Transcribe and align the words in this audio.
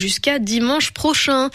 jusqu'à 0.00 0.38
dimanche 0.38 0.92
prochain. 0.92 1.50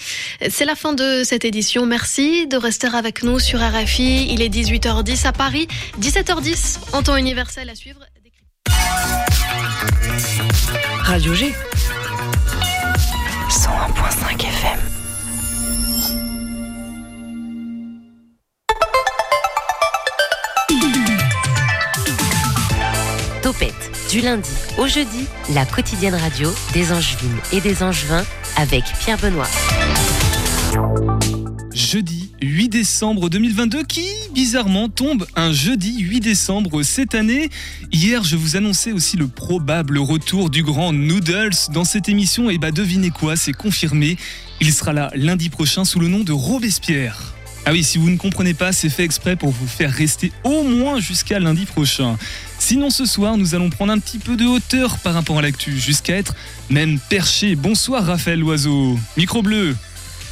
C'est 0.49 0.65
la 0.65 0.75
fin 0.75 0.91
de 0.93 1.23
cette 1.23 1.45
édition. 1.45 1.85
Merci 1.85 2.45
de 2.45 2.57
rester 2.57 2.87
avec 2.93 3.23
nous 3.23 3.39
sur 3.39 3.59
RFI. 3.59 4.27
Il 4.33 4.41
est 4.41 4.49
18h10 4.49 5.25
à 5.25 5.31
Paris, 5.31 5.67
17h10 6.01 6.79
en 6.91 7.03
temps 7.03 7.15
universel 7.15 7.69
à 7.69 7.75
suivre. 7.75 8.01
Radio 11.03 11.33
G. 11.33 11.53
101.5 13.49 14.41
FM. 14.41 14.92
Du 24.13 24.21
lundi 24.21 24.51
au 24.77 24.87
jeudi, 24.87 25.25
la 25.55 25.65
quotidienne 25.65 26.13
radio 26.13 26.53
des 26.71 26.91
Angevines 26.91 27.39
et 27.51 27.61
des 27.61 27.81
Angevins 27.81 28.23
avec 28.57 28.83
Pierre 28.99 29.17
Benoît. 29.17 29.47
Jeudi 31.73 32.31
8 32.39 32.69
décembre 32.69 33.27
2022 33.27 33.81
qui, 33.85 34.05
bizarrement, 34.31 34.87
tombe 34.87 35.25
un 35.35 35.51
jeudi 35.51 35.99
8 35.99 36.19
décembre 36.19 36.83
cette 36.83 37.15
année. 37.15 37.49
Hier, 37.91 38.23
je 38.23 38.35
vous 38.35 38.55
annonçais 38.55 38.91
aussi 38.91 39.17
le 39.17 39.27
probable 39.27 39.97
retour 39.97 40.51
du 40.51 40.61
grand 40.61 40.93
Noodles 40.93 41.71
dans 41.73 41.83
cette 41.83 42.07
émission. 42.07 42.51
Et 42.51 42.59
bah 42.59 42.69
devinez 42.69 43.09
quoi, 43.09 43.35
c'est 43.35 43.51
confirmé. 43.51 44.17
Il 44.61 44.71
sera 44.73 44.93
là 44.93 45.09
lundi 45.15 45.49
prochain 45.49 45.85
sous 45.85 45.99
le 45.99 46.07
nom 46.07 46.19
de 46.19 46.33
Robespierre. 46.33 47.33
Ah 47.65 47.71
oui, 47.71 47.83
si 47.83 47.97
vous 47.97 48.09
ne 48.09 48.17
comprenez 48.17 48.53
pas, 48.53 48.73
c'est 48.73 48.89
fait 48.89 49.03
exprès 49.03 49.37
pour 49.37 49.51
vous 49.51 49.67
faire 49.67 49.91
rester 49.91 50.33
au 50.43 50.63
moins 50.63 50.99
jusqu'à 50.99 51.39
lundi 51.39 51.65
prochain. 51.65 52.17
Sinon, 52.59 52.89
ce 52.89 53.05
soir, 53.05 53.37
nous 53.37 53.55
allons 53.55 53.69
prendre 53.69 53.93
un 53.93 53.99
petit 53.99 54.19
peu 54.19 54.35
de 54.35 54.45
hauteur 54.45 54.97
par 54.97 55.13
rapport 55.13 55.39
à 55.39 55.41
l'actu, 55.41 55.77
jusqu'à 55.79 56.15
être 56.17 56.35
même 56.69 56.99
perché. 57.09 57.55
Bonsoir 57.55 58.05
Raphaël 58.05 58.39
Loiseau. 58.39 58.99
Micro 59.15 59.41
bleu. 59.41 59.75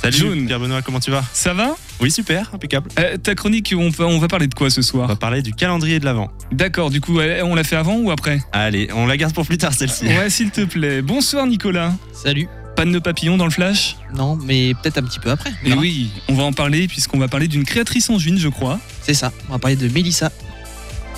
Salut 0.01 0.17
Jaune. 0.17 0.45
Pierre 0.45 0.59
Benoît, 0.59 0.81
comment 0.81 0.99
tu 0.99 1.11
vas? 1.11 1.23
Ça 1.31 1.53
va? 1.53 1.75
Oui, 2.01 2.11
super, 2.11 2.49
impeccable. 2.53 2.89
Euh, 2.99 3.17
Ta 3.17 3.35
chronique, 3.35 3.73
on 3.77 3.89
va, 3.89 4.05
on 4.07 4.17
va 4.17 4.27
parler 4.27 4.47
de 4.47 4.55
quoi 4.55 4.69
ce 4.69 4.79
On 4.79 4.83
soir 4.83 5.07
va 5.07 5.15
parler 5.15 5.41
du 5.41 5.53
calendrier 5.53 5.99
de 5.99 6.05
l'Avent. 6.05 6.31
D'accord, 6.51 6.89
du 6.89 6.99
coup, 6.99 7.19
on 7.19 7.55
l'a 7.55 7.63
fait 7.63 7.75
avant 7.75 7.95
ou 7.95 8.11
après? 8.11 8.41
Allez, 8.51 8.89
on 8.93 9.05
la 9.05 9.15
garde 9.15 9.33
pour 9.33 9.45
plus 9.45 9.57
tard 9.59 9.73
celle-ci. 9.73 10.07
Ouais, 10.07 10.29
s'il 10.29 10.49
te 10.51 10.61
plaît. 10.65 11.01
Bonsoir 11.01 11.45
Nicolas. 11.47 11.93
Salut. 12.13 12.47
Pas 12.81 12.85
de 12.85 12.89
nœud 12.89 12.99
papillon 12.99 13.37
dans 13.37 13.45
le 13.45 13.51
flash 13.51 13.95
Non, 14.15 14.35
mais 14.43 14.73
peut-être 14.73 14.97
un 14.97 15.03
petit 15.03 15.19
peu 15.19 15.29
après. 15.29 15.51
Et 15.63 15.71
oui, 15.73 16.09
on 16.29 16.33
va 16.33 16.41
en 16.41 16.51
parler 16.51 16.87
puisqu'on 16.87 17.19
va 17.19 17.27
parler 17.27 17.47
d'une 17.47 17.63
créatrice 17.63 18.09
en 18.09 18.17
juin, 18.17 18.37
je 18.39 18.47
crois. 18.47 18.79
C'est 19.03 19.13
ça. 19.13 19.31
On 19.49 19.51
va 19.51 19.59
parler 19.59 19.75
de 19.75 19.87
Mélissa. 19.87 20.31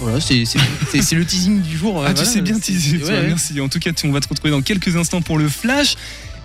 Voilà, 0.01 0.19
c'est 0.19 0.43
le 1.15 1.23
teasing 1.25 1.61
du 1.61 1.77
jour. 1.77 2.01
euh, 2.01 2.05
Ah, 2.05 2.09
tu 2.09 2.15
voilà, 2.15 2.29
sais 2.29 2.41
bien 2.41 2.59
teaser, 2.59 2.97
ouais, 2.97 2.99
toi, 2.99 3.09
ouais. 3.11 3.27
merci. 3.27 3.61
En 3.61 3.69
tout 3.69 3.79
cas, 3.79 3.91
on 4.03 4.11
va 4.11 4.19
te 4.19 4.27
retrouver 4.27 4.51
dans 4.51 4.61
quelques 4.61 4.97
instants 4.97 5.21
pour 5.21 5.37
le 5.37 5.47
flash. 5.47 5.95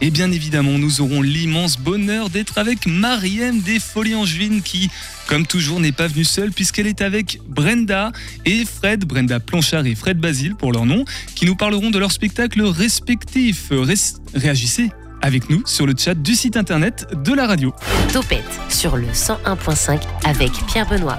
Et 0.01 0.13
bien 0.13 0.31
évidemment, 0.31 0.79
nous 0.79 1.01
aurons 1.01 1.21
l'immense 1.21 1.81
bonheur 1.81 2.31
d'être 2.31 2.57
avec 2.59 2.87
Mariem 2.87 3.59
des 3.61 3.81
Folies 3.81 4.15
Angevines 4.15 4.63
qui, 4.63 4.89
comme 5.27 5.45
toujours, 5.49 5.81
n'est 5.81 5.91
pas 5.91 6.07
venue 6.07 6.23
seule 6.23 6.53
puisqu'elle 6.53 6.87
est 6.87 7.01
avec 7.03 7.41
Brenda 7.49 8.13
et 8.45 8.65
Fred, 8.65 9.05
Brenda 9.05 9.41
Planchard 9.41 9.85
et 9.87 9.97
Fred 9.97 10.19
Basile 10.21 10.55
pour 10.55 10.71
leur 10.73 10.87
nom, 10.87 11.05
qui 11.35 11.45
nous 11.45 11.57
parleront 11.57 11.91
de 11.91 11.99
leur 11.99 12.13
spectacle 12.13 12.63
respectif. 12.63 13.73
Res- 13.73 14.19
réagissez 14.37 14.91
avec 15.23 15.51
nous 15.51 15.63
sur 15.67 15.87
le 15.87 15.95
chat 15.97 16.15
du 16.15 16.35
site 16.35 16.57
internet 16.57 17.07
de 17.25 17.33
la 17.33 17.47
radio. 17.47 17.73
Topette 18.13 18.45
sur 18.69 18.97
le 18.97 19.07
101.5 19.07 20.01
avec 20.25 20.53
Pierre 20.67 20.89
Benoît. 20.89 21.19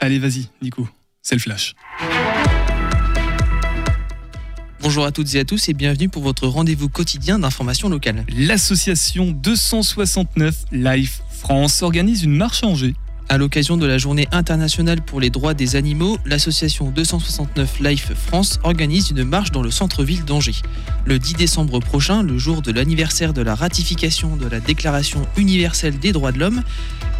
Allez, 0.00 0.18
vas-y, 0.18 0.48
Nico, 0.60 0.88
c'est 1.22 1.34
le 1.34 1.40
flash. 1.40 1.74
Bonjour 4.82 5.04
à 5.04 5.12
toutes 5.12 5.32
et 5.36 5.38
à 5.38 5.44
tous 5.44 5.68
et 5.68 5.74
bienvenue 5.74 6.08
pour 6.08 6.24
votre 6.24 6.48
rendez-vous 6.48 6.88
quotidien 6.88 7.38
d'information 7.38 7.88
locale. 7.88 8.24
L'association 8.36 9.30
269 9.30 10.64
Life 10.72 11.22
France 11.30 11.82
organise 11.82 12.24
une 12.24 12.34
marche 12.36 12.64
à 12.64 12.66
Angers. 12.66 12.94
À 13.32 13.38
l'occasion 13.38 13.78
de 13.78 13.86
la 13.86 13.96
journée 13.96 14.28
internationale 14.30 15.00
pour 15.00 15.18
les 15.18 15.30
droits 15.30 15.54
des 15.54 15.74
animaux, 15.74 16.18
l'association 16.26 16.90
269 16.90 17.80
Life 17.80 18.12
France 18.14 18.60
organise 18.62 19.08
une 19.08 19.24
marche 19.24 19.50
dans 19.52 19.62
le 19.62 19.70
centre-ville 19.70 20.26
d'Angers. 20.26 20.60
Le 21.06 21.18
10 21.18 21.36
décembre 21.36 21.80
prochain, 21.80 22.22
le 22.22 22.36
jour 22.36 22.60
de 22.60 22.70
l'anniversaire 22.70 23.32
de 23.32 23.40
la 23.40 23.54
ratification 23.54 24.36
de 24.36 24.46
la 24.46 24.60
Déclaration 24.60 25.26
universelle 25.38 25.98
des 25.98 26.12
droits 26.12 26.30
de 26.30 26.40
l'homme, 26.40 26.62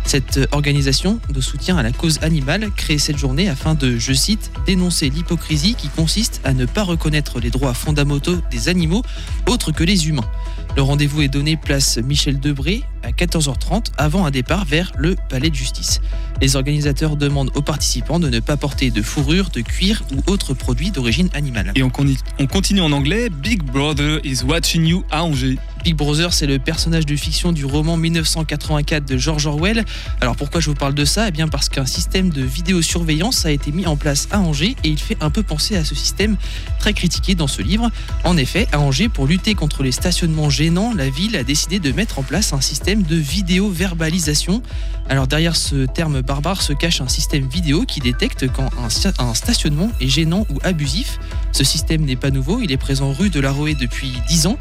cette 0.05 0.39
organisation 0.53 1.19
de 1.31 1.41
soutien 1.41 1.79
à 1.79 1.83
la 1.83 1.93
cause 1.93 2.19
animale 2.21 2.71
crée 2.77 2.99
cette 2.99 3.17
journée 3.17 3.49
afin 3.49 3.75
de, 3.75 3.97
je 3.97 4.13
cite, 4.13 4.51
dénoncer 4.67 5.09
l'hypocrisie 5.09 5.77
qui 5.77 5.89
consiste 5.89 6.43
à 6.45 6.53
ne 6.53 6.67
pas 6.67 6.83
reconnaître 6.83 7.41
les 7.41 7.49
droits 7.49 7.73
fondamentaux 7.73 8.37
des 8.51 8.69
animaux 8.69 9.03
autres 9.49 9.73
que 9.73 9.83
les 9.83 10.09
humains. 10.09 10.29
Le 10.75 10.81
rendez-vous 10.81 11.21
est 11.21 11.29
donné 11.29 11.57
place 11.57 11.99
Michel 11.99 12.41
Debré 12.41 12.83
à 13.03 13.11
14h30 13.11 13.89
avant 13.99 14.25
un 14.25 14.31
départ 14.31 14.65
vers 14.65 14.91
le 14.97 15.17
palais 15.29 15.51
de 15.51 15.55
justice. 15.55 16.01
Les 16.43 16.57
organisateurs 16.57 17.15
demandent 17.15 17.53
aux 17.55 17.63
participants 17.63 18.19
de 18.19 18.29
ne 18.29 18.41
pas 18.41 18.57
porter 18.57 18.91
de 18.91 19.01
fourrure, 19.01 19.51
de 19.51 19.61
cuir 19.61 20.03
ou 20.13 20.29
autres 20.29 20.55
produits 20.55 20.91
d'origine 20.91 21.29
animale. 21.35 21.71
Et 21.77 21.85
on, 21.85 21.91
continue 21.91 22.81
en 22.81 22.91
anglais. 22.91 23.29
Big 23.31 23.63
Brother 23.63 24.19
is 24.25 24.43
watching 24.45 24.85
you 24.85 25.05
à 25.13 25.23
Angers. 25.23 25.57
Big 25.85 25.95
Brother, 25.95 26.33
c'est 26.33 26.47
le 26.47 26.59
personnage 26.59 27.07
de 27.07 27.15
fiction 27.15 27.53
du 27.53 27.65
roman 27.65 27.97
1984 27.97 29.05
de 29.05 29.17
George 29.17 29.47
Orwell. 29.47 29.85
Alors 30.21 30.35
pourquoi 30.35 30.61
je 30.61 30.69
vous 30.69 30.75
parle 30.75 30.95
de 30.95 31.05
ça? 31.05 31.29
Eh 31.29 31.31
bien 31.31 31.47
parce 31.47 31.69
qu'un 31.69 31.87
système 31.87 32.31
de 32.31 32.43
vidéosurveillance 32.43 33.47
a 33.47 33.53
été 33.53 33.71
mis 33.71 33.87
en 33.87 33.97
place 33.97 34.27
à 34.33 34.41
Angers 34.41 34.75
et 34.83 34.89
il 34.89 34.99
fait 34.99 35.17
un 35.21 35.31
peu 35.31 35.45
penser 35.45 35.77
à 35.77 35.85
ce 35.85 35.95
système 35.95 36.37
très 36.81 36.93
critiqué 36.93 37.37
dans 37.37 37.49
ce 37.49 37.63
livre. 37.63 37.89
En 38.25 38.37
effet, 38.37 38.67
à 38.73 38.81
Angers, 38.81 39.09
pour 39.09 39.29
lutter 39.29 39.55
contre 39.55 39.85
les 39.85 39.93
stationnements 39.93 40.51
gênants, 40.51 40.93
la 40.93 41.09
ville 41.09 41.37
a 41.37 41.45
décidé 41.45 41.79
de 41.79 41.93
mettre 41.93 42.19
en 42.19 42.25
place 42.25 42.53
un 42.53 42.61
système 42.61 43.05
de 43.05 43.17
vidéo-verbalisation. 43.17 44.63
Alors 45.09 45.27
derrière 45.27 45.57
ce 45.57 45.87
terme 45.87 46.23
barbare 46.33 46.63
se 46.63 46.73
cache 46.73 47.03
un 47.03 47.09
système 47.09 47.47
vidéo 47.47 47.85
qui 47.85 48.01
détecte 48.01 48.51
quand 48.51 48.71
un, 48.83 48.89
sta- 48.89 49.13
un 49.19 49.35
stationnement 49.35 49.91
est 50.01 50.09
gênant 50.09 50.47
ou 50.49 50.57
abusif. 50.65 51.19
Ce 51.53 51.63
système 51.63 52.07
n'est 52.07 52.17
pas 52.17 52.31
nouveau, 52.31 52.61
il 52.63 52.73
est 52.73 52.79
présent 52.79 53.13
rue 53.13 53.29
de 53.29 53.39
la 53.39 53.51
Roée 53.53 53.75
depuis 53.75 54.15
10 54.29 54.47
ans. 54.47 54.57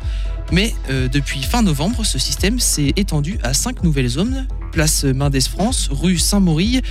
Mais 0.52 0.76
euh, 0.90 1.08
depuis 1.08 1.42
fin 1.44 1.62
novembre, 1.62 2.04
ce 2.04 2.20
système 2.20 2.60
s'est 2.60 2.92
étendu 2.98 3.40
à 3.42 3.54
cinq 3.54 3.84
nouvelles 3.84 4.10
zones. 4.10 4.48
Place 4.74 5.06
Mendès 5.06 5.40
France, 5.40 5.88
rue 5.92 6.18
Saint-Maurille, 6.18 6.82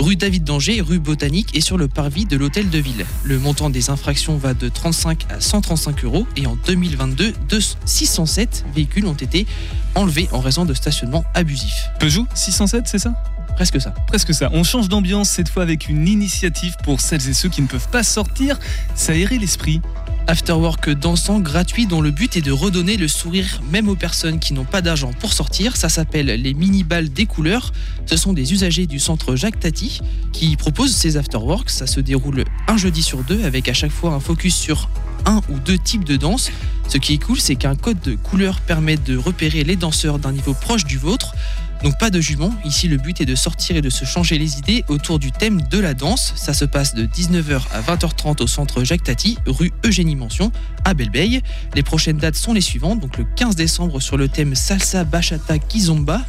rue 0.00 0.16
David 0.16 0.44
d'Angers, 0.44 0.80
rue 0.80 0.98
Botanique 0.98 1.54
et 1.54 1.60
sur 1.60 1.76
le 1.76 1.86
parvis 1.88 2.24
de 2.24 2.38
l'hôtel 2.38 2.70
de 2.70 2.78
ville. 2.78 3.04
Le 3.24 3.38
montant 3.38 3.68
des 3.68 3.90
infractions 3.90 4.38
va 4.38 4.54
de 4.54 4.70
35 4.70 5.26
à 5.30 5.38
135 5.40 6.02
euros 6.04 6.26
et 6.38 6.46
en 6.46 6.56
2022, 6.66 7.34
deux- 7.50 7.60
607 7.84 8.64
véhicules 8.74 9.04
ont 9.06 9.12
été 9.12 9.46
enlevés 9.94 10.30
en 10.32 10.40
raison 10.40 10.64
de 10.64 10.72
stationnement 10.72 11.24
abusif. 11.34 11.90
Peugeot 11.98 12.26
607, 12.34 12.84
c'est 12.88 12.98
ça? 12.98 13.12
Presque 13.54 13.80
ça. 13.80 13.90
Presque 14.06 14.34
ça. 14.34 14.48
On 14.52 14.64
change 14.64 14.88
d'ambiance 14.88 15.28
cette 15.28 15.48
fois 15.48 15.62
avec 15.62 15.88
une 15.88 16.08
initiative 16.08 16.76
pour 16.84 17.00
celles 17.00 17.28
et 17.28 17.34
ceux 17.34 17.48
qui 17.48 17.62
ne 17.62 17.66
peuvent 17.66 17.88
pas 17.88 18.02
sortir, 18.02 18.58
s'aérer 18.94 19.38
l'esprit. 19.38 19.80
Afterwork 20.26 20.90
dansant 20.90 21.40
gratuit 21.40 21.86
dont 21.86 22.00
le 22.00 22.10
but 22.10 22.36
est 22.36 22.40
de 22.40 22.52
redonner 22.52 22.96
le 22.96 23.08
sourire 23.08 23.60
même 23.72 23.88
aux 23.88 23.96
personnes 23.96 24.38
qui 24.38 24.54
n'ont 24.54 24.64
pas 24.64 24.80
d'argent 24.80 25.12
pour 25.18 25.32
sortir. 25.32 25.76
Ça 25.76 25.88
s'appelle 25.88 26.26
les 26.26 26.54
mini-balles 26.54 27.08
des 27.08 27.26
couleurs. 27.26 27.72
Ce 28.06 28.16
sont 28.16 28.32
des 28.32 28.52
usagers 28.52 28.86
du 28.86 28.98
centre 28.98 29.34
Jacques 29.34 29.58
Tati 29.58 30.00
qui 30.32 30.56
proposent 30.56 30.94
ces 30.94 31.16
afterworks. 31.16 31.70
Ça 31.70 31.86
se 31.86 32.00
déroule 32.00 32.44
un 32.68 32.76
jeudi 32.76 33.02
sur 33.02 33.24
deux 33.24 33.44
avec 33.44 33.68
à 33.68 33.72
chaque 33.72 33.90
fois 33.90 34.12
un 34.12 34.20
focus 34.20 34.54
sur 34.54 34.88
un 35.26 35.40
ou 35.48 35.58
deux 35.58 35.78
types 35.78 36.04
de 36.04 36.16
danse. 36.16 36.50
Ce 36.88 36.98
qui 36.98 37.14
est 37.14 37.22
cool, 37.22 37.40
c'est 37.40 37.56
qu'un 37.56 37.76
code 37.76 38.00
de 38.00 38.14
couleur 38.14 38.60
permet 38.60 38.96
de 38.96 39.16
repérer 39.16 39.64
les 39.64 39.76
danseurs 39.76 40.18
d'un 40.18 40.32
niveau 40.32 40.54
proche 40.54 40.84
du 40.84 40.98
vôtre. 40.98 41.34
Donc 41.82 41.98
pas 41.98 42.10
de 42.10 42.20
jugement, 42.20 42.52
ici 42.64 42.88
le 42.88 42.98
but 42.98 43.22
est 43.22 43.26
de 43.26 43.34
sortir 43.34 43.74
et 43.74 43.80
de 43.80 43.88
se 43.88 44.04
changer 44.04 44.38
les 44.38 44.58
idées 44.58 44.84
autour 44.88 45.18
du 45.18 45.32
thème 45.32 45.62
de 45.62 45.78
la 45.78 45.94
danse. 45.94 46.34
Ça 46.36 46.52
se 46.52 46.66
passe 46.66 46.94
de 46.94 47.06
19h 47.06 47.62
à 47.72 47.80
20h30 47.80 48.42
au 48.42 48.46
centre 48.46 48.84
Jacques 48.84 49.04
Tati, 49.04 49.38
rue 49.46 49.72
Eugénie 49.84 50.14
Mention, 50.14 50.52
à 50.84 50.92
Belleveille. 50.92 51.40
Les 51.74 51.82
prochaines 51.82 52.18
dates 52.18 52.36
sont 52.36 52.52
les 52.52 52.60
suivantes, 52.60 53.00
donc 53.00 53.16
le 53.16 53.24
15 53.36 53.56
décembre 53.56 54.00
sur 54.00 54.18
le 54.18 54.28
thème 54.28 54.54
Salsa 54.54 55.04
Bachata 55.04 55.58
Kizomba. 55.58 56.20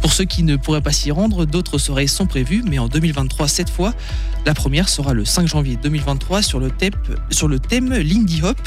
Pour 0.00 0.12
ceux 0.12 0.24
qui 0.24 0.42
ne 0.42 0.56
pourraient 0.56 0.80
pas 0.80 0.92
s'y 0.92 1.10
rendre, 1.10 1.44
d'autres 1.44 1.78
soirées 1.78 2.06
sont 2.06 2.26
prévues, 2.26 2.62
mais 2.66 2.78
en 2.78 2.88
2023 2.88 3.48
cette 3.48 3.70
fois. 3.70 3.94
La 4.44 4.54
première 4.54 4.88
sera 4.88 5.12
le 5.12 5.24
5 5.24 5.46
janvier 5.46 5.78
2023 5.80 6.42
sur 6.42 6.58
le, 6.58 6.70
thème, 6.70 6.94
sur 7.30 7.46
le 7.46 7.60
thème 7.60 7.92
Lindy 7.92 8.42
Hop. 8.42 8.58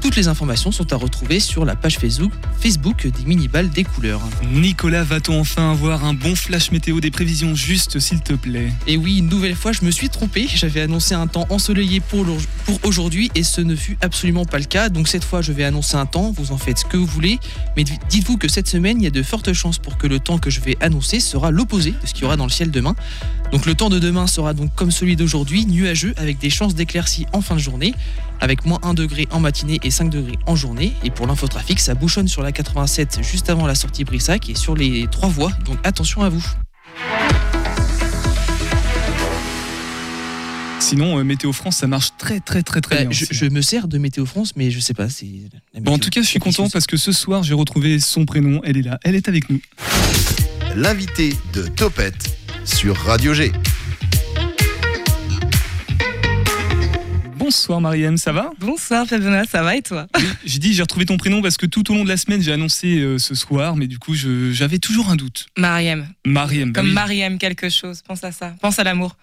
Toutes 0.00 0.16
les 0.16 0.28
informations 0.28 0.72
sont 0.72 0.92
à 0.92 0.96
retrouver 0.96 1.40
sur 1.40 1.64
la 1.64 1.76
page 1.76 1.98
Facebook, 1.98 2.32
Facebook 2.58 3.06
des 3.06 3.24
mini-balles 3.24 3.68
des 3.68 3.84
couleurs. 3.84 4.22
Nicolas, 4.52 5.02
va-t-on 5.02 5.38
enfin 5.38 5.72
avoir 5.72 6.04
un 6.04 6.14
bon 6.14 6.34
flash 6.34 6.70
météo 6.70 7.00
des 7.00 7.10
prévisions 7.10 7.54
justes, 7.54 7.98
s'il 7.98 8.20
te 8.20 8.32
plaît? 8.32 8.72
Et 8.86 8.96
oui, 8.96 9.18
une 9.18 9.28
nouvelle 9.28 9.54
fois, 9.56 9.72
je 9.72 9.84
me 9.84 9.90
suis 9.90 10.08
trompé. 10.08 10.48
J'avais 10.54 10.80
annoncé 10.80 11.14
un 11.14 11.26
temps 11.26 11.46
ensoleillé 11.50 12.00
pour, 12.00 12.24
aujourd'hui 12.82 13.30
et 13.34 13.42
ce 13.42 13.60
ne 13.60 13.76
fut 13.76 13.98
absolument 14.00 14.46
pas 14.46 14.58
le 14.58 14.64
cas. 14.64 14.88
Donc 14.88 15.08
cette 15.08 15.24
fois, 15.24 15.42
je 15.42 15.52
vais 15.52 15.64
annoncer 15.64 15.96
un 15.96 16.06
temps. 16.06 16.32
Vous 16.34 16.52
en 16.52 16.58
faites 16.58 16.78
ce 16.78 16.84
que 16.84 16.96
vous 16.96 17.06
voulez. 17.06 17.38
Mais 17.76 17.84
dites-vous 17.84 18.38
que 18.38 18.48
cette 18.48 18.68
semaine, 18.68 19.00
il 19.00 19.04
y 19.04 19.08
a 19.08 19.10
de 19.10 19.22
fortes 19.22 19.52
chances 19.52 19.78
pour 19.78 19.98
que 19.98 20.06
le 20.06 20.18
temps 20.18 20.38
que 20.38 20.48
je 20.48 20.60
vais 20.60 20.70
vais 20.70 20.76
annoncer 20.80 21.20
sera 21.20 21.50
l'opposé 21.50 21.92
de 21.92 22.06
ce 22.06 22.14
qu'il 22.14 22.22
y 22.22 22.24
aura 22.26 22.36
dans 22.36 22.44
le 22.44 22.50
ciel 22.50 22.70
demain. 22.70 22.94
Donc 23.52 23.66
le 23.66 23.74
temps 23.74 23.90
de 23.90 23.98
demain 23.98 24.26
sera 24.26 24.54
donc 24.54 24.74
comme 24.76 24.90
celui 24.92 25.16
d'aujourd'hui, 25.16 25.66
nuageux 25.66 26.14
avec 26.16 26.38
des 26.38 26.50
chances 26.50 26.74
d'éclaircies 26.74 27.26
en 27.32 27.40
fin 27.40 27.56
de 27.56 27.60
journée, 27.60 27.94
avec 28.40 28.64
moins 28.64 28.78
1 28.82 28.94
degré 28.94 29.26
en 29.32 29.40
matinée 29.40 29.80
et 29.82 29.90
5 29.90 30.08
degrés 30.08 30.38
en 30.46 30.54
journée. 30.54 30.92
Et 31.02 31.10
pour 31.10 31.26
l'infotrafic, 31.26 31.80
ça 31.80 31.94
bouchonne 31.94 32.28
sur 32.28 32.42
la 32.42 32.52
87 32.52 33.18
juste 33.22 33.50
avant 33.50 33.66
la 33.66 33.74
sortie 33.74 34.04
Brissac 34.04 34.48
et 34.48 34.54
sur 34.54 34.76
les 34.76 35.08
trois 35.10 35.28
voies, 35.28 35.52
donc 35.64 35.78
attention 35.82 36.22
à 36.22 36.28
vous. 36.28 36.44
Sinon, 40.78 41.18
euh, 41.18 41.24
Météo 41.24 41.52
France, 41.52 41.76
ça 41.76 41.86
marche 41.86 42.10
très 42.18 42.40
très 42.40 42.62
très 42.62 42.80
très 42.80 42.96
Bah, 42.96 43.04
bien. 43.04 43.26
je, 43.30 43.44
me 43.46 43.60
sers 43.60 43.86
de 43.86 43.98
Météo 43.98 44.26
France, 44.26 44.54
mais 44.56 44.70
je 44.70 44.80
sais 44.80 44.94
pas, 44.94 45.08
c'est. 45.08 45.28
la 45.74 45.80
Bon, 45.80 45.92
en 45.94 45.98
tout 45.98 46.10
cas, 46.10 46.22
je 46.22 46.26
suis 46.26 46.40
content 46.40 46.68
parce 46.68 46.86
que 46.86 46.96
ce 46.96 47.12
soir, 47.12 47.42
j'ai 47.42 47.54
retrouvé 47.54 48.00
son 48.00 48.24
prénom. 48.24 48.60
Elle 48.64 48.76
est 48.78 48.82
là, 48.82 48.98
elle 49.04 49.14
est 49.14 49.28
avec 49.28 49.50
nous. 49.50 49.60
L'invité 50.74 51.36
de 51.52 51.62
Topette 51.66 52.36
sur 52.64 52.96
Radio 52.96 53.34
G. 53.34 53.52
Bonsoir 57.36 57.80
Mariam, 57.80 58.16
ça 58.16 58.32
va? 58.32 58.50
Bonsoir 58.60 59.06
Fabiola, 59.06 59.44
ça 59.44 59.62
va 59.62 59.74
et 59.76 59.82
toi? 59.82 60.06
J'ai 60.44 60.58
dit 60.58 60.72
j'ai 60.72 60.82
retrouvé 60.82 61.04
ton 61.06 61.16
prénom 61.16 61.42
parce 61.42 61.56
que 61.56 61.66
tout 61.66 61.90
au 61.90 61.94
long 61.94 62.04
de 62.04 62.08
la 62.08 62.16
semaine 62.16 62.40
j'ai 62.42 62.52
annoncé 62.52 62.98
euh, 63.00 63.18
ce 63.18 63.34
soir, 63.34 63.76
mais 63.76 63.86
du 63.88 63.98
coup 63.98 64.14
je- 64.14 64.52
j'avais 64.52 64.78
toujours 64.78 65.10
un 65.10 65.16
doute. 65.16 65.46
Mariam. 65.58 66.06
Mariam. 66.24 66.72
bah 66.72 66.80
Comme 66.80 66.88
oui. 66.90 66.94
Mariam 66.94 67.38
quelque 67.38 67.68
chose, 67.68 68.02
pense 68.06 68.22
à 68.22 68.30
ça. 68.32 68.54
Pense 68.60 68.78
à 68.78 68.84
l'amour. 68.84 69.16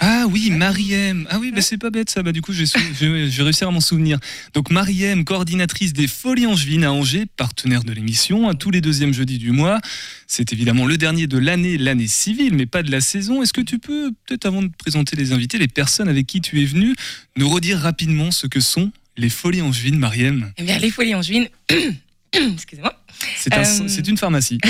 Ah 0.00 0.26
oui, 0.28 0.50
Mariem. 0.50 1.26
Ah 1.30 1.38
oui, 1.38 1.50
bah 1.50 1.62
c'est 1.62 1.78
pas 1.78 1.88
bête 1.90 2.10
ça. 2.10 2.22
Bah 2.22 2.32
du 2.32 2.42
coup, 2.42 2.52
je 2.52 2.64
vais 2.64 3.42
réussir 3.42 3.68
à 3.68 3.70
m'en 3.70 3.80
souvenir. 3.80 4.18
Donc 4.52 4.70
Mariem, 4.70 5.24
coordinatrice 5.24 5.94
des 5.94 6.06
Folies 6.06 6.46
Angevines 6.46 6.84
à 6.84 6.92
Angers, 6.92 7.24
partenaire 7.36 7.82
de 7.82 7.92
l'émission, 7.92 8.48
à 8.48 8.54
tous 8.54 8.70
les 8.70 8.82
deuxièmes 8.82 9.14
jeudis 9.14 9.38
du 9.38 9.52
mois. 9.52 9.80
C'est 10.26 10.52
évidemment 10.52 10.84
le 10.84 10.98
dernier 10.98 11.26
de 11.26 11.38
l'année, 11.38 11.78
l'année 11.78 12.08
civile, 12.08 12.54
mais 12.54 12.66
pas 12.66 12.82
de 12.82 12.90
la 12.90 13.00
saison. 13.00 13.42
Est-ce 13.42 13.54
que 13.54 13.62
tu 13.62 13.78
peux, 13.78 14.12
peut-être 14.26 14.44
avant 14.44 14.62
de 14.62 14.68
présenter 14.76 15.16
les 15.16 15.32
invités, 15.32 15.56
les 15.56 15.68
personnes 15.68 16.08
avec 16.08 16.26
qui 16.26 16.42
tu 16.42 16.60
es 16.60 16.66
venu, 16.66 16.94
nous 17.36 17.48
redire 17.48 17.78
rapidement 17.78 18.30
ce 18.30 18.46
que 18.46 18.60
sont 18.60 18.92
les 19.16 19.30
Folies 19.30 19.62
Angevines, 19.62 19.98
Mariem? 19.98 20.52
Eh 20.58 20.62
bien, 20.64 20.78
les 20.78 20.90
folies 20.90 21.14
angevines. 21.14 21.48
Excusez-moi. 22.32 23.00
C'est 23.38 23.54
un- 23.54 23.60
Euh, 23.62 23.84
c'est 23.88 24.06
une 24.08 24.18
pharmacie. 24.18 24.58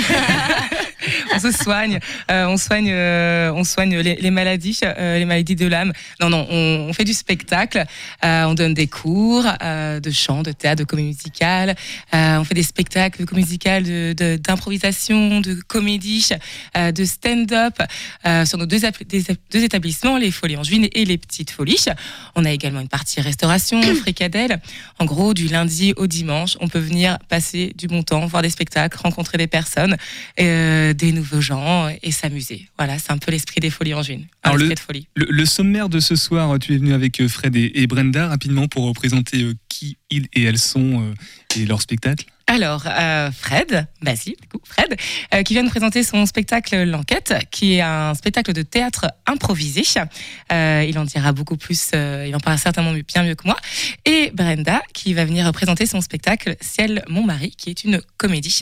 on 1.35 1.39
se 1.39 1.51
soigne, 1.51 1.99
euh, 2.31 2.47
on 2.47 2.57
soigne, 2.57 2.91
euh, 2.91 3.53
on 3.55 3.65
soigne 3.65 3.99
les, 3.99 4.17
les 4.17 4.31
maladies, 4.31 4.79
euh, 4.85 5.19
les 5.19 5.25
maladies 5.25 5.57
de 5.57 5.67
l'âme. 5.67 5.93
Non, 6.21 6.29
non, 6.31 6.47
on, 6.51 6.87
on 6.89 6.93
fait 6.93 7.05
du 7.05 7.13
spectacle, 7.15 7.85
on 8.23 8.55
donne 8.55 8.75
des 8.75 8.87
cours 8.87 9.45
de 9.45 10.11
chant, 10.11 10.43
de 10.43 10.53
théâtre, 10.53 10.81
de 10.81 10.85
comédie 10.85 11.09
musicale. 11.09 11.75
on 12.13 12.45
fait 12.45 12.55
des 12.55 12.63
spectacles 12.63 13.21
de 13.21 13.25
comédie 13.25 13.45
musicale, 13.47 13.83
de- 13.85 14.15
de- 14.17 14.37
d'improvisation, 14.37 15.41
de, 15.41 15.55
comédie, 15.67 16.29
de 16.77 17.05
stand-up 17.05 17.75
sur 18.45 18.59
nos 18.59 18.67
deux, 18.67 18.85
app- 18.85 19.03
des- 19.05 19.25
deux 19.53 19.65
établissements, 19.65 20.17
les 20.19 20.31
Folies 20.31 20.57
Angevines 20.57 20.89
et 20.93 21.05
les 21.05 21.19
Petites 21.19 21.51
Folies. 21.51 21.85
On 22.35 22.45
a 22.45 22.51
également 22.51 22.81
une 22.81 22.89
partie 22.89 23.21
restauration, 23.21 23.81
fricadelle. 23.97 24.61
En 24.99 25.05
gros, 25.05 25.35
du 25.35 25.49
lundi 25.49 25.93
au 25.97 26.07
dimanche, 26.07 26.57
on 26.61 26.69
peut 26.69 26.79
venir 26.79 27.19
passer 27.29 27.73
du 27.77 27.87
bon 27.87 28.03
temps, 28.03 28.25
voir 28.27 28.43
des 28.43 28.51
spectacles, 28.51 28.97
rencontrer 28.99 29.39
des 29.39 29.47
personnes, 29.47 29.97
des 30.95 31.13
nouveaux 31.13 31.41
gens 31.41 31.89
et 32.03 32.11
s'amuser. 32.11 32.69
Voilà, 32.79 32.99
c'est 32.99 33.11
un 33.13 33.19
peu 33.19 33.31
l'esprit 33.31 33.61
des 33.61 33.71
Folies 33.71 33.95
Angevines. 33.95 34.27
Un 34.43 34.51
Alors, 34.51 34.59
le- 34.59 34.69
de 34.75 34.79
folie. 34.79 35.09
Le, 35.17 35.27
le 35.29 35.47
sommaire 35.47 35.89
de 35.89 36.01
ce 36.01 36.17
soir, 36.17 36.59
tu 36.59 36.75
es 36.75 36.79
venu 36.79 36.93
avec 36.95 37.21
euh, 37.21 37.29
Fred 37.29 37.55
et, 37.57 37.73
et 37.83 37.87
Brenda 37.87 38.29
rapidement 38.29 38.69
pour 38.69 38.85
représenter 38.85 39.43
euh, 39.43 39.55
qui 39.69 39.97
ils 40.11 40.27
et 40.33 40.43
elles 40.45 40.59
sont 40.59 41.03
euh, 41.03 41.15
et 41.61 41.67
leur 41.67 41.83
spectacle. 41.83 42.25
Alors, 42.47 42.85
euh, 42.87 43.31
Fred, 43.33 43.87
bah 44.03 44.15
si, 44.17 44.37
du 44.41 44.49
coup, 44.49 44.61
Fred, 44.65 44.95
euh, 45.35 45.43
qui 45.43 45.55
vient 45.55 45.65
de 45.65 45.71
présenter 45.71 46.03
son 46.03 46.27
spectacle 46.27 46.85
L'Enquête, 46.85 47.35
qui 47.51 47.75
est 47.75 47.81
un 47.81 48.13
spectacle 48.15 48.53
de 48.53 48.61
théâtre 48.61 49.07
improvisé. 49.27 49.83
Euh, 50.53 50.85
il 50.87 50.99
en 50.99 51.05
dira 51.05 51.33
beaucoup 51.33 51.57
plus, 51.57 51.91
il 51.95 52.35
en 52.35 52.41
parlera 52.41 52.59
certainement 52.59 52.93
bien 52.93 53.25
mieux 53.25 53.35
que 53.35 53.47
moi. 53.47 53.57
Et 54.05 54.31
Brenda, 54.35 54.83
qui 54.93 55.15
va 55.15 55.25
venir 55.25 55.51
présenter 55.53 55.87
son 55.87 56.03
spectacle 56.03 56.57
Ciel, 56.61 57.03
mon 57.09 57.25
mari, 57.25 57.55
qui 57.57 57.71
est 57.71 57.83
une 57.83 58.01
comédie. 58.19 58.61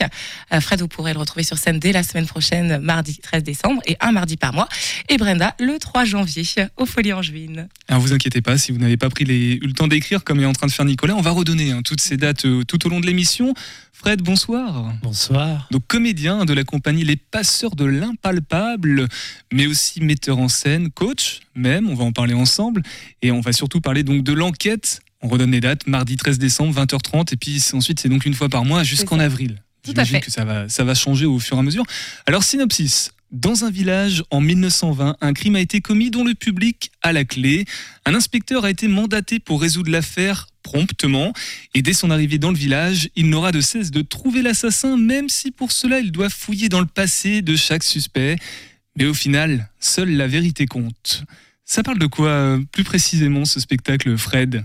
Fred, 0.61 0.79
vous 0.79 0.87
pourrez 0.87 1.13
le 1.13 1.19
retrouver 1.19 1.43
sur 1.43 1.57
scène 1.57 1.77
dès 1.77 1.91
la 1.91 2.03
semaine 2.03 2.25
prochaine, 2.25 2.79
mardi 2.79 3.17
13 3.17 3.43
décembre, 3.43 3.81
et 3.85 3.97
un 3.99 4.13
mardi 4.13 4.37
par 4.37 4.53
mois. 4.53 4.69
Et 5.09 5.17
Brenda, 5.17 5.55
le 5.59 5.77
3 5.77 6.05
janvier, 6.05 6.45
au 6.77 6.85
Folie 6.85 7.13
Angevine. 7.13 7.67
Alors 7.89 8.01
vous 8.01 8.13
inquiétez 8.13 8.41
pas, 8.41 8.57
si 8.57 8.71
vous 8.71 8.79
n'avez 8.79 8.97
pas 8.97 9.09
pris 9.09 9.25
eu 9.25 9.59
le 9.59 9.73
temps 9.73 9.87
d'écrire 9.87 10.23
comme 10.23 10.39
est 10.39 10.45
en 10.45 10.53
train 10.53 10.67
de 10.67 10.71
faire 10.71 10.85
Nicolas, 10.85 11.15
on 11.15 11.21
va 11.21 11.31
redonner 11.31 11.71
hein, 11.71 11.81
toutes 11.83 12.01
ces 12.01 12.17
dates 12.17 12.45
tout 12.67 12.87
au 12.87 12.89
long 12.89 13.01
de 13.01 13.05
l'émission. 13.05 13.53
Fred, 13.93 14.21
bonsoir. 14.21 14.93
Bonsoir. 15.01 15.67
Donc 15.71 15.83
comédien 15.87 16.45
de 16.45 16.53
la 16.53 16.63
compagnie 16.63 17.03
Les 17.03 17.15
Passeurs 17.15 17.75
de 17.75 17.85
l'Impalpable, 17.85 19.07
mais 19.51 19.65
aussi 19.67 20.01
metteur 20.01 20.39
en 20.39 20.49
scène, 20.49 20.89
coach 20.91 21.39
même, 21.55 21.89
on 21.89 21.95
va 21.95 22.03
en 22.03 22.11
parler 22.11 22.33
ensemble, 22.33 22.81
et 23.21 23.31
on 23.31 23.39
va 23.39 23.53
surtout 23.53 23.79
parler 23.81 24.03
donc 24.03 24.23
de 24.23 24.33
l'enquête. 24.33 24.99
On 25.21 25.29
redonne 25.29 25.51
les 25.51 25.61
dates, 25.61 25.87
mardi 25.87 26.17
13 26.17 26.37
décembre, 26.37 26.73
20h30, 26.83 27.33
et 27.33 27.37
puis 27.37 27.63
ensuite 27.73 27.99
c'est 27.99 28.09
donc 28.09 28.25
une 28.25 28.33
fois 28.33 28.49
par 28.49 28.65
mois 28.65 28.83
jusqu'en 28.83 29.19
avril. 29.19 29.61
Tout 29.83 29.91
à 29.91 30.03
J'imagine 30.03 30.15
fait. 30.15 30.21
que 30.21 30.31
ça 30.31 30.43
va, 30.43 30.67
ça 30.69 30.83
va 30.83 30.95
changer 30.95 31.25
au 31.25 31.39
fur 31.39 31.55
et 31.57 31.59
à 31.59 31.63
mesure. 31.63 31.85
Alors 32.25 32.43
synopsis. 32.43 33.11
Dans 33.33 33.65
un 33.65 33.71
village 33.71 34.23
en 34.29 34.41
1920, 34.41 35.17
un 35.19 35.33
crime 35.33 35.55
a 35.55 35.59
été 35.59 35.81
commis 35.81 36.11
dont 36.11 36.23
le 36.23 36.35
public 36.35 36.91
a 37.01 37.11
la 37.11 37.25
clé. 37.25 37.65
Un 38.05 38.13
inspecteur 38.13 38.63
a 38.63 38.69
été 38.69 38.87
mandaté 38.87 39.39
pour 39.39 39.59
résoudre 39.59 39.89
l'affaire 39.89 40.49
promptement 40.61 41.33
et 41.73 41.81
dès 41.81 41.93
son 41.93 42.11
arrivée 42.11 42.37
dans 42.37 42.51
le 42.51 42.57
village, 42.57 43.09
il 43.15 43.31
n'aura 43.31 43.51
de 43.51 43.59
cesse 43.59 43.89
de 43.89 44.03
trouver 44.03 44.43
l'assassin 44.43 44.97
même 44.97 45.29
si 45.29 45.49
pour 45.49 45.71
cela 45.71 45.99
il 45.99 46.11
doit 46.11 46.29
fouiller 46.29 46.69
dans 46.69 46.79
le 46.79 46.85
passé 46.85 47.41
de 47.41 47.55
chaque 47.55 47.83
suspect. 47.83 48.35
Mais 48.99 49.05
au 49.05 49.15
final, 49.15 49.67
seule 49.79 50.11
la 50.11 50.27
vérité 50.27 50.67
compte. 50.67 51.23
Ça 51.65 51.81
parle 51.81 51.97
de 51.97 52.05
quoi 52.05 52.29
euh, 52.29 52.59
plus 52.71 52.83
précisément 52.83 53.45
ce 53.45 53.59
spectacle, 53.59 54.15
Fred? 54.15 54.63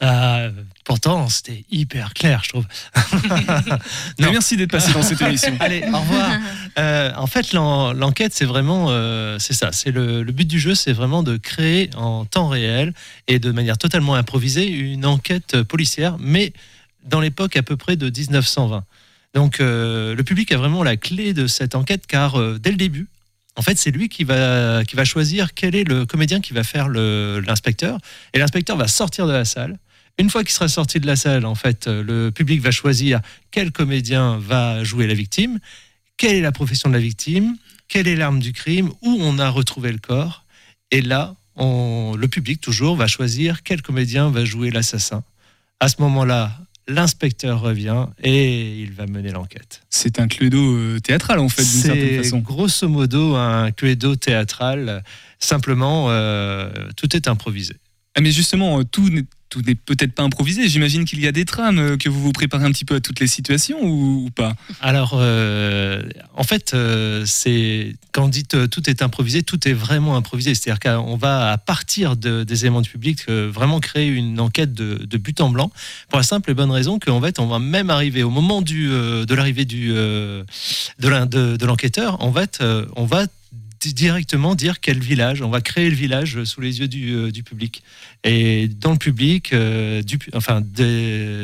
Ah, 0.00 0.48
pourtant, 0.84 1.28
c'était 1.30 1.64
hyper 1.70 2.12
clair, 2.12 2.42
je 2.44 2.50
trouve. 2.50 2.66
Non. 4.18 4.30
Merci 4.30 4.56
d'être 4.56 4.70
passé 4.70 4.92
dans 4.92 5.02
cette 5.02 5.20
émission. 5.22 5.56
Allez, 5.60 5.82
au 5.92 5.98
revoir. 5.98 6.30
Euh, 6.78 7.10
en 7.16 7.26
fait, 7.26 7.54
l'en- 7.54 7.94
l'enquête, 7.94 8.34
c'est 8.34 8.44
vraiment, 8.44 8.88
euh, 8.90 9.38
c'est 9.38 9.54
ça. 9.54 9.70
C'est 9.72 9.90
le, 9.90 10.22
le 10.22 10.32
but 10.32 10.46
du 10.46 10.60
jeu, 10.60 10.74
c'est 10.74 10.92
vraiment 10.92 11.22
de 11.22 11.38
créer 11.38 11.88
en 11.96 12.26
temps 12.26 12.48
réel 12.48 12.92
et 13.28 13.38
de 13.38 13.50
manière 13.50 13.78
totalement 13.78 14.14
improvisée 14.14 14.66
une 14.68 15.06
enquête 15.06 15.62
policière, 15.62 16.16
mais 16.18 16.52
dans 17.04 17.20
l'époque 17.20 17.56
à 17.56 17.62
peu 17.62 17.78
près 17.78 17.96
de 17.96 18.10
1920. 18.10 18.84
Donc, 19.32 19.60
euh, 19.60 20.14
le 20.14 20.22
public 20.22 20.52
a 20.52 20.58
vraiment 20.58 20.82
la 20.82 20.98
clé 20.98 21.32
de 21.32 21.46
cette 21.46 21.74
enquête, 21.74 22.06
car 22.06 22.38
euh, 22.38 22.58
dès 22.62 22.70
le 22.72 22.76
début, 22.76 23.08
en 23.56 23.62
fait, 23.62 23.78
c'est 23.78 23.90
lui 23.90 24.10
qui 24.10 24.24
va, 24.24 24.84
qui 24.84 24.96
va 24.96 25.06
choisir 25.06 25.54
quel 25.54 25.74
est 25.74 25.84
le 25.84 26.04
comédien 26.04 26.42
qui 26.42 26.52
va 26.52 26.62
faire 26.62 26.88
l'inspecteur. 26.90 27.98
Et 28.34 28.38
l'inspecteur 28.38 28.76
va 28.76 28.86
sortir 28.86 29.26
de 29.26 29.32
la 29.32 29.46
salle. 29.46 29.78
Une 30.18 30.30
fois 30.30 30.44
qu'il 30.44 30.52
sera 30.52 30.68
sorti 30.68 30.98
de 30.98 31.06
la 31.06 31.16
salle, 31.16 31.44
en 31.44 31.54
fait, 31.54 31.86
euh, 31.88 32.02
le 32.02 32.30
public 32.30 32.60
va 32.62 32.70
choisir 32.70 33.20
quel 33.50 33.70
comédien 33.70 34.38
va 34.38 34.82
jouer 34.82 35.06
la 35.06 35.14
victime, 35.14 35.58
quelle 36.16 36.36
est 36.36 36.40
la 36.40 36.52
profession 36.52 36.88
de 36.88 36.94
la 36.94 37.00
victime, 37.00 37.56
quelle 37.88 38.08
est 38.08 38.16
l'arme 38.16 38.40
du 38.40 38.52
crime, 38.52 38.88
où 39.02 39.18
on 39.20 39.38
a 39.38 39.50
retrouvé 39.50 39.92
le 39.92 39.98
corps. 39.98 40.44
Et 40.90 41.02
là, 41.02 41.34
on- 41.56 42.14
le 42.16 42.28
public, 42.28 42.60
toujours, 42.60 42.96
va 42.96 43.06
choisir 43.06 43.62
quel 43.62 43.82
comédien 43.82 44.30
va 44.30 44.44
jouer 44.44 44.70
l'assassin. 44.70 45.22
À 45.80 45.88
ce 45.88 45.96
moment-là, 46.00 46.58
l'inspecteur 46.88 47.60
revient 47.60 48.06
et 48.22 48.80
il 48.80 48.92
va 48.92 49.06
mener 49.06 49.30
l'enquête. 49.32 49.82
C'est 49.90 50.18
un 50.18 50.28
cluedo 50.28 50.76
euh, 50.76 50.98
théâtral 51.00 51.40
en 51.40 51.48
fait, 51.50 51.62
d'une 51.62 51.70
certaine 51.82 52.08
C'est 52.08 52.22
façon. 52.22 52.38
grosso 52.38 52.88
modo 52.88 53.34
un 53.34 53.70
cluedo 53.72 54.16
théâtral. 54.16 55.02
Simplement, 55.38 56.06
euh, 56.08 56.70
tout 56.96 57.14
est 57.16 57.28
improvisé. 57.28 57.74
Ah, 58.14 58.20
mais 58.22 58.30
justement, 58.30 58.82
tout 58.84 59.10
n'est 59.10 59.24
tout 59.48 59.62
n'est 59.62 59.74
peut-être 59.74 60.12
pas 60.12 60.22
improvisé. 60.22 60.68
J'imagine 60.68 61.04
qu'il 61.04 61.20
y 61.20 61.26
a 61.26 61.32
des 61.32 61.44
trames 61.44 61.78
euh, 61.78 61.96
que 61.96 62.08
vous 62.08 62.20
vous 62.20 62.32
préparez 62.32 62.64
un 62.64 62.72
petit 62.72 62.84
peu 62.84 62.96
à 62.96 63.00
toutes 63.00 63.20
les 63.20 63.26
situations 63.26 63.78
ou, 63.82 64.28
pas. 64.34 64.54
Alors, 64.80 65.12
euh, 65.14 66.02
en 66.34 66.42
fait, 66.42 66.74
euh, 66.74 67.22
c'est 67.26 67.94
quand 68.12 68.24
on 68.24 68.28
dit 68.28 68.44
tout 68.44 68.90
est 68.90 69.02
improvisé, 69.02 69.42
tout 69.42 69.68
est 69.68 69.72
vraiment 69.72 70.16
improvisé. 70.16 70.54
C'est-à-dire 70.54 70.80
qu'on 70.80 71.16
va, 71.16 71.52
à 71.52 71.58
partir 71.58 72.16
de- 72.16 72.44
des 72.44 72.64
éléments 72.64 72.80
du 72.80 72.90
public, 72.90 73.28
vraiment 73.28 73.80
créer 73.80 74.08
une 74.08 74.40
enquête 74.40 74.74
de, 74.74 75.16
but 75.16 75.40
en 75.40 75.50
blanc, 75.50 75.70
pour 76.08 76.18
la 76.18 76.22
simple 76.22 76.50
et 76.50 76.54
bonne 76.54 76.70
raison 76.70 76.98
qu'en 76.98 77.20
fait, 77.20 77.38
on 77.38 77.46
va 77.46 77.58
même 77.58 77.90
arriver 77.90 78.22
au 78.22 78.30
moment 78.30 78.62
du, 78.62 78.88
de 78.88 79.34
l'arrivée 79.34 79.64
du 79.64 79.88
de 79.88 81.64
l'enquêteur, 81.64 82.22
en 82.22 82.32
fait, 82.32 82.62
on 82.96 83.04
va 83.04 83.26
directement 83.84 84.54
dire 84.54 84.80
quel 84.80 84.98
village. 84.98 85.42
On 85.42 85.50
va 85.50 85.60
créer 85.60 85.90
le 85.90 85.96
village 85.96 86.44
sous 86.44 86.60
les 86.60 86.80
yeux 86.80 86.88
du, 86.88 87.14
euh, 87.14 87.30
du 87.30 87.42
public. 87.42 87.82
Et 88.24 88.68
dans 88.68 88.92
le 88.92 88.98
public, 88.98 89.52
euh, 89.52 90.02
du, 90.02 90.18
enfin, 90.34 90.62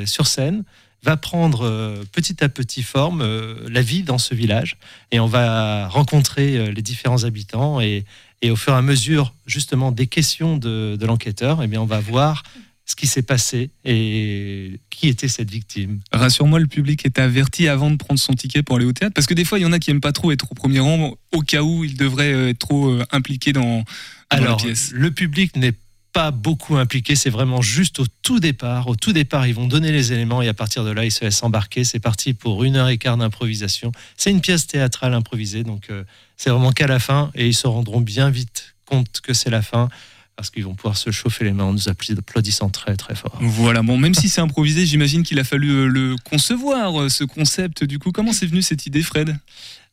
sur 0.06 0.26
scène, 0.26 0.64
va 1.02 1.16
prendre 1.16 1.66
euh, 1.66 2.04
petit 2.12 2.42
à 2.44 2.48
petit 2.48 2.82
forme 2.82 3.22
euh, 3.22 3.54
la 3.68 3.82
vie 3.82 4.02
dans 4.02 4.18
ce 4.18 4.34
village. 4.34 4.76
Et 5.10 5.20
on 5.20 5.26
va 5.26 5.88
rencontrer 5.88 6.56
euh, 6.56 6.70
les 6.70 6.82
différents 6.82 7.24
habitants. 7.24 7.80
Et, 7.80 8.04
et 8.40 8.50
au 8.50 8.56
fur 8.56 8.72
et 8.72 8.76
à 8.76 8.82
mesure, 8.82 9.34
justement, 9.46 9.92
des 9.92 10.06
questions 10.06 10.56
de, 10.56 10.96
de 10.98 11.06
l'enquêteur, 11.06 11.62
eh 11.62 11.66
bien, 11.66 11.80
on 11.80 11.86
va 11.86 12.00
voir 12.00 12.42
ce 12.84 12.96
qui 12.96 13.06
s'est 13.06 13.22
passé 13.22 13.70
et 13.84 14.80
qui 14.90 15.08
était 15.08 15.28
cette 15.28 15.50
victime. 15.50 16.00
Rassure-moi, 16.12 16.58
le 16.58 16.66
public 16.66 17.04
est 17.06 17.18
averti 17.18 17.68
avant 17.68 17.90
de 17.90 17.96
prendre 17.96 18.18
son 18.18 18.32
ticket 18.34 18.62
pour 18.62 18.76
aller 18.76 18.84
au 18.84 18.92
théâtre, 18.92 19.14
parce 19.14 19.26
que 19.26 19.34
des 19.34 19.44
fois, 19.44 19.58
il 19.58 19.62
y 19.62 19.66
en 19.66 19.72
a 19.72 19.78
qui 19.78 19.90
aiment 19.90 20.00
pas 20.00 20.12
trop 20.12 20.32
être 20.32 20.50
au 20.50 20.54
premier 20.54 20.80
rang, 20.80 21.16
au 21.32 21.40
cas 21.40 21.62
où 21.62 21.84
ils 21.84 21.96
devraient 21.96 22.32
euh, 22.32 22.48
être 22.48 22.58
trop 22.58 22.90
euh, 22.90 23.04
impliqués 23.12 23.52
dans, 23.52 23.62
dans 23.62 23.84
la 24.30 24.36
Alors, 24.36 24.56
pièce. 24.58 24.90
le 24.92 25.10
public 25.10 25.56
n'est 25.56 25.74
pas 26.12 26.30
beaucoup 26.30 26.76
impliqué, 26.76 27.16
c'est 27.16 27.30
vraiment 27.30 27.62
juste 27.62 28.00
au 28.00 28.04
tout 28.22 28.38
départ. 28.38 28.88
Au 28.88 28.96
tout 28.96 29.12
départ, 29.14 29.46
ils 29.46 29.54
vont 29.54 29.66
donner 29.66 29.92
les 29.92 30.12
éléments 30.12 30.42
et 30.42 30.48
à 30.48 30.54
partir 30.54 30.84
de 30.84 30.90
là, 30.90 31.04
ils 31.06 31.10
se 31.10 31.24
laissent 31.24 31.42
embarquer. 31.42 31.84
C'est 31.84 32.00
parti 32.00 32.34
pour 32.34 32.64
une 32.64 32.76
heure 32.76 32.88
et 32.88 32.98
quart 32.98 33.16
d'improvisation. 33.16 33.92
C'est 34.16 34.30
une 34.30 34.42
pièce 34.42 34.66
théâtrale 34.66 35.14
improvisée, 35.14 35.62
donc 35.62 35.88
euh, 35.88 36.04
c'est 36.36 36.50
vraiment 36.50 36.72
qu'à 36.72 36.86
la 36.86 36.98
fin 36.98 37.30
et 37.34 37.46
ils 37.48 37.54
se 37.54 37.66
rendront 37.66 38.00
bien 38.00 38.28
vite 38.28 38.74
compte 38.84 39.20
que 39.22 39.32
c'est 39.32 39.48
la 39.48 39.62
fin 39.62 39.88
parce 40.36 40.50
qu'ils 40.50 40.64
vont 40.64 40.74
pouvoir 40.74 40.96
se 40.96 41.10
chauffer 41.10 41.44
les 41.44 41.52
mains 41.52 41.64
en 41.64 41.72
nous 41.72 41.88
applaudissant 41.88 42.68
très 42.68 42.96
très 42.96 43.14
fort. 43.14 43.36
Voilà, 43.40 43.82
bon, 43.82 43.98
même 43.98 44.14
si 44.14 44.28
c'est 44.28 44.40
improvisé, 44.40 44.86
j'imagine 44.86 45.22
qu'il 45.22 45.38
a 45.38 45.44
fallu 45.44 45.70
euh, 45.70 45.86
le 45.86 46.16
concevoir, 46.24 47.02
euh, 47.02 47.08
ce 47.08 47.24
concept. 47.24 47.84
Du 47.84 47.98
coup, 47.98 48.12
comment 48.12 48.32
c'est 48.32 48.46
venu 48.46 48.62
cette 48.62 48.86
idée, 48.86 49.02
Fred? 49.02 49.36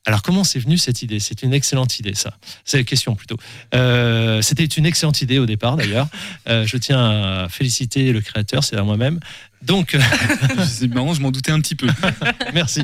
Alors 0.06 0.22
comment 0.22 0.46
c'est 0.46 0.60
venu 0.60 0.78
cette 0.78 1.02
idée? 1.02 1.20
C'est 1.20 1.44
une 1.44 1.54
excellente 1.54 2.00
idée 2.00 2.16
ça. 2.16 2.38
C'est 2.64 2.78
la 2.78 2.84
question 2.84 3.16
plutôt. 3.16 3.36
Euh, 3.76 4.42
C'était 4.42 4.66
une 4.66 4.86
excellente 4.86 5.22
idée 5.22 5.40
au 5.40 5.46
départ 5.46 5.76
d'ailleurs. 5.76 6.08
Euh, 6.48 6.66
je 6.66 6.78
tiens 6.78 7.44
à 7.44 7.50
féliciter 7.50 8.14
le 8.14 8.22
créateur, 8.22 8.64
c'est-à-dire 8.64 8.86
moi-même. 8.86 9.20
Donc 9.62 9.94
euh, 9.96 10.00
C'est 10.66 10.88
marrant, 10.88 11.14
je 11.14 11.22
m'en 11.22 11.32
doutais 11.32 11.52
un 11.52 11.60
petit 11.60 11.76
peu. 11.76 11.88
Merci. 12.54 12.82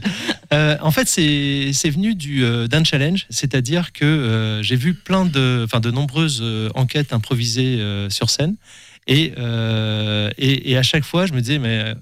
Euh, 0.53 0.77
en 0.81 0.91
fait, 0.91 1.07
c'est 1.07 1.89
venu 1.89 2.15
du, 2.15 2.43
euh, 2.43 2.67
d'un 2.67 2.83
challenge, 2.83 3.25
c'est-à-dire 3.29 3.93
que 3.93 4.03
euh, 4.05 4.61
j'ai 4.63 4.75
vu 4.75 4.93
plein 4.93 5.25
de, 5.25 5.61
enfin, 5.65 5.79
de 5.79 5.91
nombreuses 5.91 6.43
enquêtes 6.75 7.13
improvisées 7.13 7.79
sur 8.09 8.29
scène, 8.29 8.55
et, 9.07 9.33
et, 10.37 10.71
et 10.71 10.77
à 10.77 10.83
chaque 10.83 11.03
fois, 11.05 11.25
je 11.25 11.33
me 11.33 11.39
disais, 11.41 11.59
mais 11.59 11.93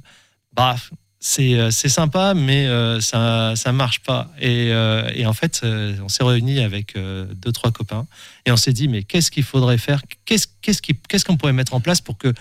bah, 0.56 0.76
c'est 1.20 1.70
sympa, 1.90 2.34
mais 2.34 2.68
ça 3.00 3.54
ça 3.56 3.72
marche 3.72 4.00
pas. 4.02 4.32
Et, 4.42 4.70
et 5.16 5.26
en 5.26 5.34
fait, 5.34 5.62
on 6.04 6.10
s'est 6.10 6.24
réunis 6.24 6.60
avec 6.62 6.96
deux 6.96 7.52
trois 7.52 7.72
copains, 7.72 8.08
et 8.46 8.52
on 8.52 8.58
s'est 8.58 8.74
dit, 8.74 8.88
mais 8.88 9.04
qu'est-ce 9.04 9.32
qu'il 9.32 9.44
faudrait 9.44 9.78
faire? 9.78 10.02
Qu'est-ce 10.26 10.48
qu'est-ce 10.62 10.82
qui- 10.82 10.98
qu'est-ce 11.08 11.26
qu'on 11.26 11.38
pourrait 11.38 11.54
mettre 11.54 11.74
en 11.74 11.80
place 11.82 12.02
pour 12.02 12.18
que 12.18 12.34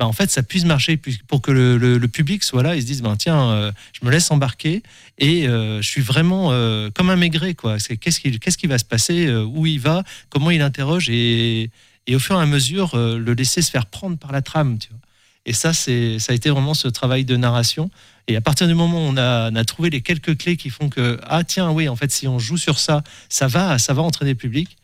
bah, 0.00 0.06
en 0.06 0.14
fait, 0.14 0.30
ça 0.30 0.42
puisse 0.42 0.64
marcher, 0.64 0.98
pour 1.28 1.42
que 1.42 1.50
le, 1.50 2.08
public 2.08 2.42
soit 2.42 2.62
là 2.62 2.74
et 2.74 2.80
se 2.80 2.86
dise, 2.86 3.02
ben, 3.02 3.16
tiens, 3.16 3.50
euh, 3.50 3.70
je 3.92 4.06
me 4.06 4.10
laisse 4.10 4.30
embarquer 4.30 4.82
et 5.18 5.46
euh, 5.46 5.82
je 5.82 5.88
suis 5.90 6.00
vraiment 6.00 6.52
euh, 6.52 6.88
comme 6.94 7.10
un 7.10 7.16
maigret. 7.16 7.54
Qu'est-ce 7.54 8.18
qui, 8.56 8.66
va 8.66 8.78
se 8.78 8.84
passer 8.86 9.30
Où 9.30 9.66
il 9.66 9.78
va 9.78 10.02
Comment 10.30 10.50
il 10.50 10.62
interroge 10.62 11.10
et, 11.10 11.70
au 12.10 12.18
fur 12.18 12.34
et 12.36 12.42
à 12.42 12.46
mesure, 12.46 12.96
le 12.96 13.34
laisser 13.34 13.60
se 13.60 13.70
faire 13.70 13.84
prendre 13.84 14.16
par 14.16 14.32
la 14.32 14.40
trame. 14.40 14.78
Et 15.44 15.52
ça, 15.52 15.74
ça 15.74 15.90
a 15.90 16.32
été 16.32 16.48
vraiment 16.48 16.72
ce 16.72 16.88
travail 16.88 17.26
de 17.26 17.36
narration. 17.36 17.90
Et 18.26 18.36
à 18.36 18.40
partir 18.40 18.68
du 18.68 18.74
moment 18.74 19.06
où 19.06 19.10
on 19.10 19.18
a, 19.18 19.50
on 19.50 19.54
a 19.54 19.64
trouvé 19.66 19.90
les 19.90 20.00
quelques 20.00 20.38
clés 20.38 20.56
qui 20.56 20.70
font 20.70 20.88
que, 20.88 21.20
ah 21.24 21.44
tiens, 21.44 21.72
oui, 21.72 21.90
en 21.90 21.96
fait, 21.96 22.10
si 22.10 22.26
on 22.26 22.38
joue 22.38 22.56
sur 22.56 22.78
ça, 22.78 23.04
ça 23.28 23.48
va, 23.48 23.78
ça 23.78 23.92
va 23.92 24.00
entraîner 24.00 24.30
le 24.30 24.38
public. 24.38 24.78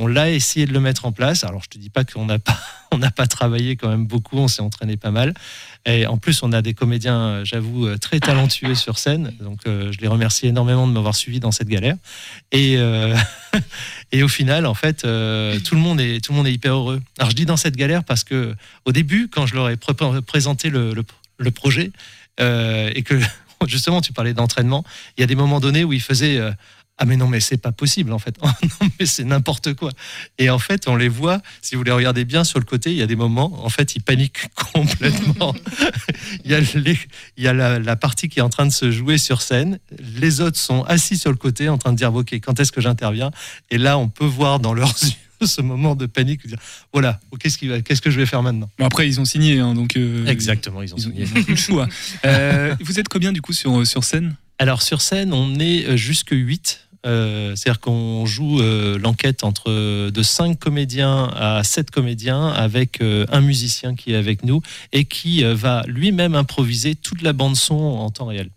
On 0.00 0.06
l'a 0.06 0.30
essayé 0.30 0.64
de 0.66 0.72
le 0.72 0.78
mettre 0.80 1.06
en 1.06 1.12
place. 1.12 1.42
Alors, 1.42 1.62
je 1.64 1.68
te 1.68 1.76
dis 1.78 1.90
pas 1.90 2.04
qu'on 2.04 2.24
n'a 2.26 2.38
pas, 2.38 2.56
pas 3.16 3.26
travaillé 3.26 3.74
quand 3.76 3.88
même 3.88 4.06
beaucoup. 4.06 4.38
On 4.38 4.46
s'est 4.48 4.62
entraîné 4.62 4.96
pas 4.96 5.10
mal. 5.10 5.34
Et 5.86 6.06
en 6.06 6.18
plus, 6.18 6.42
on 6.44 6.52
a 6.52 6.62
des 6.62 6.72
comédiens, 6.72 7.18
euh, 7.20 7.44
j'avoue, 7.44 7.86
euh, 7.86 7.96
très 7.98 8.20
talentueux 8.20 8.74
sur 8.76 8.96
scène. 8.98 9.32
Donc, 9.40 9.60
euh, 9.66 9.90
je 9.90 9.98
les 9.98 10.06
remercie 10.06 10.46
énormément 10.46 10.86
de 10.86 10.92
m'avoir 10.92 11.16
suivi 11.16 11.40
dans 11.40 11.50
cette 11.50 11.68
galère. 11.68 11.96
Et, 12.52 12.76
et 14.12 14.22
au 14.22 14.28
final, 14.28 14.66
en 14.66 14.74
fait, 14.74 14.98
tout 15.02 15.74
le 15.74 15.80
monde 15.80 16.00
est 16.00 16.24
tout 16.24 16.32
le 16.32 16.36
monde 16.38 16.46
est 16.46 16.52
hyper 16.52 16.74
heureux. 16.74 17.00
Alors, 17.18 17.30
je 17.30 17.36
dis 17.36 17.46
dans 17.46 17.56
cette 17.56 17.76
galère 17.76 18.04
parce 18.04 18.22
que 18.24 18.54
au 18.84 18.92
début, 18.92 19.28
quand 19.28 19.46
je 19.46 19.54
leur 19.54 19.68
ai 19.68 19.76
pré- 19.76 19.94
présenté 20.26 20.70
le, 20.70 20.94
le- 20.94 21.04
le 21.38 21.50
projet 21.50 21.90
et 22.40 23.02
que 23.04 23.20
justement, 23.66 24.00
tu 24.00 24.12
parlais 24.12 24.32
d'entraînement, 24.34 24.84
il 25.16 25.22
y 25.22 25.24
a 25.24 25.26
des 25.26 25.34
moments 25.34 25.58
donnés 25.60 25.82
où 25.84 25.92
ils 25.92 26.00
faisaient 26.02 26.40
ah 26.98 27.04
mais 27.04 27.16
non 27.16 27.28
mais 27.28 27.40
c'est 27.40 27.56
pas 27.58 27.72
possible 27.72 28.12
en 28.12 28.18
fait. 28.18 28.36
Oh 28.42 28.48
non 28.62 28.88
mais 28.98 29.06
c'est 29.06 29.24
n'importe 29.24 29.74
quoi. 29.74 29.90
Et 30.38 30.50
en 30.50 30.58
fait 30.58 30.88
on 30.88 30.96
les 30.96 31.08
voit 31.08 31.40
si 31.62 31.76
vous 31.76 31.82
les 31.84 31.92
regardez 31.92 32.24
bien 32.24 32.44
sur 32.44 32.58
le 32.58 32.64
côté 32.64 32.90
il 32.90 32.96
y 32.96 33.02
a 33.02 33.06
des 33.06 33.16
moments 33.16 33.64
en 33.64 33.68
fait 33.68 33.94
ils 33.96 34.02
paniquent 34.02 34.46
complètement. 34.74 35.54
Il 36.44 36.50
y 36.50 36.54
a, 36.54 36.60
les- 36.60 36.98
il 37.36 37.44
y 37.44 37.48
a 37.48 37.52
la, 37.52 37.78
la 37.78 37.96
partie 37.96 38.28
qui 38.28 38.38
est 38.38 38.42
en 38.42 38.48
train 38.48 38.66
de 38.66 38.72
se 38.72 38.90
jouer 38.90 39.18
sur 39.18 39.42
scène. 39.42 39.78
Les 40.16 40.40
autres 40.40 40.58
sont 40.58 40.82
assis 40.84 41.16
sur 41.18 41.30
le 41.30 41.36
côté 41.36 41.68
en 41.68 41.78
train 41.78 41.92
de 41.92 41.96
dire 41.96 42.12
ok 42.14 42.32
quand 42.34 42.58
est-ce 42.60 42.72
que 42.72 42.80
j'interviens? 42.80 43.30
Et 43.70 43.78
là 43.78 43.98
on 43.98 44.08
peut 44.08 44.24
voir 44.26 44.60
dans 44.60 44.74
leurs 44.74 44.94
yeux 45.02 45.46
ce 45.46 45.60
moment 45.62 45.94
de 45.94 46.06
panique 46.06 46.46
dire 46.46 46.58
voilà 46.92 47.20
qu'est-ce 47.38 47.64
va- 47.66 47.80
qu'est-ce 47.80 48.02
que 48.02 48.10
je 48.10 48.18
vais 48.18 48.26
faire 48.26 48.42
maintenant? 48.42 48.68
Bon, 48.78 48.86
après, 48.86 49.06
ils 49.06 49.20
ont 49.20 49.24
signé, 49.24 49.60
hein, 49.60 49.72
donc 49.74 49.96
euh, 49.96 50.26
exactement 50.26 50.82
ils 50.82 50.92
ont 50.94 50.96
ils 50.98 51.06
ont, 51.06 51.10
signé. 51.12 51.26
ils 51.36 51.38
ont 51.40 51.44
le 51.48 51.56
choix. 51.56 51.88
Euh, 52.24 52.74
vous 52.80 52.98
êtes 52.98 53.08
combien 53.08 53.32
du 53.32 53.40
coup 53.40 53.52
sur, 53.52 53.86
sur 53.86 54.02
scène? 54.04 54.34
Alors 54.58 54.82
sur 54.82 55.00
scène, 55.00 55.32
on 55.32 55.58
est 55.60 55.84
euh, 55.86 55.96
jusque 55.96 56.30
8. 56.32 56.87
Euh, 57.06 57.54
C'est-à-dire 57.56 57.80
qu'on 57.80 58.26
joue 58.26 58.60
euh, 58.60 58.98
l'enquête 58.98 59.44
entre 59.44 59.70
euh, 59.70 60.10
de 60.10 60.22
5 60.22 60.58
comédiens 60.58 61.30
à 61.36 61.62
7 61.64 61.90
comédiens 61.90 62.48
avec 62.48 63.00
euh, 63.00 63.24
un 63.30 63.40
musicien 63.40 63.94
qui 63.94 64.12
est 64.12 64.16
avec 64.16 64.44
nous 64.44 64.60
et 64.92 65.04
qui 65.04 65.42
va 65.44 65.84
lui-même 65.86 66.34
improviser 66.34 66.94
toute 66.96 67.22
la 67.22 67.32
bande 67.32 67.56
son 67.56 67.74
en 67.76 68.10
temps 68.10 68.26
réel. 68.26 68.48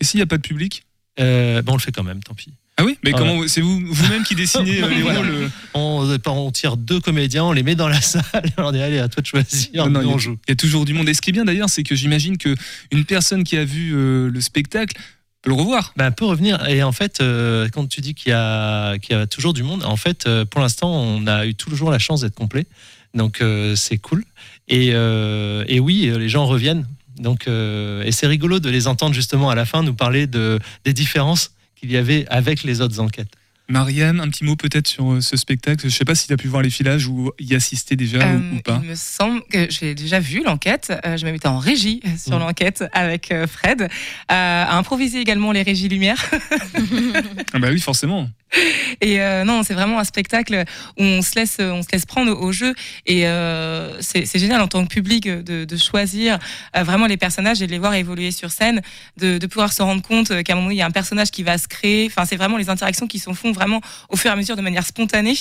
Et 0.00 0.04
s'il 0.04 0.18
n'y 0.18 0.22
a 0.22 0.26
pas 0.26 0.36
de 0.38 0.42
public? 0.42 0.84
Ben, 1.18 1.62
on 1.66 1.74
le 1.74 1.78
fait 1.80 1.92
quand 1.92 2.02
même, 2.04 2.22
tant 2.22 2.32
pis. 2.34 2.54
Ah 2.78 2.84
oui? 2.84 2.96
Mais 3.04 3.10
Ah 3.14 3.18
comment 3.18 3.46
c'est 3.46 3.60
vous 3.60 3.78
vous-même 3.90 4.22
qui 4.24 4.34
dessinez 4.34 4.80
les 4.88 5.02
Voilà. 5.02 5.18
rôles 5.20 5.50
On, 5.74 6.18
on 6.28 6.50
tire 6.50 6.78
deux 6.78 6.98
comédiens, 7.00 7.44
on 7.44 7.52
les 7.52 7.62
met 7.62 7.74
dans 7.74 7.88
la 7.88 8.00
salle 8.00 8.22
on 8.56 8.72
dit 8.72 8.80
allez 8.80 8.98
à 8.98 9.08
toi 9.10 9.20
de 9.20 9.26
choisir, 9.26 9.84
Non, 9.86 9.90
non, 9.90 10.00
nous, 10.00 10.06
il 10.06 10.08
y 10.08 10.12
a- 10.12 10.14
on 10.14 10.18
joue. 10.18 10.38
Il 10.48 10.50
y 10.50 10.52
a 10.52 10.56
toujours 10.56 10.86
du 10.86 10.94
monde. 10.94 11.06
Et 11.10 11.12
ce 11.12 11.20
qui 11.20 11.28
est 11.28 11.32
bien 11.34 11.44
d'ailleurs, 11.44 11.68
c'est 11.68 11.82
que 11.82 11.94
j'imagine 11.94 12.38
que 12.38 12.54
une 12.90 13.04
personne 13.04 13.44
qui 13.44 13.58
a 13.58 13.64
vu 13.66 13.90
le 13.92 14.40
spectacle 14.40 14.96
peut 15.42 15.50
le 15.50 15.56
revoir. 15.56 15.92
Ben, 15.96 16.10
peut 16.10 16.24
revenir. 16.24 16.66
Et 16.68 16.82
en 16.82 16.92
fait, 16.92 17.20
euh, 17.20 17.68
quand 17.72 17.86
tu 17.86 18.00
dis 18.00 18.14
qu'il 18.14 18.30
y, 18.30 18.34
a, 18.34 18.96
toujours 19.30 19.52
du 19.52 19.62
monde, 19.62 19.84
en 19.84 19.96
fait, 19.96 20.26
euh, 20.26 20.44
pour 20.44 20.60
l'instant, 20.60 20.90
on 20.90 21.26
a 21.26 21.46
eu 21.46 21.54
toujours 21.54 21.90
la 21.90 21.98
chance 21.98 22.20
d'être 22.20 22.34
complet. 22.34 22.66
Donc, 23.14 23.40
euh, 23.40 23.74
c'est 23.74 23.98
cool. 23.98 24.24
Et, 24.68 24.90
oui, 25.80 26.12
les 26.16 26.28
gens 26.28 26.46
reviennent. 26.46 26.86
Donc, 27.16 27.48
et 27.48 28.12
c'est 28.12 28.26
rigolo 28.26 28.60
de 28.60 28.70
les 28.70 28.86
entendre 28.86 29.14
justement 29.14 29.50
à 29.50 29.54
la 29.54 29.66
fin 29.66 29.82
nous 29.82 29.94
parler 29.94 30.26
de, 30.26 30.58
des 30.84 30.92
différences 30.92 31.52
qu'il 31.76 31.90
y 31.90 31.96
avait 31.96 32.26
avec 32.28 32.62
les 32.62 32.80
autres 32.80 33.00
enquêtes. 33.00 33.34
Marianne, 33.70 34.20
un 34.20 34.28
petit 34.28 34.44
mot 34.44 34.56
peut-être 34.56 34.86
sur 34.88 35.12
euh, 35.12 35.20
ce 35.20 35.36
spectacle. 35.36 35.80
Je 35.82 35.86
ne 35.86 35.90
sais 35.90 36.04
pas 36.04 36.14
si 36.14 36.26
tu 36.26 36.32
as 36.32 36.36
pu 36.36 36.48
voir 36.48 36.62
les 36.62 36.70
filages 36.70 37.06
ou 37.06 37.30
y 37.38 37.54
assister 37.54 37.96
déjà 37.96 38.18
ou- 38.18 38.22
Euh, 38.22 38.56
ou, 38.56 38.60
pas. 38.62 38.80
Il 38.82 38.88
me 38.90 38.94
semble 38.94 39.42
que 39.50 39.70
j'ai 39.70 39.94
déjà 39.94 40.18
vu 40.20 40.42
l'enquête. 40.44 40.92
Euh, 41.06 41.16
je 41.16 41.24
m'étais 41.24 41.46
en 41.48 41.58
régie 41.58 42.00
sur 42.18 42.36
Mm. 42.36 42.40
l'enquête 42.40 42.84
avec 42.92 43.32
Fred. 43.46 43.82
Euh, 43.82 43.86
à 44.28 44.76
improviser 44.76 45.20
également 45.20 45.52
les 45.52 45.62
régies 45.62 45.88
lumière. 45.88 46.16
Ah 47.52 47.58
bah 47.58 47.68
oui, 47.70 47.80
forcément. 47.80 48.28
Et 49.00 49.20
euh, 49.20 49.44
non, 49.44 49.62
c'est 49.62 49.74
vraiment 49.74 49.98
un 49.98 50.04
spectacle 50.04 50.64
où 50.98 51.02
on 51.02 51.22
se 51.22 51.34
laisse, 51.34 51.58
on 51.60 51.82
se 51.82 51.88
laisse 51.92 52.06
prendre 52.06 52.38
au, 52.38 52.52
jeu. 52.52 52.74
Et 53.06 53.26
euh, 53.26 54.00
c'est 54.00 54.38
génial 54.38 54.60
en 54.60 54.68
tant 54.68 54.84
que 54.84 54.92
public 54.92 55.28
de, 55.28 55.76
choisir 55.76 56.38
euh, 56.76 56.82
vraiment 56.82 57.06
les 57.06 57.16
personnages 57.16 57.62
et 57.62 57.66
de 57.66 57.72
les 57.72 57.78
voir 57.78 57.94
évoluer 57.94 58.30
sur 58.30 58.50
scène, 58.50 58.82
de, 59.16 59.38
pouvoir 59.46 59.72
se 59.72 59.82
rendre 59.82 60.02
compte 60.02 60.42
qu'à 60.42 60.52
un 60.52 60.56
moment 60.56 60.70
il 60.70 60.76
y 60.76 60.82
a 60.82 60.86
un 60.86 60.90
personnage 60.90 61.30
qui 61.30 61.42
va 61.42 61.58
se 61.58 61.68
créer. 61.68 62.06
Enfin, 62.06 62.24
c'est 62.24 62.36
vraiment 62.36 62.56
les 62.56 62.70
interactions 62.70 63.06
qui 63.06 63.18
se 63.18 63.32
font 63.32 63.52
vraiment 63.52 63.80
au 64.08 64.16
fur 64.16 64.30
et 64.30 64.32
à 64.32 64.36
mesure 64.36 64.56
de 64.56 64.62
manière 64.62 64.86
spontanée. 64.86 65.34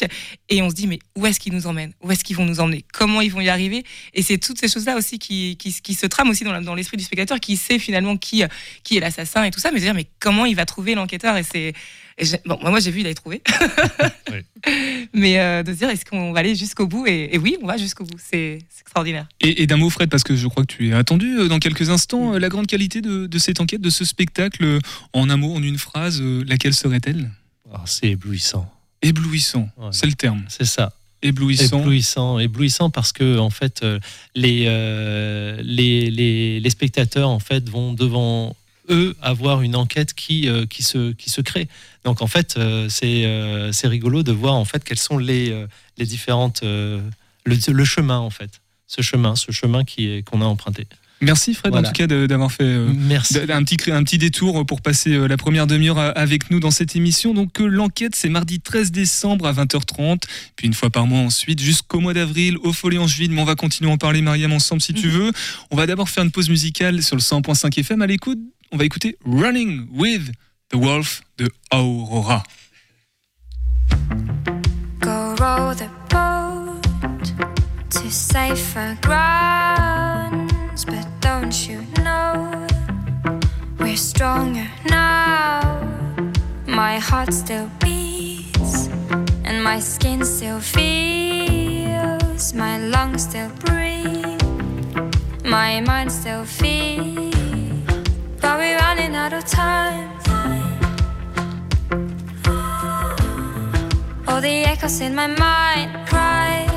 Et 0.50 0.62
on 0.62 0.70
se 0.70 0.76
dit 0.76 0.88
mais 0.88 1.00
où 1.16 1.26
est-ce 1.26 1.40
qu'ils 1.40 1.54
nous 1.54 1.68
emmènent? 1.68 1.94
Où 2.02 2.12
est-ce 2.12 2.24
qu'ils 2.24 2.36
vont 2.36 2.46
nous 2.46 2.60
emmener? 2.60 2.86
Comment 2.94 3.22
ils 3.22 3.32
vont 3.32 3.42
y 3.42 3.50
arriver? 3.50 3.84
Et 4.14 4.22
c'est 4.22 4.38
toutes 4.38 4.60
ces 4.60 4.68
choses-là 4.68 4.96
aussi 4.96 5.20
qui, 5.20 5.58
se 5.72 6.06
trament 6.06 6.30
aussi 6.30 6.44
dans, 6.44 6.76
l'esprit 6.76 6.98
du 6.98 7.04
spectateur, 7.04 7.40
qui 7.40 7.58
sait 7.58 7.80
finalement 7.80 8.18
qui, 8.18 8.42
est 8.42 9.00
l'assassin 9.00 9.44
et 9.44 9.52
tout 9.52 9.60
ça. 9.60 9.72
Mais 9.72 9.80
dire 9.80 9.94
mais 9.94 10.06
comment 10.20 10.46
il 10.46 10.56
va 10.56 10.66
trouver 10.66 10.96
l'enquêteur? 10.96 11.38
Et 11.38 11.44
c'est 11.44 11.74
et 12.20 12.26
bon, 12.46 12.58
moi 12.62 12.80
j'ai 12.80 12.92
vu, 12.92 13.00
il 13.02 13.06
avait 13.06 13.16
trouvé. 13.16 13.42
Mais 15.14 15.40
euh, 15.40 15.64
de 15.64 15.72
se 15.74 15.78
dire, 15.78 15.90
est-ce 15.90 16.06
qu'on 16.06 16.32
va 16.32 16.40
aller 16.42 16.56
jusqu'au 16.56 16.88
bout 16.88 17.08
et, 17.08 17.34
et 17.34 17.38
oui, 17.38 17.58
on 17.62 17.68
va 17.68 17.78
jusqu'au 17.78 18.04
bout. 18.04 18.18
C'est 18.20 18.60
extraordinaire. 18.82 19.28
Et, 19.42 19.64
et 19.64 19.68
d'un 19.68 19.78
mot, 19.78 19.90
Fred, 19.90 20.10
parce 20.10 20.24
que 20.24 20.36
je 20.36 20.48
crois 20.48 20.64
que 20.64 20.74
tu 20.74 20.90
es 20.90 20.94
attendu 20.94 21.38
euh, 21.40 21.48
dans 21.48 21.60
quelques 21.60 21.90
instants, 21.90 22.34
euh, 22.36 22.40
la 22.40 22.50
grande 22.50 22.68
qualité 22.68 23.02
de, 23.02 23.26
de 23.28 23.40
cette 23.40 23.60
enquête, 23.62 23.82
de 23.82 23.90
ce 23.90 24.06
spectacle, 24.06 24.80
en 25.14 25.30
un 25.30 25.38
mot, 25.38 25.54
en 25.56 25.64
une 25.64 25.78
phrase, 25.78 26.22
laquelle 26.22 26.74
serait-elle? 26.74 27.32
Alors, 27.72 27.88
c'est 27.88 28.08
éblouissant. 28.10 28.72
Éblouissant, 29.02 29.70
Ouais. 29.78 29.90
c'est 29.92 30.08
le 30.08 30.14
terme. 30.14 30.44
C'est 30.50 30.66
ça. 30.66 30.92
Éblouissant. 31.22 31.80
Éblouissant, 31.82 32.40
éblouissant 32.40 32.90
parce 32.90 33.12
que 33.12 33.38
en 33.40 33.50
fait 33.50 33.86
les, 34.36 34.66
euh, 34.68 35.60
les, 35.62 36.10
les 36.10 36.62
les 36.62 36.70
spectateurs 36.70 37.28
en 37.30 37.40
fait 37.40 37.68
vont 37.70 37.92
devant 37.92 38.56
eux 38.90 39.16
avoir 39.22 39.62
une 39.62 39.76
enquête 39.76 40.14
qui 40.14 40.48
euh, 40.50 40.66
qui 40.66 40.84
se 40.84 41.12
qui 41.14 41.30
se 41.30 41.42
crée. 41.42 41.68
Donc 42.06 42.22
en 42.22 42.28
fait 42.28 42.56
euh, 42.58 42.88
c'est 42.90 43.26
euh, 43.26 43.72
c'est 43.72 43.88
rigolo 43.88 44.24
de 44.24 44.32
voir 44.32 44.56
en 44.56 44.66
fait 44.66 44.84
quelles 44.84 45.00
sont 45.00 45.18
les 45.18 45.54
les 45.98 46.06
différentes 46.06 46.62
le, 46.64 47.02
le 47.46 47.86
chemin 47.86 48.20
en 48.20 48.30
fait 48.30 48.62
ce 48.88 49.02
chemin 49.02 49.36
ce 49.36 49.52
chemin 49.52 49.84
qui 49.84 50.08
est 50.10 50.24
qu'on 50.24 50.42
a 50.42 50.46
emprunté. 50.46 50.88
Merci 51.22 51.54
Fred 51.54 51.74
Voilà. 51.74 51.90
en 51.90 51.92
tout 51.92 51.98
cas 51.98 52.08
d'avoir 52.08 52.50
fait 52.50 52.64
euh, 52.64 52.88
Merci. 52.96 53.40
un 53.50 53.64
petit, 53.66 53.92
un 53.92 54.04
petit 54.04 54.18
détour 54.18 54.66
pour 54.66 54.80
passer 54.82 55.12
euh, 55.14 55.28
la 55.28 55.36
première 55.36 55.68
demi-heure 55.68 56.00
avec 56.18 56.50
nous 56.50 56.62
dans 56.62 56.72
cette 56.72 56.96
émission. 56.96 57.34
Donc 57.34 57.60
euh, 57.60 57.66
l'enquête 57.68 58.16
c'est 58.16 58.30
mardi 58.30 58.62
13 58.62 58.92
décembre 58.92 59.46
à 59.46 59.52
20h30, 59.52 60.22
puis 60.56 60.68
une 60.68 60.74
fois 60.74 60.90
par 60.90 61.08
mois 61.08 61.20
ensuite 61.20 61.60
jusqu'au 61.62 62.00
mois 62.00 62.14
d'avril 62.14 62.58
au 62.64 62.72
Folie 62.72 62.98
Angevine. 63.00 63.34
Mais 63.34 63.42
on 63.42 63.46
va 63.46 63.56
continuer 63.56 63.90
à 63.92 63.94
en 63.94 63.98
parler 63.98 64.22
Mariam 64.22 64.54
ensemble 64.54 64.82
si 64.82 64.94
tu 64.94 65.10
veux. 65.10 65.34
On 65.72 65.76
va 65.76 65.88
d'abord 65.88 66.08
faire 66.08 66.24
une 66.24 66.32
pause 66.32 66.48
musicale 66.50 67.04
sur 67.04 67.18
le 67.18 67.22
100.5 67.22 67.78
FM. 67.78 68.02
À 68.02 68.08
l'écoute, 68.08 68.40
on 68.72 68.78
va 68.78 68.86
écouter 68.86 69.18
Running 69.26 69.88
with 69.92 70.32
the 70.70 70.78
Wolf 70.78 71.22
de 71.38 71.50
Aurora. 71.72 72.44
Go 75.00 75.36
row 75.40 75.74
the 75.74 75.90
boat 76.10 76.82
to 77.90 78.12
safer 78.12 78.98
grounds, 79.02 80.86
but 80.86 81.08
don't 81.22 81.68
you 81.68 81.82
know 82.04 82.68
we're 83.80 83.98
stronger 83.98 84.68
now? 84.90 85.82
My 86.68 87.00
heart 87.00 87.34
still 87.34 87.70
beats, 87.80 88.90
and 89.46 89.64
my 89.64 89.80
skin 89.80 90.24
still 90.24 90.60
feels, 90.60 92.54
my 92.54 92.78
lungs 92.78 93.24
still 93.24 93.50
breathe, 93.66 94.42
my 95.44 95.82
mind 95.82 96.12
still 96.12 96.46
feels, 96.46 97.49
we're 98.60 98.78
running 98.78 99.16
out 99.16 99.32
of 99.32 99.46
time. 99.46 100.10
All 104.28 104.42
the 104.42 104.56
echoes 104.72 105.00
in 105.00 105.16
my 105.16 105.28
mind 105.28 105.90
cry. 106.10 106.68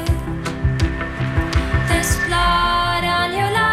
There's 1.88 2.12
blood 2.26 3.04
on 3.18 3.28
your 3.38 3.50
lies. 3.50 3.72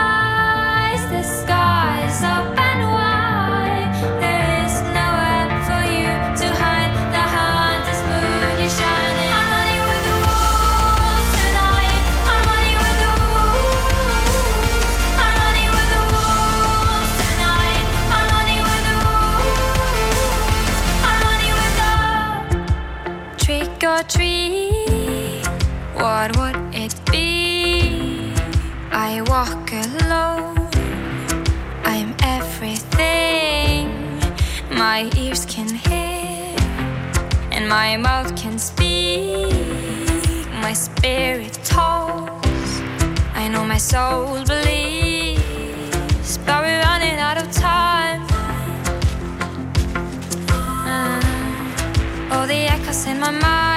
My 37.69 37.95
mouth 37.95 38.35
can 38.35 38.57
speak. 38.57 39.53
My 40.65 40.73
spirit 40.73 41.53
talks, 41.63 42.81
I 43.35 43.47
know 43.47 43.63
my 43.63 43.77
soul 43.77 44.43
believes, 44.43 46.39
but 46.45 46.63
we're 46.63 46.81
running 46.81 47.19
out 47.19 47.37
of 47.37 47.51
time. 47.51 48.25
Uh, 50.49 52.31
all 52.31 52.47
the 52.47 52.65
echoes 52.73 53.05
in 53.05 53.19
my 53.19 53.29
mind 53.29 53.68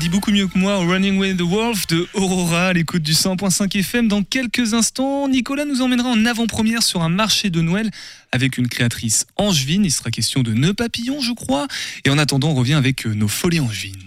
dit 0.00 0.08
beaucoup 0.08 0.30
mieux 0.32 0.46
que 0.48 0.56
moi, 0.58 0.76
Running 0.78 1.18
with 1.18 1.36
the 1.36 1.42
Wolf 1.42 1.86
de 1.88 2.08
Aurora 2.14 2.68
à 2.68 2.72
l'écoute 2.72 3.02
du 3.02 3.12
100.5 3.12 3.76
FM. 3.78 4.08
Dans 4.08 4.22
quelques 4.22 4.72
instants, 4.72 5.28
Nicolas 5.28 5.66
nous 5.66 5.82
emmènera 5.82 6.08
en 6.08 6.24
avant-première 6.24 6.82
sur 6.82 7.02
un 7.02 7.10
marché 7.10 7.50
de 7.50 7.60
Noël 7.60 7.90
avec 8.32 8.56
une 8.56 8.66
créatrice 8.68 9.26
angevine. 9.36 9.84
Il 9.84 9.90
sera 9.90 10.10
question 10.10 10.42
de 10.42 10.54
nœuds 10.54 10.72
papillons, 10.72 11.20
je 11.20 11.32
crois. 11.32 11.66
Et 12.06 12.10
en 12.10 12.16
attendant, 12.16 12.48
on 12.48 12.54
revient 12.54 12.74
avec 12.74 13.06
euh, 13.06 13.12
nos 13.12 13.28
folies 13.28 13.60
angevines. 13.60 14.00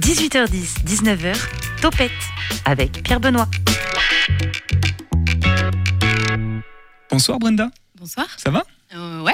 18h10, 0.00 0.84
19h, 0.86 1.36
Topette 1.80 2.10
avec 2.64 3.04
Pierre 3.04 3.20
Benoît. 3.20 3.48
Bonsoir 7.10 7.38
Brenda, 7.38 7.70
Bonsoir. 7.96 8.26
ça 8.38 8.50
va? 8.50 8.64
Euh, 8.96 9.20
ouais. 9.20 9.31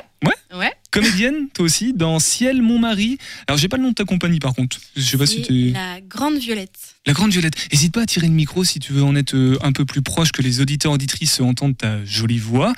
Comédienne, 1.01 1.49
toi 1.55 1.65
aussi, 1.65 1.93
dans 1.93 2.19
Ciel, 2.19 2.61
mon 2.61 2.79
mari. 2.79 3.19
Alors, 3.47 3.57
j'ai 3.57 3.69
pas 3.69 3.77
le 3.77 3.85
nom 3.85 3.91
de 3.91 3.95
ta 3.95 4.05
compagnie 4.05 4.41
par 4.41 4.55
contre. 4.55 4.79
Je 4.97 5.03
sais 5.03 5.17
pas 5.17 5.27
si 5.27 5.71
la 5.73 6.01
Grande 6.01 6.39
Violette. 6.39 6.97
La 7.07 7.13
Grande 7.13 7.31
Violette. 7.31 7.55
N'hésite 7.73 7.95
pas 7.95 8.03
à 8.03 8.07
tirer 8.07 8.27
le 8.27 8.33
micro 8.33 8.65
si 8.65 8.81
tu 8.81 8.93
veux 8.93 9.03
en 9.03 9.15
être 9.15 9.35
euh, 9.35 9.59
un 9.63 9.73
peu 9.73 9.85
plus 9.85 10.03
proche 10.03 10.33
que 10.33 10.43
les 10.43 10.61
auditeurs 10.61 10.93
auditrices 10.93 11.41
entendent 11.41 11.77
ta 11.77 12.05
jolie 12.05 12.39
voix. 12.39 12.73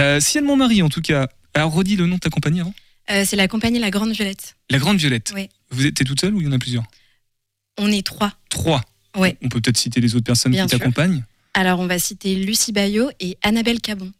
Euh, 0.00 0.18
Ciel, 0.20 0.44
mon 0.44 0.56
mari, 0.56 0.82
en 0.82 0.88
tout 0.88 1.02
cas. 1.02 1.28
Alors, 1.54 1.72
redis 1.72 1.96
le 1.96 2.06
nom 2.06 2.14
de 2.14 2.20
ta 2.20 2.30
compagnie 2.30 2.60
avant. 2.60 2.74
Euh, 3.10 3.24
c'est 3.26 3.36
la 3.36 3.48
compagnie 3.48 3.78
La 3.78 3.90
Grande 3.90 4.12
Violette. 4.12 4.56
La 4.70 4.78
Grande 4.78 4.98
Violette. 4.98 5.32
Oui. 5.34 5.48
Vous 5.70 5.86
êtes 5.86 5.94
t'es 5.94 6.04
toute 6.04 6.20
seule 6.20 6.34
ou 6.34 6.40
il 6.40 6.46
y 6.46 6.48
en 6.48 6.52
a 6.52 6.58
plusieurs? 6.58 6.84
On 7.78 7.90
est 7.92 8.06
trois. 8.06 8.32
Trois. 8.48 8.82
Ouais. 9.16 9.36
On 9.42 9.48
peut 9.48 9.60
peut-être 9.60 9.76
citer 9.76 10.00
les 10.00 10.14
autres 10.14 10.24
personnes 10.24 10.52
Bien 10.52 10.66
qui 10.66 10.78
t'accompagnent. 10.78 11.22
Alors, 11.54 11.80
on 11.80 11.86
va 11.86 11.98
citer 11.98 12.34
Lucie 12.34 12.72
Bayot 12.72 13.10
et 13.20 13.36
Annabelle 13.42 13.80
Cabon. 13.80 14.12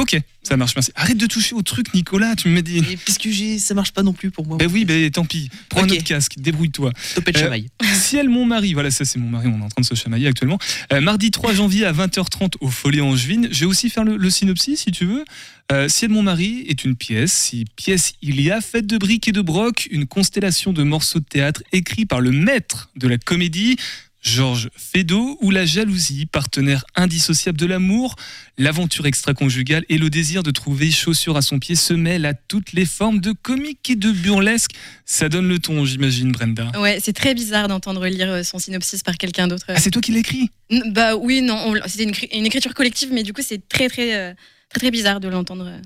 Ok, 0.00 0.18
ça 0.42 0.56
marche, 0.56 0.74
merci. 0.74 0.90
Arrête 0.96 1.16
de 1.16 1.26
toucher 1.26 1.54
au 1.54 1.62
truc, 1.62 1.94
Nicolas, 1.94 2.34
tu 2.34 2.48
me 2.48 2.62
dis. 2.62 2.78
Et 2.78 2.96
puisque 2.96 3.28
j'ai, 3.28 3.60
ça 3.60 3.74
marche 3.74 3.92
pas 3.92 4.02
non 4.02 4.12
plus 4.12 4.32
pour 4.32 4.44
moi. 4.44 4.56
Ben 4.58 4.68
oui, 4.70 4.84
ben 4.84 5.08
tant 5.10 5.24
pis. 5.24 5.48
Prends 5.68 5.82
un 5.82 5.84
Ok. 5.84 5.92
autre 5.92 6.02
casque, 6.04 6.34
débrouille-toi. 6.36 6.92
Topette 7.14 7.36
Euh, 7.36 7.40
chamaille. 7.40 7.68
Ciel, 7.94 8.28
mon 8.28 8.44
mari, 8.44 8.74
voilà, 8.74 8.90
ça 8.90 9.04
c'est 9.04 9.20
mon 9.20 9.28
mari, 9.30 9.46
on 9.46 9.60
est 9.60 9.62
en 9.64 9.68
train 9.68 9.82
de 9.82 9.86
se 9.86 9.94
chamailler 9.94 10.26
actuellement. 10.26 10.58
Euh, 10.92 11.00
mardi 11.00 11.30
3 11.30 11.54
janvier 11.54 11.86
à 11.86 11.92
20h30 11.92 12.54
au 12.60 12.68
Follet 12.70 13.00
Angevine. 13.02 13.48
Je 13.52 13.60
vais 13.60 13.66
aussi 13.66 13.88
faire 13.88 14.02
le, 14.02 14.16
le 14.16 14.30
synopsis 14.30 14.80
si 14.80 14.90
tu 14.90 15.04
veux. 15.06 15.24
Euh, 15.70 15.88
Ciel, 15.88 16.10
mon 16.10 16.22
mari 16.22 16.64
est 16.68 16.84
une 16.84 16.96
pièce. 16.96 17.32
Si 17.32 17.64
pièce 17.76 18.14
il 18.20 18.40
y 18.40 18.50
a, 18.50 18.60
faite 18.60 18.88
de 18.88 18.98
briques 18.98 19.28
et 19.28 19.32
de 19.32 19.40
broc, 19.42 19.86
une 19.92 20.06
constellation 20.06 20.72
de 20.72 20.82
morceaux 20.82 21.20
de 21.20 21.24
théâtre 21.24 21.62
écrits 21.72 22.04
par 22.04 22.20
le 22.20 22.32
maître 22.32 22.90
de 22.96 23.06
la 23.06 23.16
comédie. 23.16 23.76
Georges 24.24 24.70
Feydeau, 24.74 25.36
où 25.42 25.50
la 25.50 25.66
jalousie, 25.66 26.24
partenaire 26.26 26.84
indissociable 26.96 27.58
de 27.58 27.66
l'amour, 27.66 28.16
l'aventure 28.56 29.06
extra-conjugale 29.06 29.84
et 29.90 29.98
le 29.98 30.08
désir 30.08 30.42
de 30.42 30.50
trouver 30.50 30.90
chaussure 30.90 31.36
à 31.36 31.42
son 31.42 31.58
pied 31.58 31.74
se 31.76 31.92
mêlent 31.92 32.24
à 32.24 32.32
toutes 32.32 32.72
les 32.72 32.86
formes 32.86 33.20
de 33.20 33.32
comique 33.32 33.90
et 33.90 33.96
de 33.96 34.10
burlesque. 34.10 34.70
Ça 35.04 35.28
donne 35.28 35.46
le 35.46 35.58
ton, 35.58 35.84
j'imagine, 35.84 36.32
Brenda. 36.32 36.72
Ouais, 36.80 36.98
c'est 37.02 37.12
très 37.12 37.34
bizarre 37.34 37.68
d'entendre 37.68 38.06
lire 38.06 38.30
euh, 38.30 38.42
son 38.42 38.58
synopsis 38.58 39.02
par 39.02 39.16
quelqu'un 39.18 39.46
d'autre. 39.46 39.66
Ah, 39.68 39.78
c'est 39.78 39.90
toi 39.90 40.00
qui 40.00 40.12
l'as 40.12 40.20
écrit 40.20 40.48
bah 40.90 41.14
oui, 41.14 41.42
non, 41.42 41.56
on- 41.66 41.76
c'était 41.86 42.04
une, 42.04 42.12
cri- 42.12 42.28
une 42.32 42.46
écriture 42.46 42.72
collective, 42.72 43.10
mais 43.12 43.22
du 43.22 43.34
coup, 43.34 43.42
c'est 43.46 43.68
très, 43.68 43.88
très, 43.88 44.14
euh, 44.16 44.32
très, 44.72 44.90
bizarre 44.90 45.20
de 45.20 45.28
l'entendre. 45.28 45.66
euh. 45.68 45.78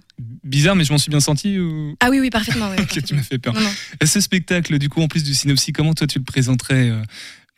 Bizarre, 0.45 0.77
mais 0.77 0.85
je 0.85 0.93
m'en 0.93 0.99
suis 0.99 1.11
bien 1.11 1.19
senti 1.21 1.59
ou... 1.59 1.97
Ah 2.01 2.09
oui, 2.11 2.21
oui, 2.21 2.31
parfaitement. 2.31 2.71
ouais, 2.71 2.87
tu 3.07 3.15
m'as 3.15 3.23
fait 3.23 3.39
peur. 3.39 3.53
Non, 3.55 3.61
non. 3.61 3.71
Ce 4.07 4.21
spectacle, 4.21 4.79
du 4.79 4.89
coup, 4.89 5.03
en 5.03 5.09
plus 5.09 5.25
du 5.25 5.35
synopsis, 5.35 5.73
comment 5.75 5.93
toi 5.95 6.07
tu 6.07 6.19
le 6.21 6.25
présenterais, 6.25 6.91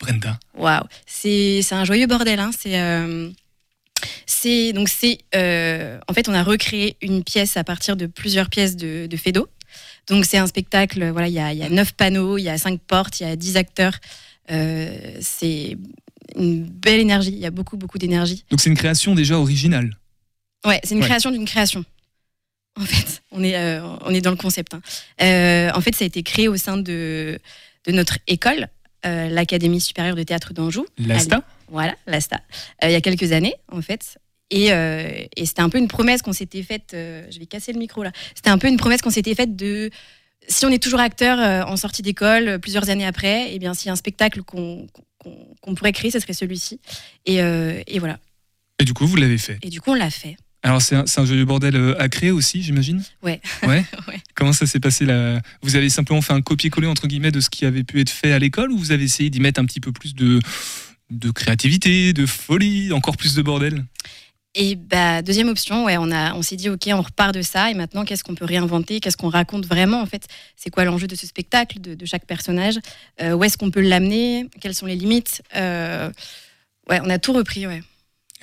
Brenda 0.01 0.39
Waouh, 0.57 0.83
c'est 1.05 1.61
un 1.71 1.85
joyeux 1.85 2.07
bordel. 2.07 2.39
Hein. 2.39 2.51
C'est 2.59 2.79
euh, 2.79 3.29
c'est 4.25 4.73
donc 4.73 4.89
c'est 4.89 5.19
euh, 5.35 5.99
en 6.07 6.13
fait 6.13 6.27
on 6.27 6.33
a 6.33 6.43
recréé 6.43 6.97
une 7.01 7.23
pièce 7.23 7.55
à 7.57 7.63
partir 7.63 7.95
de 7.95 8.07
plusieurs 8.07 8.49
pièces 8.49 8.75
de, 8.75 9.05
de 9.07 9.17
Feydeau. 9.17 9.47
Donc 10.07 10.25
c'est 10.25 10.37
un 10.39 10.47
spectacle. 10.47 11.09
Voilà, 11.11 11.27
il 11.27 11.33
y 11.33 11.39
a, 11.39 11.53
y 11.53 11.63
a 11.63 11.69
neuf 11.69 11.93
panneaux, 11.93 12.37
il 12.37 12.43
y 12.43 12.49
a 12.49 12.57
cinq 12.57 12.79
portes, 12.81 13.19
il 13.19 13.27
y 13.27 13.29
a 13.29 13.35
dix 13.35 13.55
acteurs. 13.57 13.93
Euh, 14.49 15.17
c'est 15.21 15.77
une 16.35 16.63
belle 16.65 16.99
énergie. 16.99 17.31
Il 17.31 17.39
y 17.39 17.45
a 17.45 17.51
beaucoup 17.51 17.77
beaucoup 17.77 17.97
d'énergie. 17.99 18.43
Donc 18.49 18.59
c'est 18.59 18.69
une 18.69 18.77
création 18.77 19.13
déjà 19.15 19.37
originale. 19.37 19.95
Ouais, 20.65 20.79
c'est 20.83 20.95
une 20.95 21.01
Ouais. 21.01 21.05
création 21.07 21.31
d'une 21.31 21.45
création. 21.45 21.85
En 22.79 22.85
fait, 22.85 23.21
on 23.31 23.43
est, 23.43 23.79
on 24.05 24.11
est 24.13 24.21
dans 24.21 24.31
le 24.31 24.37
concept. 24.37 24.73
hein. 24.73 24.81
En 25.75 25.81
fait, 25.81 25.93
ça 25.93 26.03
a 26.03 26.07
été 26.07 26.23
créé 26.23 26.47
au 26.47 26.55
sein 26.57 26.77
de, 26.77 27.37
de 27.85 27.91
notre 27.91 28.17
école, 28.27 28.67
euh, 29.05 29.29
l'Académie 29.29 29.81
supérieure 29.81 30.15
de 30.15 30.23
théâtre 30.23 30.53
d'Anjou. 30.53 30.85
L'ASTA 30.97 31.43
Voilà, 31.69 31.95
l'ASTA. 32.07 32.39
Euh, 32.83 32.87
il 32.87 32.91
y 32.91 32.95
a 32.95 33.01
quelques 33.01 33.31
années, 33.31 33.55
en 33.71 33.81
fait. 33.81 34.17
Et, 34.49 34.71
euh, 34.73 35.09
et 35.35 35.45
c'était 35.45 35.61
un 35.61 35.69
peu 35.69 35.77
une 35.77 35.87
promesse 35.87 36.21
qu'on 36.21 36.33
s'était 36.33 36.63
faite. 36.63 36.89
je 36.93 37.39
vais 37.39 37.45
casser 37.45 37.71
le 37.71 37.79
micro 37.79 38.03
là. 38.03 38.11
C'était 38.35 38.49
un 38.49 38.57
peu 38.57 38.67
une 38.67 38.77
promesse 38.77 39.01
qu'on 39.01 39.09
s'était 39.09 39.35
faite 39.35 39.55
de. 39.55 39.89
Si 40.47 40.65
on 40.65 40.69
est 40.69 40.81
toujours 40.81 40.99
acteur 40.99 41.67
en 41.69 41.77
sortie 41.77 42.01
d'école, 42.01 42.59
plusieurs 42.59 42.89
années 42.89 43.05
après, 43.05 43.53
et 43.53 43.59
bien 43.59 43.73
s'il 43.73 43.85
y 43.85 43.89
a 43.89 43.93
un 43.93 43.95
spectacle 43.95 44.41
qu'on 44.41 44.87
pourrait 45.75 45.93
créer, 45.93 46.11
ce 46.11 46.19
serait 46.19 46.33
celui-ci. 46.33 46.81
Et, 47.25 47.37
et 47.37 47.99
voilà. 47.99 48.19
Et 48.79 48.83
du 48.83 48.93
coup, 48.93 49.05
vous 49.05 49.15
l'avez 49.15 49.37
fait. 49.37 49.59
Et 49.61 49.69
du 49.69 49.79
coup, 49.79 49.91
on 49.91 49.95
l'a 49.95 50.09
fait. 50.09 50.35
Alors, 50.63 50.81
c'est 50.81 50.95
un, 50.95 51.05
un 51.17 51.25
joyeux 51.25 51.45
bordel 51.45 51.75
euh, 51.75 51.99
à 51.99 52.07
créer 52.07 52.29
aussi, 52.31 52.61
j'imagine? 52.61 53.03
Ouais. 53.23 53.41
Ouais. 53.63 53.83
Ouais. 54.07 54.21
Comment 54.35 54.53
ça 54.53 54.65
s'est 54.65 54.79
passé 54.79 55.05
là 55.05 55.41
Vous 55.61 55.75
avez 55.75 55.89
simplement 55.89 56.21
fait 56.21 56.33
un 56.33 56.41
copier-coller, 56.41 56.87
entre 56.87 57.07
guillemets, 57.07 57.31
de 57.31 57.39
ce 57.39 57.49
qui 57.49 57.65
avait 57.65 57.83
pu 57.83 57.99
être 58.01 58.09
fait 58.09 58.31
à 58.31 58.39
l'école 58.39 58.71
ou 58.71 58.77
vous 58.77 58.91
avez 58.91 59.03
essayé 59.03 59.29
d'y 59.29 59.39
mettre 59.39 59.59
un 59.61 59.65
petit 59.65 59.79
peu 59.79 59.91
plus 59.91 60.13
de, 60.15 60.39
de 61.09 61.31
créativité, 61.31 62.13
de 62.13 62.25
folie, 62.25 62.91
encore 62.91 63.17
plus 63.17 63.35
de 63.35 63.41
bordel? 63.41 63.85
Et 64.53 64.75
bah, 64.75 65.21
deuxième 65.21 65.47
option, 65.47 65.85
ouais, 65.85 65.95
on, 65.97 66.11
a, 66.11 66.33
on 66.35 66.41
s'est 66.41 66.57
dit, 66.57 66.67
OK, 66.69 66.81
on 66.87 67.01
repart 67.01 67.33
de 67.33 67.41
ça. 67.41 67.71
Et 67.71 67.73
maintenant, 67.73 68.03
qu'est-ce 68.03 68.23
qu'on 68.23 68.35
peut 68.35 68.43
réinventer? 68.45 68.99
Qu'est-ce 68.99 69.15
qu'on 69.17 69.29
raconte 69.29 69.65
vraiment, 69.65 70.01
en 70.01 70.05
fait? 70.05 70.27
C'est 70.57 70.69
quoi 70.69 70.83
l'enjeu 70.83 71.07
de 71.07 71.15
ce 71.15 71.25
spectacle, 71.25 71.79
de, 71.79 71.95
de 71.95 72.05
chaque 72.05 72.25
personnage? 72.25 72.77
Euh, 73.21 73.33
Où 73.33 73.43
est-ce 73.45 73.57
qu'on 73.57 73.71
peut 73.71 73.81
l'amener? 73.81 74.47
Quelles 74.59 74.75
sont 74.75 74.85
les 74.87 74.95
limites? 74.95 75.41
Euh, 75.55 76.11
Ouais, 76.89 76.99
on 77.03 77.09
a 77.11 77.19
tout 77.19 77.31
repris, 77.31 77.67
ouais. 77.67 77.81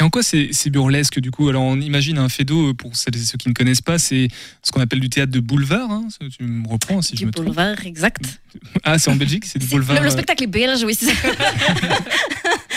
Et 0.01 0.03
en 0.05 0.11
quoi 0.11 0.23
c'est 0.23 0.71
burlesque 0.71 1.19
du 1.19 1.31
coup? 1.31 1.49
Alors 1.49 1.63
on 1.63 1.81
imagine 1.81 2.19
un 2.19 2.29
fédo, 2.29 2.73
pour 2.75 2.95
celles 2.97 3.17
et 3.17 3.19
ceux 3.19 3.37
qui 3.37 3.49
ne 3.49 3.55
connaissent 3.55 3.81
pas, 3.81 3.99
c'est 3.99 4.29
ce 4.63 4.71
qu'on 4.71 4.81
appelle 4.81 5.01
du 5.01 5.11
théâtre 5.11 5.33
de 5.33 5.41
boulevard. 5.41 5.91
hein. 5.91 6.07
Tu 6.37 6.45
me 6.45 6.69
reprends 6.69 7.03
si 7.03 7.15
je 7.15 7.17
du 7.21 7.27
me 7.27 7.31
trompe. 7.33 7.47
boulevard, 7.47 7.85
exact. 7.85 8.41
Ah, 8.85 8.99
c'est 8.99 9.11
en 9.11 9.17
Belgique, 9.17 9.45
c'est 9.45 9.59
du 9.59 9.67
boulevard. 9.67 9.97
Le, 9.97 10.03
le 10.03 10.09
euh, 10.09 10.11
spectacle 10.11 10.45
est 10.45 10.47
belge, 10.47 10.85
oui. 10.85 10.97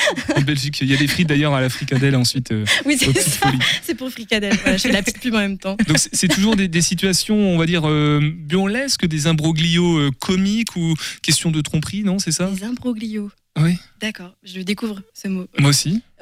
en 0.35 0.41
Belgique, 0.41 0.79
il 0.81 0.89
y 0.89 0.93
a 0.93 0.97
des 0.97 1.07
frites 1.07 1.27
d'ailleurs 1.27 1.53
à 1.53 1.61
la 1.61 1.69
fricadelle 1.69 2.15
ensuite. 2.15 2.51
euh, 2.51 2.65
Oui, 2.85 2.97
c'est 2.99 3.17
ça. 3.19 3.51
pour 3.97 4.09
Fricadelle. 4.09 4.55
Voilà, 4.61 4.77
je 4.77 4.81
fais 4.83 4.91
la 4.91 5.01
petite 5.03 5.19
pub 5.19 5.33
en 5.35 5.39
même 5.39 5.57
temps. 5.57 5.75
Donc 5.87 5.97
c'est- 5.97 6.27
toujours 6.27 6.55
des, 6.55 6.67
des 6.67 6.81
situations, 6.81 7.35
on 7.35 7.57
va 7.57 7.65
dire, 7.65 7.87
euh, 7.87 8.19
burlesques, 8.21 9.05
des 9.05 9.27
imbroglios 9.27 9.97
euh, 9.99 10.11
comiques 10.19 10.75
ou 10.75 10.95
questions 11.21 11.51
de 11.51 11.61
tromperie, 11.61 12.03
non 12.03 12.19
C'est 12.19 12.31
ça? 12.31 12.49
Les 12.55 12.63
imbroglios. 12.63 13.29
Oui. 13.59 13.77
D'accord, 13.99 14.31
je 14.43 14.61
découvre 14.61 15.01
ce 15.13 15.27
mot. 15.27 15.45
Moi 15.59 15.69
aussi. 15.71 16.01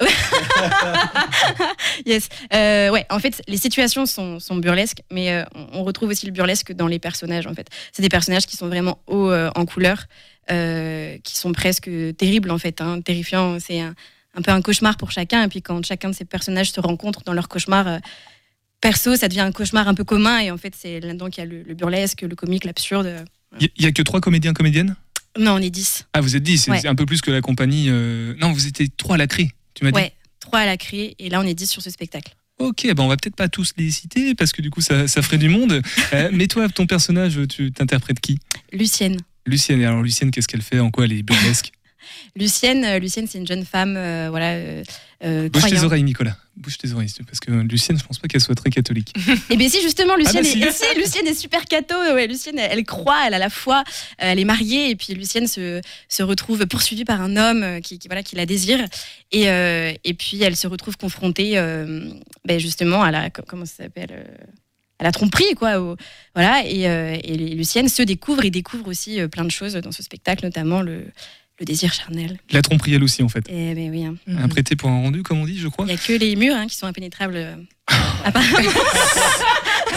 Yes. 2.06 2.28
Euh, 2.54 2.90
ouais, 2.90 3.06
en 3.10 3.18
fait, 3.18 3.42
les 3.46 3.56
situations 3.56 4.06
sont, 4.06 4.40
sont 4.40 4.56
burlesques, 4.56 5.02
mais 5.12 5.30
euh, 5.32 5.44
on 5.54 5.80
on 5.80 5.84
retrouve 5.84 6.10
aussi 6.10 6.26
le 6.26 6.32
burlesque 6.32 6.72
dans 6.72 6.86
les 6.86 6.98
personnages, 6.98 7.46
en 7.46 7.54
fait. 7.54 7.68
C'est 7.92 8.02
des 8.02 8.08
personnages 8.08 8.46
qui 8.46 8.56
sont 8.56 8.66
vraiment 8.68 8.98
hauts 9.06 9.30
euh, 9.30 9.50
en 9.54 9.64
couleur, 9.66 10.04
euh, 10.50 11.18
qui 11.24 11.36
sont 11.36 11.52
presque 11.52 11.90
terribles, 12.16 12.50
en 12.50 12.58
fait, 12.58 12.80
hein, 12.80 13.00
terrifiants. 13.00 13.58
C'est 13.60 13.80
un, 13.80 13.94
un 14.34 14.42
peu 14.42 14.50
un 14.50 14.62
cauchemar 14.62 14.96
pour 14.96 15.10
chacun. 15.10 15.44
Et 15.44 15.48
puis, 15.48 15.62
quand 15.62 15.84
chacun 15.84 16.10
de 16.10 16.14
ces 16.14 16.24
personnages 16.24 16.70
se 16.72 16.80
rencontre 16.80 17.22
dans 17.24 17.32
leur 17.32 17.48
cauchemar 17.48 17.86
euh, 17.88 17.98
perso, 18.80 19.16
ça 19.16 19.28
devient 19.28 19.40
un 19.40 19.52
cauchemar 19.52 19.88
un 19.88 19.94
peu 19.94 20.04
commun. 20.04 20.38
Et 20.40 20.50
en 20.50 20.56
fait, 20.56 20.74
c'est 20.76 21.00
là-dedans 21.00 21.28
qu'il 21.30 21.42
y 21.44 21.46
a 21.46 21.50
le, 21.50 21.62
le 21.62 21.74
burlesque, 21.74 22.22
le 22.22 22.34
comique, 22.34 22.64
l'absurde. 22.64 23.24
Il 23.60 23.68
y, 23.82 23.86
a 23.86 23.92
que 23.92 24.02
trois 24.02 24.20
comédiens, 24.20 24.52
comédiennes? 24.52 24.94
Non, 25.38 25.52
on 25.54 25.58
est 25.58 25.70
dix. 25.70 26.06
Ah, 26.12 26.20
vous 26.20 26.36
êtes 26.36 26.42
dix, 26.42 26.58
c'est 26.58 26.70
Ouais. 26.70 26.86
un 26.86 26.94
peu 26.94 27.06
plus 27.06 27.20
que 27.20 27.30
la 27.30 27.40
compagnie. 27.40 27.86
euh, 27.88 28.34
Non, 28.40 28.52
vous 28.52 28.66
étiez 28.66 28.88
trois 28.88 29.14
à 29.16 29.18
la 29.18 29.26
crée, 29.26 29.50
tu 29.74 29.84
m'as 29.84 29.90
dit 29.90 29.96
Ouais, 29.96 30.12
trois 30.40 30.60
à 30.60 30.66
la 30.66 30.76
créer. 30.76 31.14
Et 31.18 31.28
là, 31.28 31.40
on 31.40 31.44
est 31.44 31.54
dix 31.54 31.68
sur 31.68 31.82
ce 31.82 31.90
spectacle. 31.90 32.34
Ok, 32.58 32.86
ben 32.94 33.02
on 33.02 33.08
va 33.08 33.16
peut-être 33.16 33.36
pas 33.36 33.48
tous 33.48 33.72
les 33.78 33.90
citer 33.90 34.34
parce 34.34 34.52
que 34.52 34.60
du 34.60 34.70
coup 34.70 34.82
ça, 34.82 35.08
ça 35.08 35.22
ferait 35.22 35.38
du 35.38 35.48
monde. 35.48 35.80
Euh, 36.12 36.28
mais 36.32 36.46
toi, 36.48 36.68
ton 36.68 36.86
personnage, 36.86 37.38
tu 37.48 37.70
t'interprètes 37.72 38.18
qui? 38.20 38.38
Lucienne. 38.72 39.18
Lucienne. 39.46 39.80
Et 39.80 39.86
alors 39.86 40.02
Lucienne, 40.02 40.30
qu'est-ce 40.30 40.48
qu'elle 40.48 40.62
fait? 40.62 40.78
En 40.80 40.90
quoi 40.90 41.04
elle 41.04 41.12
est 41.12 41.22
burlesque? 41.22 41.72
Lucienne, 42.36 42.84
euh, 42.84 42.98
Lucienne 42.98 43.26
c'est 43.26 43.38
une 43.38 43.46
jeune 43.46 43.64
femme 43.64 43.94
euh, 43.96 44.28
voilà, 44.30 44.52
euh, 45.24 45.48
Bouge 45.50 45.64
tes 45.68 45.82
oreilles, 45.82 46.02
Nicolas. 46.02 46.36
Bouge 46.56 46.78
tes 46.78 46.92
oreilles, 46.92 47.10
parce 47.26 47.40
que 47.40 47.50
Lucienne, 47.50 47.98
je 47.98 48.04
pense 48.04 48.18
pas 48.18 48.28
qu'elle 48.28 48.40
soit 48.40 48.54
très 48.54 48.70
catholique. 48.70 49.12
Et 49.50 49.56
bien 49.56 49.68
si 49.68 49.80
justement 49.82 50.14
Lucienne, 50.16 50.42
bah 50.42 50.66
est, 50.68 50.72
si, 50.72 50.84
Lucienne 50.98 51.26
est 51.26 51.34
super 51.34 51.64
catho, 51.64 51.94
ouais, 52.14 52.26
Lucienne 52.26 52.58
elle, 52.58 52.70
elle 52.78 52.84
croit, 52.84 53.18
elle 53.26 53.34
a 53.34 53.38
la 53.38 53.50
foi, 53.50 53.84
elle 54.18 54.38
est 54.38 54.44
mariée 54.44 54.90
et 54.90 54.96
puis 54.96 55.14
Lucienne 55.14 55.46
se, 55.46 55.80
se 56.08 56.22
retrouve 56.22 56.66
poursuivie 56.66 57.04
par 57.04 57.20
un 57.20 57.36
homme 57.36 57.80
qui, 57.82 57.98
qui, 57.98 58.08
voilà, 58.08 58.22
qui 58.22 58.36
la 58.36 58.46
désire 58.46 58.80
et, 59.32 59.48
euh, 59.50 59.92
et 60.04 60.14
puis 60.14 60.42
elle 60.42 60.56
se 60.56 60.66
retrouve 60.66 60.96
confrontée 60.96 61.58
euh, 61.58 62.08
ben, 62.44 62.58
justement 62.58 63.02
à 63.02 63.10
la, 63.10 63.30
co- 63.30 63.42
comment 63.46 63.66
ça 63.66 63.84
s'appelle 63.84 64.10
euh, 64.12 64.24
à 65.00 65.04
la 65.04 65.12
tromperie 65.12 65.54
quoi 65.56 65.80
au- 65.80 65.96
voilà 66.34 66.62
et, 66.66 66.86
euh, 66.88 67.16
et 67.24 67.36
Lucienne 67.36 67.88
se 67.88 68.02
découvre 68.02 68.44
et 68.44 68.50
découvre 68.50 68.86
aussi 68.88 69.20
euh, 69.20 69.28
plein 69.28 69.44
de 69.44 69.50
choses 69.50 69.72
dans 69.74 69.92
ce 69.92 70.02
spectacle 70.02 70.44
notamment 70.44 70.82
le, 70.82 71.04
le 71.58 71.64
désir 71.66 71.92
charnel 71.92 72.38
La 72.52 72.62
tromperie, 72.62 72.94
elle 72.94 73.02
aussi, 73.02 73.22
en 73.22 73.28
fait. 73.28 73.44
et 73.48 73.74
ben 73.74 73.90
oui 73.90 74.04
hein. 74.04 74.14
Un 74.28 74.48
prêté 74.48 74.76
pour 74.76 74.88
un 74.90 75.00
rendu, 75.00 75.22
comme 75.22 75.40
on 75.40 75.46
dit, 75.46 75.58
je 75.58 75.68
crois. 75.68 75.84
il 75.86 75.88
n'y 75.88 75.94
a 75.94 75.96
que 75.98 76.12
les 76.12 76.36
murs 76.36 76.54
hein, 76.54 76.66
qui 76.66 76.76
sont 76.76 76.86
impénétrables 76.86 77.36
euh, 77.36 77.56
apparemment 78.24 78.70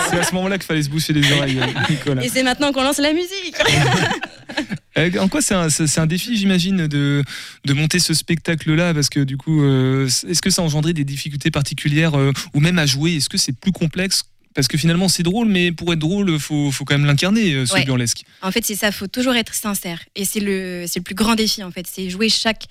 C'est 0.10 0.18
à 0.20 0.24
ce 0.24 0.34
moment-là 0.36 0.58
qu'il 0.58 0.66
fallait 0.66 0.84
se 0.84 0.89
boucher 0.89 1.13
les 1.13 1.32
oreilles, 1.32 1.60
Nicolas. 1.89 2.24
et 2.24 2.30
c'est 2.30 2.44
maintenant 2.44 2.72
qu'on 2.72 2.84
lance 2.84 2.98
la 3.00 3.13
musique 3.13 3.56
En 5.20 5.28
quoi 5.28 5.42
c'est 5.42 5.56
un, 5.56 5.70
c'est 5.70 5.88
c'est 5.88 6.00
un 6.00 6.06
défi, 6.06 6.38
j'imagine, 6.38 6.86
de, 6.88 7.24
de 7.66 7.74
monter 7.74 7.98
ce 7.98 8.13
spectacle-là? 8.13 8.94
Parce 8.94 9.10
que 9.10 9.22
du 9.22 9.38
coup, 9.38 9.63
euh, 9.63 10.06
est-ce 10.06 10.39
que 10.42 10.52
ça 10.52 10.62
a 10.62 10.66
engendré 10.66 10.94
des 10.94 11.04
difficultés 11.04 11.50
particulières 11.50 12.13
euh, 12.16 12.32
ou 12.54 12.60
même 12.60 12.78
à 12.78 12.86
jouer? 12.86 13.16
Est-ce 13.16 13.28
que 13.28 13.38
c'est 13.39 13.54
plus 13.54 13.72
complexe 13.72 14.24
Parce 14.54 14.68
que 14.68 14.78
finalement, 14.78 15.08
c'est 15.10 15.24
drôle, 15.24 15.48
mais 15.48 15.72
pour 15.72 15.92
être 15.94 16.00
drôle, 16.00 16.30
il 16.30 16.39
faut, 16.39 16.72
faut 16.72 16.86
quand 16.86 16.96
même 16.98 17.06
l'incarner, 17.08 17.54
euh, 17.54 17.66
ce 17.66 17.74
Ouais. 17.74 17.86
burlesque. 17.86 18.24
En 18.42 18.52
fait, 18.52 18.63
c'est 18.66 18.76
ça, 18.76 18.92
faut 18.92 19.08
toujours 19.08 19.34
être 19.36 19.54
sincère. 19.54 20.00
Et 20.16 20.26
c'est 20.26 20.39
le, 20.39 20.86
c'est 20.88 21.00
le 21.00 21.04
plus 21.04 21.16
grand 21.16 21.36
défi, 21.36 21.63
en 21.63 21.72
fait. 21.72 21.88
C'est 21.88 22.10
jouer 22.10 22.30
chaque, 22.30 22.66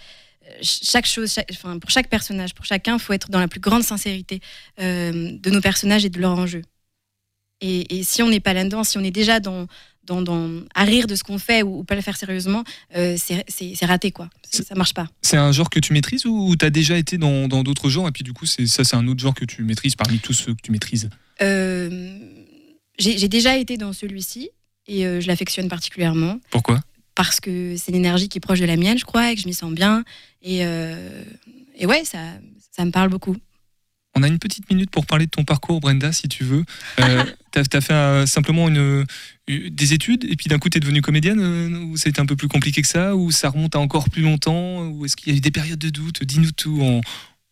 euh, 0.47 0.51
chaque 0.62 1.07
chose, 1.07 1.33
chaque- 1.33 1.51
enfin, 1.53 1.79
pour 1.79 1.90
chaque 1.90 2.09
personnage, 2.09 2.55
pour 2.55 2.64
chacun, 2.64 2.99
faut 2.99 3.12
être 3.12 3.31
dans 3.31 3.40
la 3.40 3.49
plus 3.49 3.61
grande 3.61 3.83
sincérité 3.83 4.40
euh, 4.81 5.33
de 5.38 5.51
nos 5.51 5.61
personnages 5.61 6.05
et 6.05 6.11
de 6.11 6.21
leur 6.21 6.38
enjeu. 6.38 6.62
Et, 7.61 7.99
et 7.99 8.03
si 8.05 8.23
on 8.23 8.29
n'est 8.29 8.40
pas 8.40 8.55
là-dedans, 8.55 8.83
si 8.85 8.99
on 8.99 9.05
est 9.05 9.11
déjà 9.12 9.38
dans, 9.40 9.66
dans, 10.05 10.21
dans- 10.23 10.62
à 10.75 10.85
rire 10.85 11.07
de 11.07 11.15
ce 11.15 11.23
qu'on 11.25 11.38
fait 11.38 11.62
ou, 11.62 11.79
ou 11.81 11.85
pas 11.85 11.95
le 11.95 12.01
faire 12.01 12.17
sérieusement, 12.17 12.65
euh, 12.97 13.17
c'est 13.19 13.85
raté, 13.87 14.11
quoi. 14.11 14.29
Ça 14.51 14.75
marche 14.75 14.95
pas. 14.95 15.07
C'est 15.23 15.37
un 15.37 15.53
genre 15.53 15.71
que 15.71 15.79
tu 15.81 15.93
maîtrises 15.93 16.27
ou 16.27 16.55
tu 16.57 16.65
as 16.65 16.71
déjà 16.71 16.99
été 16.99 17.19
dans 17.19 17.49
dans 17.49 17.62
d'autres 17.62 17.88
genres 17.88 18.09
et 18.09 18.12
puis 18.12 18.25
du 18.25 18.33
coup, 18.33 18.47
c'est 18.47 18.67
ça, 18.67 18.85
c'est 18.85 18.97
un 18.97 19.07
autre 19.09 19.21
genre 19.21 19.35
que 19.35 19.45
tu 19.45 19.62
maîtrises 19.62 19.95
parmi 19.97 20.19
tous 20.19 20.33
ceux 20.33 20.55
que 20.55 20.61
tu 20.62 20.73
maîtrises? 20.73 21.09
Euh, 21.41 22.19
J'ai 22.99 23.29
déjà 23.29 23.57
été 23.57 23.77
dans 23.77 23.93
celui-ci 23.93 24.51
et 24.87 25.07
euh, 25.07 25.21
je 25.21 25.27
l'affectionne 25.29 25.69
particulièrement. 25.69 26.38
Pourquoi? 26.51 26.81
Parce 27.15 27.41
que 27.41 27.77
c'est 27.77 27.91
une 27.93 27.99
énergie 27.99 28.29
qui 28.29 28.38
est 28.38 28.41
proche 28.41 28.61
de 28.61 28.65
la 28.67 28.77
mienne, 28.77 28.99
je 28.99 29.05
crois, 29.05 29.31
et 29.31 29.35
que 29.35 29.41
je 29.43 29.47
m'y 29.47 29.55
sens 29.55 29.73
bien. 29.73 30.03
Et, 30.43 30.61
et 31.77 31.87
ouais, 31.87 32.05
ça, 32.05 32.19
ça 32.75 32.85
me 32.87 32.91
parle 32.91 33.11
beaucoup. 33.11 33.37
On 34.14 34.22
a 34.22 34.29
une 34.29 34.38
petite 34.38 34.68
minute 34.70 34.90
pour 34.90 35.07
parler 35.07 35.25
de 35.27 35.31
ton 35.31 35.44
parcours, 35.44 35.81
Brenda, 35.81 36.12
si 36.12 36.29
tu 36.29 36.44
veux. 36.44 36.64
Euh, 37.01 37.25
t'as 37.51 37.62
as 37.72 37.81
fait 37.81 37.92
euh, 37.94 38.27
simplement 38.27 38.68
une, 38.68 39.07
une- 39.48 39.68
des 39.70 39.94
études 39.94 40.25
et 40.31 40.37
puis 40.37 40.48
d'un 40.48 40.59
coup, 40.59 40.68
tu 40.68 40.77
es 40.77 40.81
devenue 40.81 41.01
comédienne 41.01 41.40
euh, 41.40 41.79
ou 41.87 41.96
c'était 41.96 42.20
un 42.20 42.27
peu 42.27 42.37
plus 42.37 42.48
compliqué 42.48 42.83
que 42.83 42.88
ça 42.88 43.16
Ou 43.16 43.31
ça 43.31 43.48
remonte 43.48 43.75
à 43.75 43.79
encore 43.79 44.11
plus 44.11 44.22
longtemps 44.22 44.83
Ou 44.88 45.07
est-ce 45.07 45.16
qu'il 45.16 45.33
y 45.33 45.35
a 45.35 45.38
eu 45.38 45.40
des 45.40 45.51
périodes 45.51 45.79
de 45.79 45.88
doute? 45.88 46.22
Dis-nous 46.25 46.53
tout 46.53 46.81
en, 46.83 47.01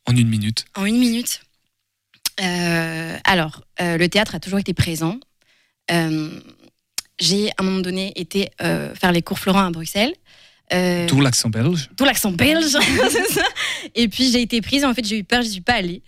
en 0.07 0.16
une 0.16 0.29
minute. 0.29 0.66
En 0.75 0.85
une 0.85 0.99
minute. 0.99 1.40
Euh, 2.42 3.16
alors, 3.25 3.62
euh, 3.81 3.96
le 3.99 4.09
théâtre 4.09 4.35
a 4.35 4.40
toujours 4.40 4.59
été 4.59 4.75
présent. 4.75 5.18
Euh, 5.90 6.31
J'ai, 7.20 7.51
à 7.51 7.55
un 7.59 7.64
moment 7.64 7.81
donné, 7.81 8.12
été 8.16 8.49
euh, 8.62 8.94
faire 8.94 9.12
les 9.12 9.23
cours 9.23 9.38
Florent 9.38 9.64
à 9.66 9.70
Bruxelles. 9.70 10.12
Euh, 10.73 11.07
Tout 11.09 11.20
l'accent 11.20 11.49
belge. 11.51 11.90
tout 11.96 12.05
l'accent 12.05 12.31
belge. 12.33 12.64
c'est 13.11 13.33
ça. 13.33 13.42
et 13.94 14.09
puis 14.09 14.31
j'ai 14.31 14.40
été 14.40 14.61
prise, 14.61 14.85
en 14.85 14.94
fait 14.94 15.05
j'ai 15.05 15.18
eu 15.18 15.25
peur, 15.25 15.42
je 15.42 15.49
suis 15.49 15.61
pas 15.61 15.73
allée. 15.75 16.01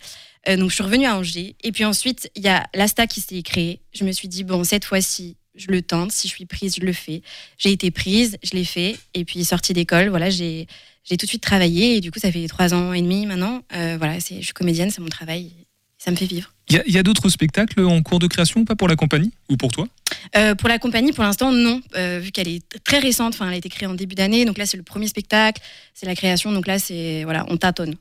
Euh, 0.49 0.57
donc 0.57 0.69
je 0.69 0.75
suis 0.75 0.83
revenue 0.83 1.05
à 1.05 1.17
Angers. 1.17 1.55
Et 1.63 1.71
puis 1.71 1.85
ensuite, 1.85 2.29
il 2.35 2.43
y 2.43 2.47
a 2.49 2.65
l'ASTA 2.73 3.07
qui 3.07 3.21
s'est 3.21 3.41
créée. 3.43 3.79
Je 3.93 4.03
me 4.03 4.11
suis 4.11 4.27
dit, 4.27 4.43
bon, 4.43 4.63
cette 4.63 4.85
fois-ci, 4.85 5.37
je 5.55 5.67
le 5.67 5.81
tente. 5.81 6.11
Si 6.11 6.27
je 6.27 6.33
suis 6.33 6.45
prise, 6.45 6.75
je 6.79 6.85
le 6.85 6.93
fais. 6.93 7.21
J'ai 7.57 7.71
été 7.71 7.91
prise, 7.91 8.37
je 8.43 8.51
l'ai 8.51 8.65
fait. 8.65 8.97
Et 9.13 9.23
puis 9.25 9.43
sortie 9.45 9.73
d'école, 9.73 10.09
voilà, 10.09 10.29
j'ai 10.29 10.67
j'ai 11.05 11.17
tout 11.17 11.25
de 11.25 11.29
suite 11.29 11.43
travaillé. 11.43 11.97
Et 11.97 12.01
du 12.01 12.11
coup, 12.11 12.19
ça 12.19 12.31
fait 12.31 12.47
trois 12.47 12.73
ans 12.73 12.93
et 12.93 13.01
demi 13.01 13.25
maintenant. 13.25 13.61
Euh, 13.75 13.95
voilà, 13.97 14.19
c'est- 14.21 14.37
je 14.39 14.45
suis 14.45 14.53
comédienne, 14.53 14.89
c'est 14.89 15.01
mon 15.01 15.09
travail. 15.09 15.51
Ça 15.97 16.11
me 16.11 16.15
fait 16.17 16.25
vivre. 16.25 16.53
Il 16.69 16.81
y 16.87 16.97
a, 16.97 16.99
a 16.99 17.03
d'autres 17.03 17.29
spectacles 17.29 17.81
en 17.85 18.01
cours 18.01 18.19
de 18.19 18.27
création, 18.27 18.65
pas 18.65 18.75
pour 18.75 18.87
la 18.89 18.95
compagnie 18.97 19.31
ou 19.49 19.55
pour 19.57 19.71
toi? 19.71 19.87
Euh, 20.35 20.55
pour 20.55 20.67
la 20.69 20.79
compagnie, 20.79 21.11
pour 21.13 21.23
l'instant, 21.23 21.51
non, 21.51 21.81
euh, 21.95 22.19
vu 22.21 22.31
qu'elle 22.31 22.47
est 22.49 22.61
très 22.83 22.99
récente. 22.99 23.33
Enfin, 23.35 23.47
elle 23.47 23.53
a 23.53 23.57
été 23.57 23.69
créée 23.69 23.87
en 23.87 23.93
début 23.93 24.15
d'année, 24.15 24.43
donc 24.45 24.57
là, 24.57 24.65
c'est 24.65 24.75
le 24.77 24.83
premier 24.83 25.07
spectacle, 25.07 25.61
c'est 25.93 26.05
la 26.05 26.15
création. 26.15 26.51
Donc 26.51 26.67
là, 26.67 26.79
c'est 26.79 27.23
voilà, 27.23 27.45
on 27.49 27.55
tâtonne. 27.57 27.95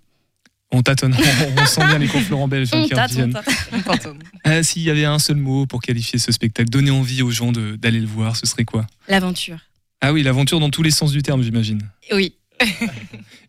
On 0.75 0.83
tâtonne, 0.83 1.15
on, 1.15 1.63
on 1.63 1.67
sent 1.67 1.87
bien 1.87 1.99
les 1.99 2.07
cours 2.09 2.23
Florent 2.23 2.49
belges 2.49 2.71
On 2.73 2.83
qui 2.85 2.91
tâtonne. 2.91 3.39
Euh, 4.47 4.63
S'il 4.63 4.83
y 4.83 4.91
avait 4.91 5.05
un 5.05 5.19
seul 5.19 5.37
mot 5.37 5.67
pour 5.67 5.81
qualifier 5.83 6.19
ce 6.19 6.33
spectacle, 6.33 6.71
donner 6.71 6.91
envie 6.91 7.23
aux 7.23 7.31
gens 7.31 7.53
d'aller 7.53 8.01
le 8.01 8.07
voir, 8.07 8.37
ce 8.37 8.47
serait 8.47 8.65
quoi? 8.65 8.87
L'aventure. 9.09 9.59
Ah 10.01 10.13
oui, 10.13 10.23
l'aventure 10.23 10.61
dans 10.61 10.71
tous 10.71 10.83
les 10.83 10.91
sens 10.91 11.13
du 11.13 11.23
terme, 11.23 11.43
j'imagine. 11.43 11.81
Oui. 12.13 12.35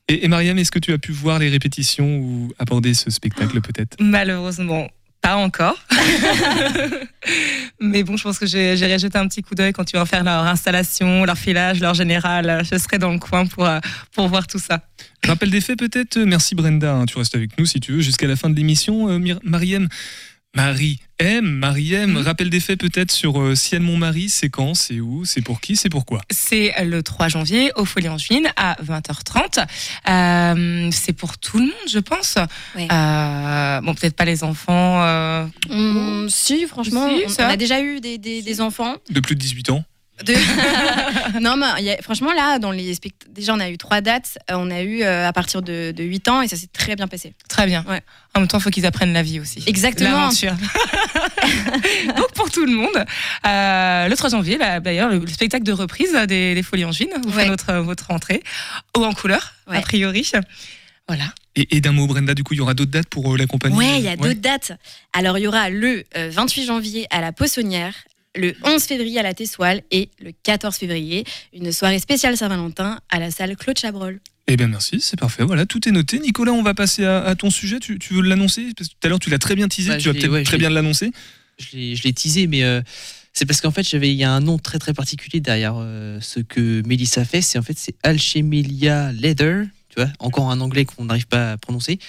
Et, 0.09 0.25
et 0.25 0.27
Mariam, 0.27 0.57
est-ce 0.57 0.71
que 0.71 0.79
tu 0.79 0.91
as 0.91 0.97
pu 0.97 1.11
voir 1.13 1.39
les 1.39 1.49
répétitions 1.49 2.17
ou 2.17 2.51
aborder 2.59 2.93
ce 2.93 3.09
spectacle 3.09 3.61
peut-être? 3.61 3.95
Malheureusement, 4.01 4.87
pas 5.23 5.37
encore. 5.37 5.77
Mais 7.79 8.03
bon, 8.03 8.17
je 8.17 8.23
pense 8.23 8.37
que 8.37 8.45
j'irai 8.45 8.99
jeter 8.99 9.17
un 9.17 9.27
petit 9.27 9.41
coup 9.41 9.55
d'œil 9.55 9.71
quand 9.71 9.85
tu 9.85 9.95
vas 9.95 10.05
faire 10.05 10.23
leur 10.23 10.45
installation, 10.45 11.23
leur 11.23 11.37
filage, 11.37 11.79
leur 11.79 11.93
général. 11.93 12.61
Je 12.69 12.77
serai 12.77 12.99
dans 12.99 13.11
le 13.11 13.19
coin 13.19 13.45
pour, 13.45 13.65
euh, 13.65 13.79
pour 14.11 14.27
voir 14.27 14.45
tout 14.47 14.59
ça. 14.59 14.81
Rappel 15.25 15.49
des 15.49 15.61
faits 15.61 15.79
peut-être 15.79 16.19
Merci 16.19 16.55
Brenda, 16.55 16.93
hein, 16.93 17.05
tu 17.05 17.17
restes 17.17 17.35
avec 17.35 17.57
nous 17.57 17.65
si 17.65 17.79
tu 17.79 17.93
veux 17.93 18.01
jusqu'à 18.01 18.27
la 18.27 18.35
fin 18.35 18.49
de 18.49 18.55
l'émission. 18.55 19.09
Euh, 19.09 19.37
Mariam, 19.43 19.87
Marie 20.55 20.99
M, 21.17 21.45
Marie 21.45 21.93
M, 21.95 22.11
Mhm. 22.11 22.17
rappel 22.17 22.49
des 22.51 22.59
faits 22.59 22.79
peut-être 22.79 23.11
sur 23.11 23.41
euh, 23.41 23.55
Ciel 23.55 23.81
mon 23.81 23.97
mari, 23.97 24.29
c'est 24.29 24.49
quand, 24.49 24.75
c'est 24.75 24.99
où, 24.99 25.25
c'est 25.25 25.41
pour 25.41 25.59
qui, 25.61 25.75
c'est 25.75 25.89
pourquoi 25.89 26.21
C'est 26.29 26.73
le 26.83 27.01
3 27.01 27.27
janvier 27.27 27.71
au 27.75 27.85
Folie 27.85 28.07
Angevine 28.09 28.51
à 28.55 28.75
20h30. 28.83 29.65
Euh, 30.09 30.89
c'est 30.91 31.13
pour 31.13 31.37
tout 31.39 31.57
le 31.57 31.63
monde, 31.65 31.73
je 31.91 31.97
pense. 31.99 32.37
Euh, 32.77 33.81
bon, 33.81 33.95
peut-être 33.95 34.15
pas 34.15 34.25
les 34.25 34.43
enfants. 34.43 35.01
euh, 35.03 35.45
Hum, 35.71 36.27
si, 36.29 36.67
franchement, 36.67 37.09
Si, 37.27 37.35
on, 37.41 37.43
a 37.43 37.57
déjà 37.57 37.81
eu 37.81 37.99
des, 37.99 38.17
des- 38.19 38.41
des 38.43 38.61
enfants. 38.61 38.95
De 39.09 39.19
plus 39.21 39.35
de 39.35 39.39
18 39.41 39.71
ans 39.71 39.83
De... 40.23 40.33
non, 41.41 41.57
mais 41.57 41.65
il 41.79 41.85
y 41.85 41.89
a- 41.91 41.97
franchement, 42.01 42.31
là, 42.33 42.59
dans 42.59 42.71
les 42.71 42.93
spect- 42.93 43.27
déjà, 43.31 43.53
on 43.53 43.59
a 43.59 43.69
eu 43.69 43.77
trois 43.77 43.99
dates. 44.01 44.37
Euh, 44.51 44.55
On 44.57 44.69
a 44.69 44.81
eu 44.81 45.01
euh, 45.01 45.27
à 45.27 45.33
partir 45.33 45.61
de, 45.63 45.91
de 45.91 46.03
8 46.03 46.27
ans 46.27 46.41
et 46.43 46.47
ça 46.47 46.55
s'est 46.55 46.69
très 46.71 46.95
bien 46.95 47.07
passé. 47.07 47.33
Très 47.49 47.65
bien. 47.65 47.83
Ouais. 47.87 48.01
En 48.35 48.39
même 48.39 48.47
temps, 48.47 48.59
il 48.59 48.61
faut 48.61 48.69
qu'ils 48.69 48.85
apprennent 48.85 49.11
la 49.13 49.23
vie 49.23 49.39
aussi. 49.39 49.63
Exactement. 49.65 50.11
L'aventure. 50.11 50.53
Donc, 52.15 52.31
pour 52.33 52.49
tout 52.51 52.65
le 52.65 52.71
monde, 52.73 53.05
euh, 53.47 54.07
le 54.07 54.15
3 54.15 54.29
janvier, 54.29 54.57
là, 54.57 54.79
d'ailleurs, 54.79 55.09
le, 55.09 55.19
le 55.19 55.27
spectacle 55.27 55.63
de 55.63 55.71
reprise 55.71 56.13
des, 56.27 56.53
des 56.55 56.63
Folies 56.63 56.85
Angevines, 56.85 57.13
vous 57.25 57.29
Ouais. 57.35 57.47
faites 57.47 57.49
votre, 57.49 57.73
votre 57.79 58.11
entrée, 58.11 58.43
haut 58.95 59.03
en 59.03 59.13
couleur, 59.13 59.53
a 59.67 59.81
priori. 59.81 60.31
Voilà. 61.07 61.25
Et, 61.55 61.75
et 61.77 61.81
d'un 61.81 61.91
mot, 61.91 62.07
Brenda, 62.07 62.33
du 62.33 62.43
coup, 62.43 62.53
il 62.53 62.57
y 62.57 62.61
aura 62.61 62.73
d'autres 62.73 62.91
dates 62.91 63.07
pour 63.09 63.33
euh, 63.33 63.37
l'accompagner 63.37 63.75
Ouais, 63.75 63.99
il 63.99 64.05
y 64.05 64.07
a 64.07 64.15
d'autres 64.15 64.39
dates. 64.39 64.71
Alors, 65.11 65.37
il 65.37 65.41
y 65.43 65.47
aura 65.47 65.69
le 65.69 66.03
euh, 66.17 66.29
28 66.31 66.65
janvier 66.65 67.07
à 67.11 67.19
la 67.21 67.31
Poissonnière, 67.31 67.93
le 68.35 68.53
11 68.63 68.83
février 68.83 69.19
à 69.19 69.23
la 69.23 69.33
Tessoile 69.33 69.81
et 69.91 70.09
le 70.19 70.31
14 70.43 70.75
février, 70.75 71.23
une 71.53 71.71
soirée 71.71 71.99
spéciale 71.99 72.37
Saint-Valentin 72.37 72.99
à 73.09 73.19
la 73.19 73.31
salle 73.31 73.55
Claude 73.55 73.77
Chabrol. 73.77 74.19
Eh 74.47 74.57
bien, 74.57 74.67
merci, 74.67 74.99
c'est 74.99 75.17
parfait. 75.17 75.43
Voilà, 75.43 75.65
tout 75.65 75.87
est 75.87 75.91
noté. 75.91 76.19
Nicolas, 76.19 76.51
on 76.51 76.63
va 76.63 76.73
passer 76.73 77.05
à, 77.05 77.23
à 77.23 77.35
ton 77.35 77.49
sujet. 77.49 77.79
Tu, 77.79 77.97
tu 77.97 78.13
veux 78.13 78.21
l'annoncer? 78.21 78.73
Parce 78.75 78.89
que 78.89 78.93
tout 78.93 79.05
à 79.05 79.09
l'heure, 79.09 79.19
tu 79.19 79.29
l'as 79.29 79.39
très 79.39 79.55
bien 79.55 79.67
teasé. 79.67 79.89
Bah, 79.89 79.97
tu 79.97 80.09
vas 80.09 80.13
peut-être 80.13 80.31
ouais, 80.31 80.43
très 80.43 80.57
bien 80.57 80.69
l'annoncer. 80.69 81.11
Je 81.59 81.77
l'ai, 81.77 81.95
je 81.95 82.03
l'ai 82.03 82.13
teasé, 82.13 82.47
mais 82.47 82.63
euh, 82.63 82.81
c'est 83.31 83.45
parce 83.45 83.61
qu'en 83.61 83.71
fait, 83.71 83.87
j'avais, 83.87 84.11
il 84.11 84.17
y 84.17 84.23
a 84.23 84.31
un 84.31 84.41
nom 84.41 84.57
très 84.57 84.79
très 84.79 84.93
particulier 84.93 85.39
derrière 85.39 85.75
euh, 85.77 86.19
ce 86.19 86.41
que 86.41 86.85
Mélissa 86.85 87.23
fait. 87.23 87.41
C'est 87.41 87.57
en 87.57 87.61
fait 87.61 87.77
c'est 87.77 87.95
Alchemelia 88.03 89.13
Leather, 89.13 89.65
tu 89.87 90.01
vois, 90.01 90.11
encore 90.19 90.51
un 90.51 90.59
anglais 90.59 90.83
qu'on 90.83 91.05
n'arrive 91.05 91.27
pas 91.27 91.53
à 91.53 91.57
prononcer. 91.57 91.99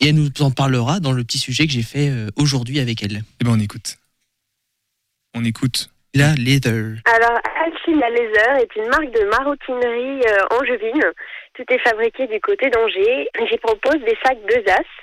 Et 0.00 0.08
elle 0.08 0.14
nous 0.14 0.30
en 0.40 0.50
parlera 0.50 1.00
dans 1.00 1.12
le 1.12 1.22
petit 1.24 1.38
sujet 1.38 1.66
que 1.66 1.72
j'ai 1.72 1.82
fait 1.82 2.08
euh, 2.08 2.30
aujourd'hui 2.36 2.78
avec 2.78 3.02
elle. 3.02 3.24
Eh 3.40 3.44
bien, 3.44 3.52
on 3.52 3.60
écoute. 3.60 3.98
On 5.38 5.44
écoute. 5.44 5.88
La 6.14 6.34
Leather. 6.34 6.98
Alors, 7.04 7.38
Alchimia 7.64 8.08
Laser 8.10 8.56
est 8.58 8.74
une 8.74 8.88
marque 8.88 9.12
de 9.12 9.24
maroquinerie 9.26 10.20
euh, 10.26 10.58
angevine. 10.58 11.04
Tout 11.54 11.62
est 11.70 11.78
fabriqué 11.78 12.26
du 12.26 12.40
côté 12.40 12.70
d'Angers. 12.70 13.28
J'y 13.48 13.58
propose 13.58 14.00
des 14.02 14.16
sacs 14.24 14.40
Besace 14.48 14.94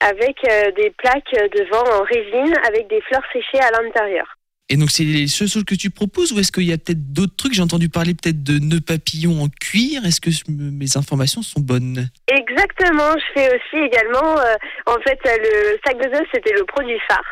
avec 0.00 0.36
euh, 0.46 0.70
des 0.72 0.90
plaques 0.90 1.32
devant 1.32 1.84
en 1.98 2.02
résine 2.02 2.54
avec 2.66 2.86
des 2.88 3.00
fleurs 3.02 3.24
séchées 3.32 3.60
à 3.60 3.80
l'intérieur. 3.80 4.37
Et 4.70 4.76
donc 4.76 4.90
c'est 4.90 5.04
les 5.04 5.28
seules 5.28 5.48
choses 5.48 5.64
que 5.64 5.74
tu 5.74 5.88
proposes 5.90 6.32
ou 6.32 6.38
est-ce 6.40 6.52
qu'il 6.52 6.64
y 6.64 6.72
a 6.72 6.78
peut-être 6.78 7.12
d'autres 7.12 7.34
trucs? 7.36 7.54
J'ai 7.54 7.62
entendu 7.62 7.88
parler 7.88 8.12
peut-être 8.14 8.42
de 8.42 8.58
nœuds 8.58 8.82
papillons 8.82 9.40
en 9.42 9.48
cuir. 9.48 10.04
Est-ce 10.04 10.20
que 10.20 10.30
mes 10.50 10.96
informations 10.96 11.40
sont 11.40 11.60
bonnes? 11.60 12.08
Exactement, 12.28 13.14
je 13.16 13.40
fais 13.40 13.48
aussi 13.48 13.82
également, 13.82 14.38
euh, 14.38 14.54
en 14.86 14.98
fait, 15.00 15.18
le 15.24 15.78
sac 15.86 15.96
de 15.96 16.14
œufs, 16.14 16.26
c'était 16.34 16.52
le 16.52 16.64
produit 16.64 16.98
phare. 17.08 17.24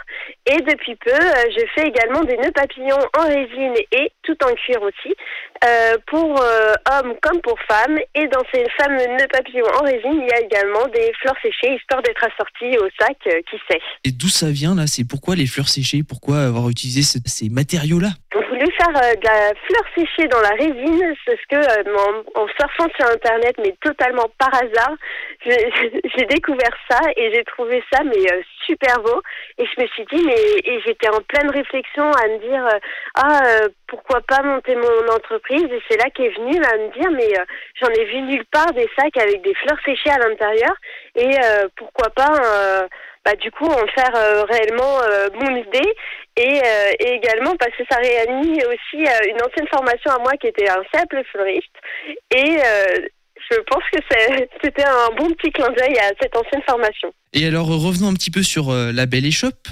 Et 0.46 0.56
depuis 0.62 0.96
peu, 0.96 1.12
euh, 1.12 1.44
je 1.56 1.64
fais 1.74 1.88
également 1.88 2.24
des 2.24 2.36
nœuds 2.38 2.52
papillons 2.54 3.04
en 3.18 3.26
résine 3.26 3.74
et 3.92 4.10
tout 4.22 4.36
en 4.42 4.54
cuir 4.54 4.80
aussi, 4.80 5.14
euh, 5.64 5.96
pour 6.06 6.40
euh, 6.40 6.72
hommes 6.90 7.14
comme 7.20 7.40
pour 7.42 7.58
femmes. 7.68 7.98
Et 8.14 8.26
dans 8.28 8.42
ces 8.54 8.64
fameux 8.78 9.06
nœuds 9.18 9.28
papillons 9.30 9.66
en 9.78 9.84
résine, 9.84 10.22
il 10.22 10.28
y 10.28 10.32
a 10.32 10.40
également 10.40 10.86
des 10.94 11.12
fleurs 11.20 11.36
séchées, 11.42 11.76
histoire 11.76 12.00
d'être 12.02 12.24
assorties 12.24 12.78
au 12.78 12.88
sac 12.98 13.18
qui 13.20 13.56
sèche. 13.70 13.82
Et 14.04 14.10
d'où 14.12 14.28
ça 14.28 14.50
vient 14.50 14.74
là? 14.74 14.86
C'est 14.86 15.04
pourquoi 15.04 15.36
les 15.36 15.46
fleurs 15.46 15.68
séchées? 15.68 16.02
Pourquoi 16.02 16.44
avoir 16.44 16.70
utilisé 16.70 17.02
ce- 17.02 17.18
ces 17.26 17.48
matériaux-là. 17.48 18.08
J'ai 18.32 18.46
voulu 18.46 18.66
faire 18.72 19.02
euh, 19.02 19.14
de 19.14 19.26
la 19.26 19.54
fleur 19.66 19.84
séchée 19.96 20.28
dans 20.28 20.40
la 20.40 20.50
résine, 20.50 21.14
c'est 21.24 21.36
ce 21.36 21.46
que 21.48 21.56
euh, 21.56 21.96
en, 22.34 22.46
surfant 22.48 22.88
sur 22.96 23.06
internet, 23.06 23.54
mais 23.58 23.74
totalement 23.82 24.28
par 24.38 24.54
hasard, 24.54 24.94
j'ai 25.46 26.24
découvert 26.26 26.76
ça 26.88 27.00
et 27.16 27.32
j'ai 27.34 27.44
trouvé 27.44 27.82
ça 27.92 28.02
mais 28.04 28.32
euh, 28.32 28.42
super 28.66 29.00
beau. 29.02 29.22
Et 29.58 29.64
je 29.64 29.82
me 29.82 29.86
suis 29.88 30.04
dit 30.12 30.22
mais 30.24 30.80
j'étais 30.84 31.08
en 31.08 31.20
pleine 31.22 31.50
réflexion 31.50 32.10
à 32.12 32.28
me 32.28 32.38
dire 32.38 32.66
ah 33.14 33.40
pourquoi 33.86 34.20
pas 34.20 34.42
monter 34.42 34.74
mon 34.74 35.14
entreprise? 35.14 35.64
Et 35.70 35.82
c'est 35.88 35.96
là 35.96 36.10
qu'est 36.14 36.30
venu 36.30 36.56
à 36.62 36.76
me 36.76 36.92
dire 36.92 37.10
mais 37.12 37.32
j'en 37.80 37.88
ai 37.88 38.04
vu 38.04 38.20
nulle 38.22 38.44
part 38.46 38.72
des 38.72 38.88
sacs 38.98 39.16
avec 39.16 39.42
des 39.42 39.54
fleurs 39.54 39.78
séchées 39.84 40.10
à 40.10 40.18
l'intérieur. 40.18 40.74
Et 41.14 41.30
pourquoi 41.76 42.10
pas 42.10 42.88
bah, 43.26 43.34
du 43.34 43.50
coup 43.50 43.66
en 43.66 43.86
faire 43.88 44.14
euh, 44.14 44.44
réellement 44.44 45.00
euh, 45.02 45.28
mon 45.34 45.56
idée 45.56 45.92
et, 46.36 46.60
euh, 46.64 46.92
et 47.00 47.14
également 47.14 47.56
parce 47.56 47.72
que 47.76 47.82
ça 47.90 47.98
réunit 47.98 48.60
aussi 48.64 49.04
euh, 49.04 49.30
une 49.30 49.42
ancienne 49.42 49.66
formation 49.68 50.12
à 50.12 50.18
moi 50.18 50.30
qui 50.40 50.46
était 50.46 50.68
un 50.68 50.82
simple 50.94 51.20
fleuriste 51.32 51.74
et 52.30 52.58
je 53.50 53.56
pense 53.68 53.82
que 53.92 53.98
c'était 54.62 54.84
un 54.84 55.08
bon 55.16 55.28
petit 55.34 55.50
clin 55.50 55.70
d'œil 55.70 55.98
à 55.98 56.12
cette 56.20 56.36
ancienne 56.36 56.62
formation. 56.68 57.12
Et 57.32 57.44
alors 57.46 57.66
revenons 57.66 58.10
un 58.10 58.14
petit 58.14 58.30
peu 58.30 58.44
sur 58.44 58.72
la 58.72 59.06
Belle 59.06 59.26
Échoppe. 59.26 59.68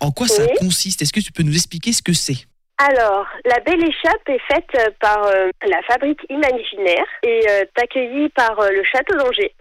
En 0.00 0.12
quoi 0.12 0.28
ça 0.28 0.46
consiste? 0.58 1.02
Est-ce 1.02 1.12
que 1.12 1.20
tu 1.20 1.32
peux 1.32 1.42
nous 1.42 1.54
expliquer 1.54 1.92
ce 1.92 2.02
que 2.02 2.12
c'est? 2.12 2.46
Alors, 2.78 3.26
la 3.44 3.60
Belle 3.60 3.84
Échappe 3.84 4.28
est 4.28 4.40
faite 4.52 4.94
par 5.00 5.24
euh, 5.26 5.50
la 5.66 5.82
Fabrique 5.82 6.20
Imaginaire 6.28 7.06
et 7.22 7.42
euh, 7.48 7.64
accueillie 7.80 8.28
par 8.30 8.58
euh, 8.58 8.70
le 8.70 8.82
Château 8.82 9.16
d'Angers. 9.16 9.54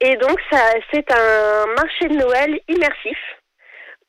Et 0.00 0.16
donc, 0.16 0.38
ça, 0.50 0.58
c'est 0.92 1.10
un 1.12 1.66
marché 1.76 2.08
de 2.08 2.16
Noël 2.16 2.58
immersif 2.68 3.18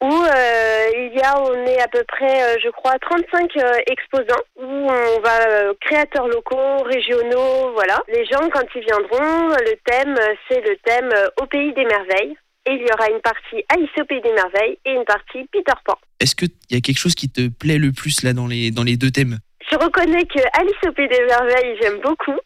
où 0.02 0.12
euh, 0.12 0.86
il 0.96 1.16
y 1.16 1.22
a, 1.22 1.40
on 1.40 1.66
est 1.66 1.80
à 1.80 1.88
peu 1.88 2.04
près, 2.08 2.42
euh, 2.42 2.58
je 2.64 2.70
crois, 2.70 2.98
35 3.00 3.52
euh, 3.58 3.72
exposants 3.86 4.44
où 4.56 4.66
on 4.66 5.20
va 5.22 5.48
euh, 5.48 5.74
créateurs 5.80 6.28
locaux, 6.28 6.82
régionaux, 6.84 7.72
voilà. 7.74 8.02
Les 8.08 8.26
gens, 8.26 8.50
quand 8.52 8.66
ils 8.76 8.84
viendront, 8.84 9.50
le 9.50 9.76
thème, 9.86 10.18
c'est 10.50 10.62
le 10.62 10.76
thème 10.84 11.10
au 11.40 11.46
pays 11.46 11.74
des 11.74 11.86
merveilles. 11.86 12.36
Et 12.68 12.74
il 12.74 12.82
y 12.82 12.92
aura 12.94 13.10
une 13.10 13.22
partie 13.22 13.64
Alice 13.70 13.90
au 14.00 14.06
pays 14.06 14.22
des 14.22 14.34
merveilles 14.34 14.78
et 14.86 14.92
une 14.92 15.06
partie 15.06 15.48
Peter 15.52 15.74
Pan. 15.84 15.98
Est-ce 16.20 16.36
qu'il 16.36 16.50
y 16.70 16.76
a 16.76 16.82
quelque 16.82 17.00
chose 17.00 17.16
qui 17.16 17.28
te 17.28 17.50
plaît 17.50 17.80
le 17.80 17.92
plus 17.92 18.24
là 18.24 18.34
dans 18.34 18.46
les, 18.46 18.70
dans 18.70 18.84
les 18.84 18.98
deux 18.98 19.10
thèmes? 19.10 19.40
Je 19.72 19.78
reconnais 19.78 20.26
que 20.26 20.40
Alice 20.60 20.76
au 20.88 20.92
Pays 20.92 21.08
des 21.08 21.26
Merveilles, 21.26 21.78
j'aime 21.82 22.00
beaucoup. 22.02 22.38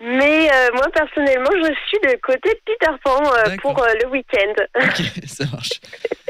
Mais 0.00 0.50
euh, 0.52 0.68
moi, 0.74 0.86
personnellement, 0.92 1.50
je 1.52 1.72
suis 1.88 1.98
de 2.04 2.18
côté 2.20 2.50
de 2.50 2.60
Peter 2.66 2.92
Pan 3.02 3.22
euh, 3.24 3.56
pour 3.62 3.82
euh, 3.82 3.86
le 4.02 4.08
week-end. 4.10 4.52
Ok, 4.74 5.02
ça 5.26 5.44
marche. 5.50 5.80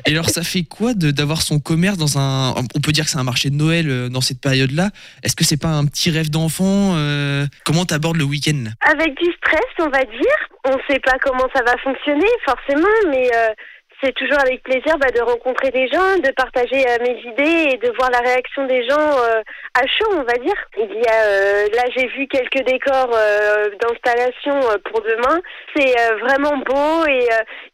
Et 0.07 0.12
alors 0.12 0.31
ça 0.31 0.44
fait 0.44 0.62
quoi 0.62 0.94
d'avoir 0.94 1.42
son 1.42 1.59
commerce 1.59 1.96
dans 1.96 2.16
un... 2.16 2.55
On 2.76 2.81
peut 2.81 2.92
dire 2.92 3.05
que 3.05 3.11
c'est 3.11 3.18
un 3.18 3.24
marché 3.24 3.50
de 3.50 3.57
Noël 3.57 3.90
euh, 3.90 4.09
dans 4.09 4.20
cette 4.20 4.40
période-là. 4.40 4.90
Est-ce 5.24 5.35
que 5.35 5.42
c'est 5.44 5.61
pas 5.61 5.68
un 5.68 5.85
petit 5.85 6.11
rêve 6.11 6.31
d'enfant 6.31 6.94
euh, 6.94 7.44
Comment 7.64 7.85
t'abordes 7.85 8.16
le 8.16 8.24
week-end? 8.24 8.66
Avec 8.83 9.16
du 9.20 9.33
stress, 9.33 9.66
on 9.81 9.88
va 9.88 10.05
dire. 10.05 10.38
On 10.64 10.76
ne 10.76 10.83
sait 10.88 11.00
pas 11.00 11.16
comment 11.20 11.46
ça 11.55 11.62
va 11.64 11.76
fonctionner, 11.79 12.26
forcément, 12.44 12.87
mais 13.09 13.29
euh, 13.35 13.48
c'est 14.03 14.15
toujours 14.15 14.39
avec 14.41 14.63
plaisir 14.63 14.99
bah, 14.99 15.11
de 15.11 15.21
rencontrer 15.23 15.71
des 15.71 15.89
gens, 15.89 16.19
de 16.19 16.31
partager 16.37 16.85
euh, 16.87 16.99
mes 17.01 17.19
idées 17.31 17.73
et 17.73 17.77
de 17.79 17.93
voir 17.97 18.11
la 18.11 18.19
réaction 18.21 18.67
des 18.67 18.87
gens 18.89 18.99
euh, 18.99 19.43
à 19.75 19.87
chaud, 19.87 20.11
on 20.13 20.23
va 20.23 20.35
dire. 20.35 20.55
Il 20.77 20.95
y 20.95 21.09
a, 21.09 21.23
euh, 21.25 21.67
là, 21.75 21.85
j'ai 21.97 22.07
vu 22.09 22.27
quelques 22.27 22.63
décors 22.65 23.11
euh, 23.15 23.71
d'installation 23.81 24.61
pour 24.91 25.01
demain. 25.03 25.41
C'est 25.75 25.95
vraiment 26.21 26.57
beau 26.59 27.07
et, 27.09 27.29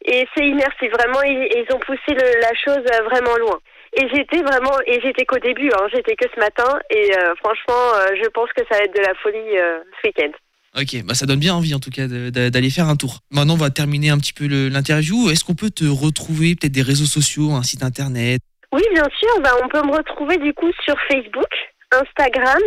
et 0.05 0.27
c'est 0.35 0.45
immersif. 0.45 0.91
Vraiment, 0.91 1.21
ils, 1.23 1.49
ils 1.55 1.75
ont 1.75 1.79
poussé 1.79 1.99
le- 2.09 2.39
la 2.41 2.53
chose 2.63 2.85
vraiment 3.05 3.35
loin. 3.37 3.59
Et 3.95 4.07
j'étais 4.13 4.41
vraiment, 4.41 4.79
et 4.87 4.99
j'étais 5.01 5.25
qu'au 5.25 5.37
début, 5.39 5.69
hein, 5.69 5.87
j'étais 5.93 6.15
que 6.15 6.27
ce 6.33 6.39
matin, 6.39 6.79
et 6.89 7.11
franchement, 7.43 7.93
je 8.15 8.27
pense 8.29 8.51
que 8.53 8.63
ça 8.71 8.79
va 8.79 8.85
être 8.85 8.95
de 8.95 9.01
la 9.01 9.13
folie 9.15 9.55
ce 10.01 10.07
week-end. 10.07 10.31
Ok, 10.75 11.03
bah 11.05 11.13
ça 11.13 11.25
donne 11.25 11.39
bien 11.39 11.53
envie 11.53 11.75
en 11.75 11.79
tout 11.79 11.91
cas 11.91 12.07
d'aller 12.07 12.69
faire 12.69 12.87
un 12.87 12.95
tour. 12.95 13.19
Maintenant 13.31 13.53
on 13.53 13.57
va 13.57 13.69
terminer 13.69 14.09
un 14.09 14.17
petit 14.17 14.33
peu 14.33 14.47
l'interview. 14.47 15.29
Est-ce 15.29 15.43
qu'on 15.43 15.53
peut 15.53 15.69
te 15.69 15.85
retrouver 15.85 16.55
peut-être 16.55 16.71
des 16.71 16.81
réseaux 16.81 17.05
sociaux, 17.05 17.51
un 17.51 17.63
site 17.63 17.83
internet? 17.83 18.41
Oui, 18.71 18.81
bien 18.91 19.07
sûr. 19.19 19.41
Ben, 19.41 19.51
on 19.63 19.67
peut 19.67 19.85
me 19.85 19.95
retrouver 19.95 20.37
du 20.37 20.51
coup 20.53 20.71
sur 20.83 20.95
Facebook, 21.07 21.49
Instagram, 21.91 22.61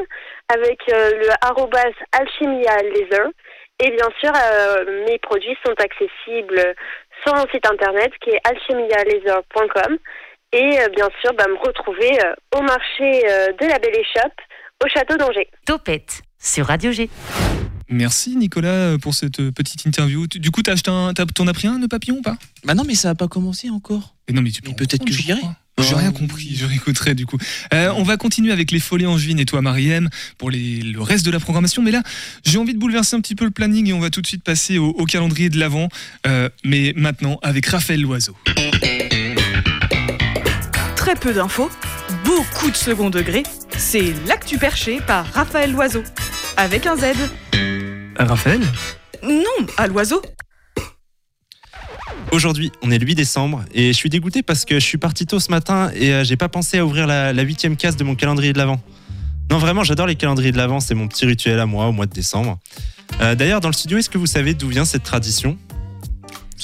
avec 0.49 0.79
euh, 0.93 1.11
le 1.19 1.29
arrobas 1.43 1.91
alchimia 2.13 2.77
laser. 2.95 3.29
Et 3.83 3.91
bien 3.91 4.09
sûr, 4.21 4.33
euh, 4.33 5.05
mes 5.09 5.19
produits 5.19 5.57
sont 5.67 5.75
accessibles 5.79 6.75
sur 7.25 7.35
mon 7.35 7.45
site 7.53 7.67
internet 7.67 8.13
qui 8.23 8.31
est 8.31 8.41
alchimialaser.com. 8.45 9.99
Et 10.53 10.81
euh, 10.81 10.89
bien 10.95 11.09
sûr, 11.21 11.33
ben, 11.35 11.47
me 11.49 11.59
retrouver 11.59 12.19
euh, 12.25 12.35
au 12.57 12.63
marché 12.63 13.29
euh, 13.29 13.49
de 13.61 13.67
la 13.67 13.79
Belle 13.79 13.99
Échoppe 13.99 14.41
au 14.85 14.89
château 14.89 15.17
d'Angers. 15.17 15.51
Topette 15.67 16.23
sur 16.39 16.67
Radio 16.67 16.93
G. 16.93 17.11
Merci 17.89 18.37
Nicolas 18.37 18.99
pour 18.99 19.15
cette 19.15 19.39
euh, 19.41 19.53
petite 19.53 19.85
interview. 19.87 20.27
Du 20.27 20.51
coup, 20.51 20.63
t'as 20.63 20.73
acheté 20.73 20.91
un, 20.91 21.15
t'as- 21.15 21.25
t'en 21.27 21.47
as 21.47 21.53
pris 21.53 21.69
un 21.69 21.79
nœud 21.79 21.89
papillon 21.89 22.17
ou 22.19 22.23
pas? 22.23 22.37
Bah 22.65 22.75
non 22.75 22.83
mais 22.85 22.95
ça 22.97 23.11
a 23.11 23.15
pas 23.15 23.29
commencé 23.29 23.71
encore. 23.71 24.15
Mais 24.29 24.35
non, 24.35 24.43
mais 24.43 24.51
tu 24.51 24.61
peux 24.63 24.73
peut-être 24.73 25.05
que 25.05 25.13
j'irai. 25.13 25.41
J'ai 25.79 25.95
rien 25.95 26.11
compris, 26.11 26.57
je 26.57 26.65
réécouterai 26.65 27.15
du 27.15 27.27
coup. 27.27 27.37
Euh, 27.75 27.93
on 27.97 28.03
va 28.03 28.17
continuer 28.17 28.51
avec 28.51 28.71
les 28.71 28.81
folies 28.81 29.05
angevines 29.07 29.39
et 29.39 29.45
toi 29.45 29.61
Mariem 29.61 30.09
pour 30.39 30.51
les- 30.51 30.81
le 30.81 31.01
reste 31.03 31.25
de 31.27 31.31
la 31.31 31.39
programmation. 31.39 31.83
Mais 31.83 31.91
là, 31.91 32.03
j'ai 32.45 32.57
envie 32.59 32.73
de 32.73 32.79
bouleverser 32.79 33.15
un 33.15 33.21
petit 33.21 33.35
peu 33.35 33.45
le 33.45 33.51
planning 33.51 33.87
et 33.89 33.93
on 33.93 34.01
va 34.01 34.09
tout 34.11 34.23
de 34.23 34.27
suite 34.27 34.43
passer 34.43 34.79
au, 34.79 34.89
au 34.89 35.05
calendrier 35.05 35.49
de 35.51 35.59
l'Avent. 35.59 35.89
Euh, 36.27 36.49
mais 36.65 36.93
maintenant 36.97 37.39
avec 37.43 37.67
Raphaël 37.67 38.01
Loiseau. 38.01 38.35
Très 40.97 41.15
peu 41.15 41.33
d'infos, 41.35 41.71
beaucoup 42.25 42.71
de 42.71 42.77
second 42.77 43.11
degré. 43.11 43.43
C'est 43.77 44.13
L'actu 44.27 44.59
perché 44.59 44.99
par 45.07 45.27
Raphaël 45.35 45.71
Loiseau. 45.73 46.03
Avec 46.57 46.87
un 46.87 46.97
Z. 46.97 47.03
Raphaël 48.25 48.61
Non, 49.23 49.67
à 49.77 49.87
l'oiseau. 49.87 50.23
Aujourd'hui, 52.33 52.73
on 52.83 52.91
est 52.91 52.99
le 52.99 53.07
8 53.07 53.15
décembre 53.15 53.65
et 53.73 53.89
je 53.89 53.93
suis 53.93 54.11
dégoûté 54.11 54.43
parce 54.43 54.65
que 54.65 54.75
je 54.81 54.85
suis 54.85 54.99
parti 54.99 55.27
tôt 55.27 55.39
ce 55.39 55.51
matin 55.51 55.91
et 55.95 56.13
euh, 56.13 56.25
j'ai 56.25 56.37
pas 56.37 56.49
pensé 56.49 56.79
à 56.79 56.85
ouvrir 56.85 57.07
la 57.07 57.33
la 57.33 57.43
huitième 57.43 57.77
case 57.77 57.97
de 57.97 58.05
mon 58.05 58.15
calendrier 58.15 58.53
de 58.53 58.59
l'Avent. 58.59 58.81
Non, 59.51 59.59
vraiment, 59.59 59.85
j'adore 59.85 60.07
les 60.09 60.17
calendriers 60.17 60.51
de 60.51 60.57
l'Avent, 60.57 60.81
c'est 60.81 60.95
mon 60.95 61.07
petit 61.07 61.25
rituel 61.25 61.61
à 61.61 61.67
moi 61.67 61.87
au 61.87 61.93
mois 61.93 62.07
de 62.07 62.13
décembre. 62.13 62.59
Euh, 63.21 63.35
D'ailleurs, 63.37 63.61
dans 63.61 63.69
le 63.69 63.75
studio, 63.75 63.97
est-ce 63.99 64.11
que 64.11 64.19
vous 64.19 64.27
savez 64.27 64.55
d'où 64.55 64.69
vient 64.69 64.85
cette 64.85 65.05
tradition? 65.05 65.57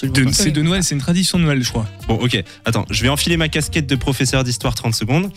De- 0.02 0.32
C'est 0.32 0.50
de 0.50 0.62
Noël, 0.62 0.82
c'est 0.82 0.94
une 0.96 1.00
tradition 1.00 1.38
de 1.38 1.44
Noël, 1.44 1.62
je 1.62 1.68
crois. 1.70 1.86
Bon, 2.08 2.14
ok. 2.16 2.42
Attends, 2.64 2.84
je 2.90 3.02
vais 3.02 3.08
enfiler 3.08 3.36
ma 3.36 3.48
casquette 3.48 3.86
de 3.86 3.94
professeur 3.94 4.42
d'histoire 4.42 4.74
30 4.74 4.94
secondes. 4.94 5.30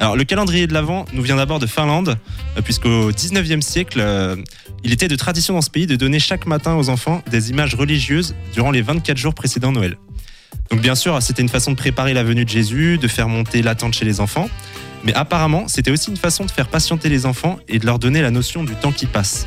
Alors, 0.00 0.16
le 0.16 0.24
calendrier 0.24 0.66
de 0.66 0.72
l'Avent 0.72 1.04
nous 1.12 1.20
vient 1.20 1.36
d'abord 1.36 1.58
de 1.58 1.66
Finlande, 1.66 2.16
euh, 2.56 2.62
puisqu'au 2.62 3.12
19e 3.12 3.60
siècle, 3.60 4.00
euh, 4.00 4.34
il 4.82 4.94
était 4.94 5.08
de 5.08 5.14
tradition 5.14 5.52
dans 5.52 5.60
ce 5.60 5.68
pays 5.68 5.86
de 5.86 5.94
donner 5.94 6.18
chaque 6.18 6.46
matin 6.46 6.74
aux 6.74 6.88
enfants 6.88 7.22
des 7.30 7.50
images 7.50 7.74
religieuses 7.74 8.34
durant 8.54 8.70
les 8.70 8.80
24 8.80 9.18
jours 9.18 9.34
précédant 9.34 9.72
Noël. 9.72 9.98
Donc, 10.70 10.80
bien 10.80 10.94
sûr, 10.94 11.20
c'était 11.20 11.42
une 11.42 11.50
façon 11.50 11.72
de 11.72 11.76
préparer 11.76 12.14
la 12.14 12.24
venue 12.24 12.46
de 12.46 12.48
Jésus, 12.48 12.96
de 12.96 13.08
faire 13.08 13.28
monter 13.28 13.60
l'attente 13.60 13.92
chez 13.92 14.06
les 14.06 14.20
enfants. 14.20 14.48
Mais 15.04 15.12
apparemment, 15.12 15.68
c'était 15.68 15.90
aussi 15.90 16.08
une 16.08 16.16
façon 16.16 16.46
de 16.46 16.50
faire 16.50 16.68
patienter 16.68 17.10
les 17.10 17.26
enfants 17.26 17.58
et 17.68 17.78
de 17.78 17.84
leur 17.84 17.98
donner 17.98 18.22
la 18.22 18.30
notion 18.30 18.64
du 18.64 18.74
temps 18.76 18.92
qui 18.92 19.04
passe. 19.04 19.46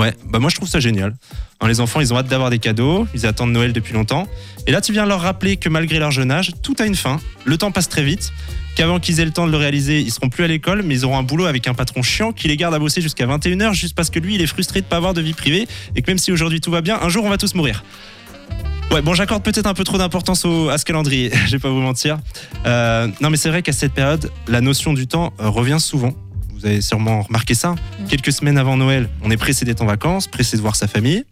Ouais, 0.00 0.14
bah 0.24 0.38
moi 0.38 0.48
je 0.48 0.56
trouve 0.56 0.68
ça 0.68 0.80
génial. 0.80 1.14
Hein, 1.60 1.68
les 1.68 1.78
enfants, 1.78 2.00
ils 2.00 2.14
ont 2.14 2.16
hâte 2.16 2.26
d'avoir 2.26 2.48
des 2.48 2.58
cadeaux, 2.58 3.06
ils 3.12 3.26
attendent 3.26 3.52
Noël 3.52 3.74
depuis 3.74 3.92
longtemps. 3.92 4.26
Et 4.66 4.72
là, 4.72 4.80
tu 4.80 4.92
viens 4.92 5.04
leur 5.04 5.20
rappeler 5.20 5.58
que 5.58 5.68
malgré 5.68 5.98
leur 5.98 6.10
jeune 6.10 6.30
âge, 6.30 6.52
tout 6.62 6.74
a 6.78 6.86
une 6.86 6.94
fin, 6.94 7.20
le 7.44 7.58
temps 7.58 7.70
passe 7.70 7.90
très 7.90 8.02
vite, 8.02 8.32
qu'avant 8.76 8.98
qu'ils 8.98 9.20
aient 9.20 9.26
le 9.26 9.30
temps 9.30 9.46
de 9.46 9.52
le 9.52 9.58
réaliser, 9.58 10.00
ils 10.00 10.10
seront 10.10 10.30
plus 10.30 10.42
à 10.42 10.46
l'école, 10.46 10.82
mais 10.82 10.94
ils 10.94 11.04
auront 11.04 11.18
un 11.18 11.22
boulot 11.22 11.44
avec 11.44 11.68
un 11.68 11.74
patron 11.74 12.02
chiant 12.02 12.32
qui 12.32 12.48
les 12.48 12.56
garde 12.56 12.72
à 12.72 12.78
bosser 12.78 13.02
jusqu'à 13.02 13.26
21h 13.26 13.74
juste 13.74 13.94
parce 13.94 14.08
que 14.08 14.18
lui, 14.18 14.36
il 14.36 14.40
est 14.40 14.46
frustré 14.46 14.80
de 14.80 14.86
pas 14.86 14.96
avoir 14.96 15.12
de 15.12 15.20
vie 15.20 15.34
privée 15.34 15.68
et 15.94 16.00
que 16.00 16.10
même 16.10 16.16
si 16.16 16.32
aujourd'hui 16.32 16.62
tout 16.62 16.70
va 16.70 16.80
bien, 16.80 16.98
un 16.98 17.10
jour 17.10 17.26
on 17.26 17.28
va 17.28 17.36
tous 17.36 17.54
mourir. 17.54 17.84
Ouais, 18.90 19.02
bon, 19.02 19.12
j'accorde 19.12 19.42
peut-être 19.42 19.66
un 19.66 19.74
peu 19.74 19.84
trop 19.84 19.98
d'importance 19.98 20.46
à 20.46 20.78
ce 20.78 20.84
calendrier, 20.86 21.30
je 21.46 21.52
vais 21.52 21.58
pas 21.58 21.68
vous 21.68 21.80
mentir. 21.80 22.18
Euh, 22.64 23.06
non, 23.20 23.28
mais 23.28 23.36
c'est 23.36 23.50
vrai 23.50 23.60
qu'à 23.60 23.72
cette 23.72 23.92
période, 23.92 24.30
la 24.48 24.62
notion 24.62 24.94
du 24.94 25.06
temps 25.06 25.34
euh, 25.40 25.50
revient 25.50 25.78
souvent. 25.78 26.14
Vous 26.60 26.66
avez 26.66 26.82
sûrement 26.82 27.22
remarqué 27.22 27.54
ça. 27.54 27.74
Quelques 28.08 28.32
semaines 28.32 28.58
avant 28.58 28.76
Noël, 28.76 29.08
on 29.22 29.30
est 29.30 29.38
pressé 29.38 29.64
d'être 29.64 29.80
en 29.80 29.86
vacances, 29.86 30.26
pressé 30.26 30.58
de 30.58 30.62
voir 30.62 30.76
sa 30.76 30.86
famille. 30.86 31.24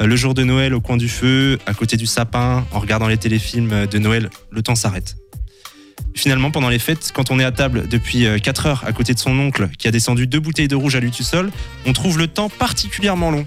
Euh, 0.00 0.06
le 0.06 0.16
jour 0.16 0.34
de 0.34 0.42
Noël, 0.42 0.74
au 0.74 0.80
coin 0.80 0.96
du 0.96 1.08
feu, 1.08 1.60
à 1.66 1.74
côté 1.74 1.96
du 1.96 2.06
sapin, 2.06 2.66
en 2.72 2.80
regardant 2.80 3.06
les 3.06 3.16
téléfilms 3.16 3.86
de 3.86 3.98
Noël, 3.98 4.30
le 4.50 4.62
temps 4.62 4.74
s'arrête. 4.74 5.16
Finalement, 6.16 6.50
pendant 6.50 6.68
les 6.68 6.80
fêtes, 6.80 7.12
quand 7.14 7.30
on 7.30 7.38
est 7.38 7.44
à 7.44 7.52
table 7.52 7.86
depuis 7.88 8.26
4 8.42 8.66
heures 8.66 8.84
à 8.84 8.92
côté 8.92 9.14
de 9.14 9.18
son 9.20 9.38
oncle 9.38 9.68
qui 9.78 9.86
a 9.86 9.92
descendu 9.92 10.26
deux 10.26 10.40
bouteilles 10.40 10.68
de 10.68 10.76
rouge 10.76 10.96
à 10.96 11.00
lui 11.00 11.12
tout 11.12 11.22
seul, 11.22 11.52
on 11.86 11.92
trouve 11.92 12.18
le 12.18 12.26
temps 12.26 12.48
particulièrement 12.48 13.30
long. 13.30 13.46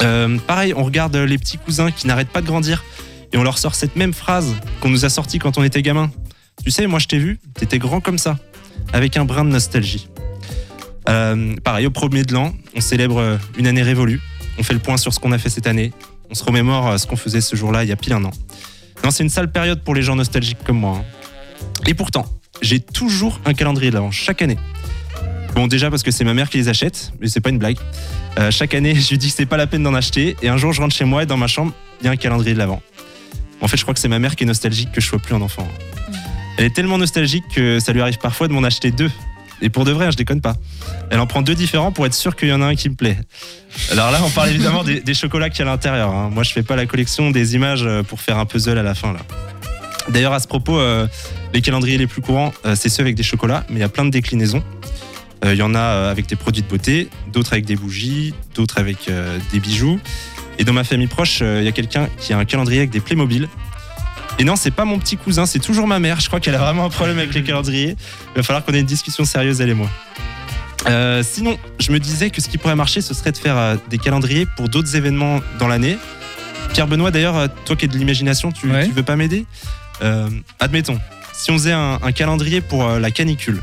Euh, 0.00 0.36
pareil, 0.38 0.74
on 0.76 0.82
regarde 0.82 1.14
les 1.14 1.38
petits 1.38 1.58
cousins 1.58 1.92
qui 1.92 2.08
n'arrêtent 2.08 2.30
pas 2.30 2.40
de 2.40 2.46
grandir 2.46 2.84
et 3.32 3.38
on 3.38 3.44
leur 3.44 3.58
sort 3.58 3.76
cette 3.76 3.94
même 3.94 4.12
phrase 4.12 4.54
qu'on 4.80 4.90
nous 4.90 5.04
a 5.04 5.08
sortie 5.08 5.38
quand 5.38 5.58
on 5.58 5.62
était 5.62 5.82
gamin. 5.82 6.10
Tu 6.64 6.72
sais, 6.72 6.88
moi 6.88 6.98
je 6.98 7.06
t'ai 7.06 7.18
vu, 7.18 7.38
t'étais 7.54 7.78
grand 7.78 8.00
comme 8.00 8.18
ça, 8.18 8.36
avec 8.92 9.16
un 9.16 9.24
brin 9.24 9.44
de 9.44 9.50
nostalgie. 9.50 10.08
Euh, 11.08 11.54
pareil, 11.62 11.86
au 11.86 11.90
premier 11.90 12.22
de 12.22 12.32
l'an, 12.32 12.54
on 12.74 12.80
célèbre 12.80 13.18
euh, 13.18 13.36
une 13.58 13.66
année 13.66 13.82
révolue. 13.82 14.20
On 14.58 14.62
fait 14.62 14.72
le 14.74 14.78
point 14.80 14.96
sur 14.96 15.12
ce 15.12 15.20
qu'on 15.20 15.32
a 15.32 15.38
fait 15.38 15.50
cette 15.50 15.66
année. 15.66 15.92
On 16.30 16.34
se 16.34 16.44
remémore 16.44 16.88
euh, 16.88 16.96
ce 16.96 17.06
qu'on 17.06 17.16
faisait 17.16 17.40
ce 17.40 17.56
jour-là 17.56 17.84
il 17.84 17.88
y 17.88 17.92
a 17.92 17.96
pile 17.96 18.14
un 18.14 18.24
an. 18.24 18.30
Non, 19.04 19.10
c'est 19.10 19.22
une 19.22 19.28
sale 19.30 19.50
période 19.52 19.82
pour 19.82 19.94
les 19.94 20.02
gens 20.02 20.16
nostalgiques 20.16 20.62
comme 20.64 20.78
moi. 20.78 20.98
hein. 20.98 21.04
Et 21.86 21.94
pourtant, 21.94 22.24
j'ai 22.62 22.80
toujours 22.80 23.40
un 23.44 23.52
calendrier 23.52 23.90
de 23.90 23.94
l'avant, 23.96 24.10
chaque 24.10 24.40
année. 24.40 24.56
Bon, 25.54 25.66
déjà 25.66 25.90
parce 25.90 26.02
que 26.02 26.10
c'est 26.10 26.24
ma 26.24 26.34
mère 26.34 26.48
qui 26.50 26.56
les 26.56 26.68
achète, 26.68 27.12
mais 27.20 27.28
c'est 27.28 27.40
pas 27.40 27.50
une 27.50 27.58
blague. 27.58 27.76
Euh, 28.38 28.50
chaque 28.50 28.74
année, 28.74 28.94
je 28.94 29.10
lui 29.10 29.18
dis 29.18 29.28
que 29.28 29.34
c'est 29.36 29.46
pas 29.46 29.56
la 29.56 29.66
peine 29.66 29.82
d'en 29.82 29.94
acheter. 29.94 30.36
Et 30.42 30.48
un 30.48 30.56
jour, 30.56 30.72
je 30.72 30.80
rentre 30.80 30.94
chez 30.94 31.04
moi 31.04 31.22
et 31.22 31.26
dans 31.26 31.36
ma 31.36 31.46
chambre, 31.46 31.72
il 32.00 32.06
y 32.06 32.08
a 32.08 32.12
un 32.12 32.16
calendrier 32.16 32.54
de 32.54 32.58
l'avant. 32.58 32.82
En 33.60 33.68
fait, 33.68 33.76
je 33.76 33.82
crois 33.82 33.94
que 33.94 34.00
c'est 34.00 34.08
ma 34.08 34.18
mère 34.18 34.34
qui 34.36 34.44
est 34.44 34.46
nostalgique 34.46 34.90
que 34.90 35.00
je 35.00 35.06
sois 35.06 35.18
plus 35.18 35.34
un 35.34 35.42
enfant. 35.42 35.68
Elle 36.58 36.64
est 36.64 36.74
tellement 36.74 36.98
nostalgique 36.98 37.44
que 37.54 37.78
ça 37.78 37.92
lui 37.92 38.00
arrive 38.00 38.18
parfois 38.18 38.48
de 38.48 38.52
m'en 38.52 38.62
acheter 38.64 38.90
deux. 38.90 39.10
Et 39.62 39.70
pour 39.70 39.84
de 39.84 39.92
vrai, 39.92 40.06
hein, 40.06 40.10
je 40.10 40.16
déconne 40.16 40.40
pas. 40.40 40.56
Elle 41.10 41.20
en 41.20 41.26
prend 41.26 41.42
deux 41.42 41.54
différents 41.54 41.92
pour 41.92 42.06
être 42.06 42.14
sûre 42.14 42.36
qu'il 42.36 42.48
y 42.48 42.52
en 42.52 42.60
a 42.60 42.66
un 42.66 42.74
qui 42.74 42.88
me 42.88 42.94
plaît. 42.94 43.18
Alors 43.90 44.10
là, 44.10 44.20
on 44.24 44.30
parle 44.30 44.50
évidemment 44.50 44.84
des, 44.84 45.14
chocolats 45.14 45.50
qu'il 45.50 45.64
y 45.64 45.68
a 45.68 45.70
à 45.70 45.74
l'intérieur. 45.74 46.10
hein. 46.10 46.30
Moi, 46.32 46.42
je 46.42 46.52
fais 46.52 46.62
pas 46.62 46.76
la 46.76 46.86
collection 46.86 47.30
des 47.30 47.54
images 47.54 47.84
euh, 47.84 48.02
pour 48.02 48.20
faire 48.20 48.38
un 48.38 48.46
puzzle 48.46 48.78
à 48.78 48.82
la 48.82 48.94
fin 48.94 49.12
là. 49.12 49.20
D'ailleurs, 50.10 50.32
à 50.34 50.40
ce 50.40 50.46
propos, 50.46 50.78
euh, 50.78 51.06
les 51.54 51.62
calendriers 51.62 51.96
les 51.96 52.06
plus 52.06 52.20
courants, 52.20 52.52
euh, 52.66 52.74
c'est 52.76 52.90
ceux 52.90 53.02
avec 53.02 53.14
des 53.14 53.22
chocolats, 53.22 53.64
mais 53.70 53.76
il 53.76 53.80
y 53.80 53.84
a 53.84 53.88
plein 53.88 54.04
de 54.04 54.10
déclinaisons. 54.10 54.62
Il 55.46 55.56
y 55.56 55.62
en 55.62 55.74
a 55.74 56.08
avec 56.08 56.26
des 56.26 56.36
produits 56.36 56.62
de 56.62 56.68
beauté, 56.68 57.10
d'autres 57.30 57.52
avec 57.52 57.66
des 57.66 57.76
bougies, 57.76 58.32
d'autres 58.54 58.78
avec 58.78 59.10
des 59.52 59.60
bijoux. 59.60 60.00
Et 60.58 60.64
dans 60.64 60.72
ma 60.72 60.84
famille 60.84 61.06
proche, 61.06 61.40
il 61.42 61.64
y 61.64 61.68
a 61.68 61.72
quelqu'un 61.72 62.08
qui 62.16 62.32
a 62.32 62.38
un 62.38 62.46
calendrier 62.46 62.78
avec 62.78 62.88
des 62.88 63.00
Playmobil. 63.00 63.46
Et 64.38 64.44
non, 64.44 64.56
c'est 64.56 64.72
pas 64.72 64.84
mon 64.84 64.98
petit 64.98 65.16
cousin, 65.16 65.46
c'est 65.46 65.60
toujours 65.60 65.86
ma 65.86 66.00
mère. 66.00 66.20
Je 66.20 66.26
crois 66.26 66.40
qu'elle 66.40 66.56
a 66.56 66.58
vraiment 66.58 66.84
un 66.84 66.90
problème 66.90 67.18
avec 67.18 67.34
les 67.34 67.42
calendriers. 67.44 67.96
Il 68.34 68.36
va 68.36 68.42
falloir 68.42 68.64
qu'on 68.64 68.74
ait 68.74 68.80
une 68.80 68.86
discussion 68.86 69.24
sérieuse, 69.24 69.60
elle 69.60 69.70
et 69.70 69.74
moi. 69.74 69.88
Euh, 70.86 71.22
sinon, 71.22 71.56
je 71.78 71.92
me 71.92 71.98
disais 71.98 72.30
que 72.30 72.42
ce 72.42 72.48
qui 72.48 72.58
pourrait 72.58 72.76
marcher, 72.76 73.00
ce 73.00 73.14
serait 73.14 73.32
de 73.32 73.38
faire 73.38 73.56
euh, 73.56 73.76
des 73.88 73.98
calendriers 73.98 74.46
pour 74.56 74.68
d'autres 74.68 74.96
événements 74.96 75.40
dans 75.58 75.68
l'année. 75.68 75.96
Pierre 76.72 76.88
Benoît, 76.88 77.10
d'ailleurs, 77.10 77.36
euh, 77.36 77.46
toi 77.64 77.76
qui 77.76 77.84
es 77.84 77.88
de 77.88 77.96
l'imagination, 77.96 78.50
tu, 78.50 78.68
tu 78.68 78.90
veux 78.90 79.02
pas 79.02 79.16
m'aider? 79.16 79.46
Euh, 80.02 80.28
Admettons, 80.58 80.98
si 81.32 81.50
on 81.52 81.54
faisait 81.54 81.72
un, 81.72 82.00
un 82.02 82.12
calendrier 82.12 82.60
pour 82.60 82.86
la 82.86 83.10
canicule. 83.10 83.62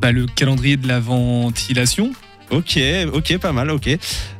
Bah, 0.00 0.10
le 0.10 0.26
calendrier 0.26 0.76
de 0.76 0.88
la 0.88 0.98
ventilation. 0.98 2.12
Ok, 2.50 2.78
ok, 3.14 3.38
pas 3.38 3.52
mal, 3.52 3.70
ok. 3.70 3.88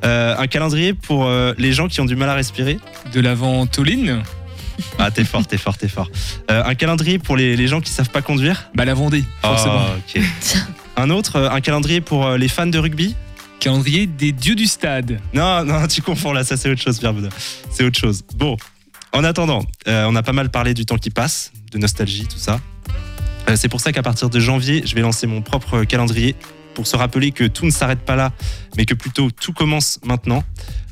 Un 0.03 0.47
calendrier 0.49 0.93
pour 0.93 1.31
les 1.57 1.73
gens 1.73 1.89
qui 1.89 2.01
ont 2.01 2.05
du 2.05 2.17
mal 2.17 2.29
à 2.29 2.35
respirer. 2.35 2.79
De 3.15 3.21
la 3.21 3.35
ventoline. 3.35 4.23
Ah, 4.99 5.11
t'es 5.11 5.25
fort, 5.25 5.47
t'es 5.47 5.59
fort, 5.59 5.77
t'es 5.77 5.89
fort. 5.89 6.09
Euh, 6.51 6.63
un 6.65 6.75
calendrier 6.75 7.19
pour 7.19 7.37
les, 7.37 7.57
les 7.57 7.69
gens 7.69 7.81
qui 7.81 7.91
savent 7.91 8.11
pas 8.11 8.23
conduire. 8.23 8.71
Bah, 8.75 8.85
la 8.85 8.95
Vendée, 8.95 9.25
forcément. 9.41 9.87
Ah, 9.87 9.97
ok. 9.97 10.23
un 10.97 11.11
autre, 11.11 11.37
euh, 11.37 11.51
un 11.51 11.61
calendrier 11.61 12.01
pour 12.01 12.27
euh, 12.27 12.39
les 12.39 12.49
fans 12.49 12.67
de 12.67 12.79
rugby. 12.79 13.15
Calendrier 13.61 14.07
des 14.07 14.33
dieux 14.33 14.55
du 14.55 14.67
stade. 14.67 15.21
Non, 15.33 15.65
non, 15.65 15.87
tu 15.87 16.03
confonds 16.03 16.33
là, 16.33 16.43
ça 16.43 16.57
c'est 16.57 16.71
autre 16.71 16.83
chose, 16.83 16.99
Pierre. 16.99 17.15
C'est 17.71 17.85
autre 17.85 17.99
chose. 17.99 18.25
Bon, 18.35 18.57
en 19.13 19.25
attendant, 19.25 19.63
euh, 19.89 20.07
on 20.09 20.17
a 20.17 20.23
pas 20.23 20.33
mal 20.33 20.51
parlé 20.51 20.73
du 20.73 20.87
temps 20.87 20.97
qui 20.97 21.11
passe, 21.11 21.53
de 21.71 21.79
nostalgie, 21.79 22.27
tout 22.27 22.39
ça. 22.39 22.61
Euh, 23.49 23.57
c'est 23.57 23.69
pour 23.69 23.81
ça 23.81 23.93
qu'à 23.93 24.03
partir 24.03 24.31
de 24.31 24.41
janvier, 24.41 24.83
je 24.87 24.95
vais 24.95 25.03
lancer 25.03 25.27
mon 25.27 25.43
propre 25.43 25.85
calendrier 25.85 26.35
pour 26.75 26.87
se 26.87 26.97
rappeler 26.97 27.31
que 27.31 27.45
tout 27.45 27.67
ne 27.67 27.71
s'arrête 27.71 28.01
pas 28.01 28.17
là, 28.17 28.33
mais 28.77 28.87
que 28.87 28.95
plutôt 28.95 29.31
tout 29.31 29.53
commence 29.53 30.01
maintenant. 30.03 30.43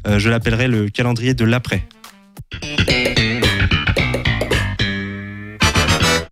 Euh, 0.06 0.18
je 0.18 0.28
l'appellerai 0.28 0.68
le 0.68 0.90
calendrier 0.90 1.32
de 1.32 1.44
l'après. 1.44 1.86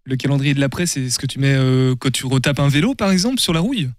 Le 0.09 0.17
calendrier 0.17 0.55
de 0.55 0.61
l'après, 0.61 0.87
c'est 0.87 1.11
ce 1.11 1.19
que 1.19 1.27
tu 1.27 1.39
mets 1.39 1.53
euh, 1.55 1.95
quand 1.95 2.11
tu 2.11 2.25
retapes 2.25 2.61
un 2.61 2.69
vélo, 2.69 2.95
par 2.95 3.11
exemple, 3.11 3.39
sur 3.41 3.53
la 3.53 3.61
rouille? 3.61 3.91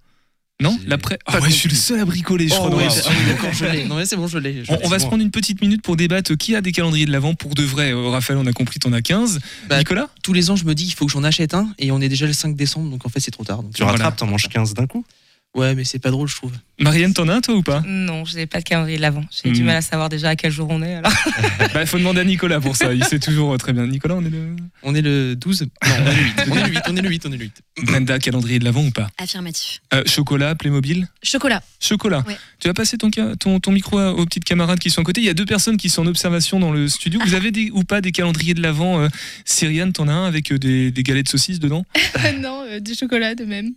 Non 0.62 0.78
L'après 0.88 1.19
Ah 1.26 1.39
ouais, 1.39 1.50
je 1.50 1.56
suis 1.56 1.69
le 1.69 1.76
seul 1.76 2.00
à 2.02 2.06
bricoler, 2.06 2.48
je 2.50 2.54
Oh, 2.56 2.58
crois. 2.58 2.69
dans 2.72 2.78
ouais, 2.78 2.88
la- 2.88 2.91
ah 3.06 3.10
oui, 3.12 3.26
d'accord, 3.32 3.54
je 3.54 3.65
l'ai. 3.65 3.86
Non, 3.86 3.95
mais 3.95 4.06
c'est 4.06 4.17
bon, 4.17 4.28
je 4.28 4.39
l'ai. 4.39 4.63
On, 4.84 4.89
va 4.89 5.00
se 5.00 5.06
prendre 5.06 5.22
une 5.24 5.32
petite 5.32 5.62
minute 5.62 5.82
pour 5.84 5.95
débattre 5.95 6.36
qui 6.36 6.54
a 6.56 6.62
des 6.62 6.72
calendriers 6.74 7.06
de 7.06 7.12
l'avant? 7.12 7.34
Pour 7.36 7.54
de 7.56 7.63
vrai. 7.63 7.93
Euh, 7.93 8.10
Raphaël, 8.10 8.39
on 8.43 8.45
a 8.48 8.52
compris, 8.52 8.80
t'en 8.80 8.91
as 8.91 9.02
15. 9.02 9.39
Bah, 9.69 9.78
Nicolas? 9.78 10.10
Tous 10.24 10.34
les 10.34 10.50
ans, 10.50 10.56
je 10.58 10.65
me 10.65 10.74
dis, 10.76 10.86
il 10.88 10.93
faut 10.93 11.06
que 11.06 11.12
j'en 11.13 11.24
achète 11.24 11.54
un, 11.54 11.69
et 11.78 11.91
on 11.91 12.02
est 12.02 12.10
déjà 12.10 12.26
le 12.26 12.34
5 12.34 12.56
décembre, 12.58 12.89
donc 12.89 13.06
en 13.06 13.10
fait, 13.10 13.19
c'est 13.22 13.32
trop 13.32 13.45
tard. 13.45 13.63
donc 13.63 13.74
Tu 13.74 13.84
voilà. 13.84 13.93
rattrapes, 14.00 14.17
t'en 14.17 14.26
manges 14.28 14.50
15 14.50 14.74
d'un 14.74 14.88
coup? 14.88 15.06
Ouais, 15.55 15.73
mais 15.73 15.83
c'est 15.83 15.97
pas 15.99 16.12
drôle, 16.12 16.27
je 16.27 16.35
trouve. 16.35 16.51
Marianne, 16.79 17.12
t'en 17.13 17.27
as 17.27 17.33
un 17.33 17.41
toi 17.41 17.55
ou 17.55 17.63
pas? 17.63 17.81
Non, 17.85 18.23
je 18.23 18.35
n'ai 18.35 18.45
pas 18.45 18.59
de 18.59 18.63
calendrier 18.63 18.97
de 18.97 19.01
l'avant. 19.01 19.25
J'ai 19.31 19.49
du 19.51 19.63
Hmm. 19.63 19.65
mal 19.65 19.77
à 19.77 19.81
savoir 19.81 20.07
déjà 20.07 20.29
à 20.29 20.35
quel 20.35 20.51
jour 20.51 20.67
on 20.69 20.81
est. 20.83 20.93
Alors. 20.95 21.12
Bah, 21.73 21.81
il 21.81 21.88
faut 21.88 21.97
demander 21.97 22.21
à 22.21 22.23
Nicolas 22.23 22.59
pour 22.62 22.75
ça, 22.75 22.93
il 22.93 23.03
sait 23.03 23.19
toujours 23.19 23.57
très 23.57 23.73
bien. 23.73 23.85
Nicolas, 23.88 24.15
on 24.15 24.23
est 24.23 24.29
le. 24.29 24.55
On 24.83 24.93
est 24.95 25.01
le 25.01 25.35
12 25.35 25.62
Non, 25.63 25.67
on 25.83 26.12
est 26.12 26.15
le 26.15 26.21
8. 26.21 26.33
On 26.47 26.55
est 26.55 26.62
le 26.62 26.69
8, 26.69 26.79
on 26.88 26.95
est 26.95 27.01
le 27.01 27.09
8, 27.09 27.25
on 27.25 27.31
est 27.31 27.38
le 27.38 27.43
8. 27.45 27.62
Brenda, 27.83 28.19
calendrier 28.19 28.59
de 28.59 28.63
l'avant 28.63 28.85
ou 28.85 28.91
pas? 28.91 29.09
Affirmatif. 29.17 29.81
Euh, 29.93 30.03
Chocolat, 30.05 30.53
Playmobil? 30.55 31.07
Chocolat. 31.23 31.63
Chocolat. 31.79 32.23
Ouais. 32.27 32.38
Tu 32.59 32.67
vas 32.67 32.73
passer 32.75 32.97
ton, 32.97 33.09
ton, 33.09 33.59
ton 33.59 33.71
micro 33.71 33.99
aux 33.99 34.25
petites 34.25 34.45
camarades 34.45 34.79
qui 34.79 34.91
sont 34.91 35.01
à 35.01 35.03
côté. 35.03 35.19
Il 35.21 35.25
y 35.25 35.29
a 35.29 35.33
deux 35.33 35.45
personnes 35.47 35.77
qui 35.77 35.89
sont 35.89 36.03
en 36.03 36.07
observation 36.07 36.59
dans 36.59 36.71
le 36.71 36.88
studio. 36.88 37.19
Vous 37.25 37.33
avez 37.33 37.49
des, 37.51 37.71
ou 37.73 37.83
pas 37.83 38.01
des 38.01 38.12
calendriers 38.12 38.53
de 38.53 38.62
l'avant 38.62 39.01
euh, 39.01 39.07
Cyriane, 39.45 39.93
t'en 39.93 40.07
as 40.07 40.13
un 40.13 40.25
avec 40.27 40.51
euh, 40.51 40.59
des, 40.59 40.91
des 40.91 41.03
galets 41.03 41.23
de 41.25 41.29
saucisses 41.29 41.59
dedans? 41.59 41.85
Non, 42.39 42.63
euh, 42.69 42.79
du 42.79 42.93
chocolat 42.93 43.33
de 43.35 43.45
même. 43.45 43.71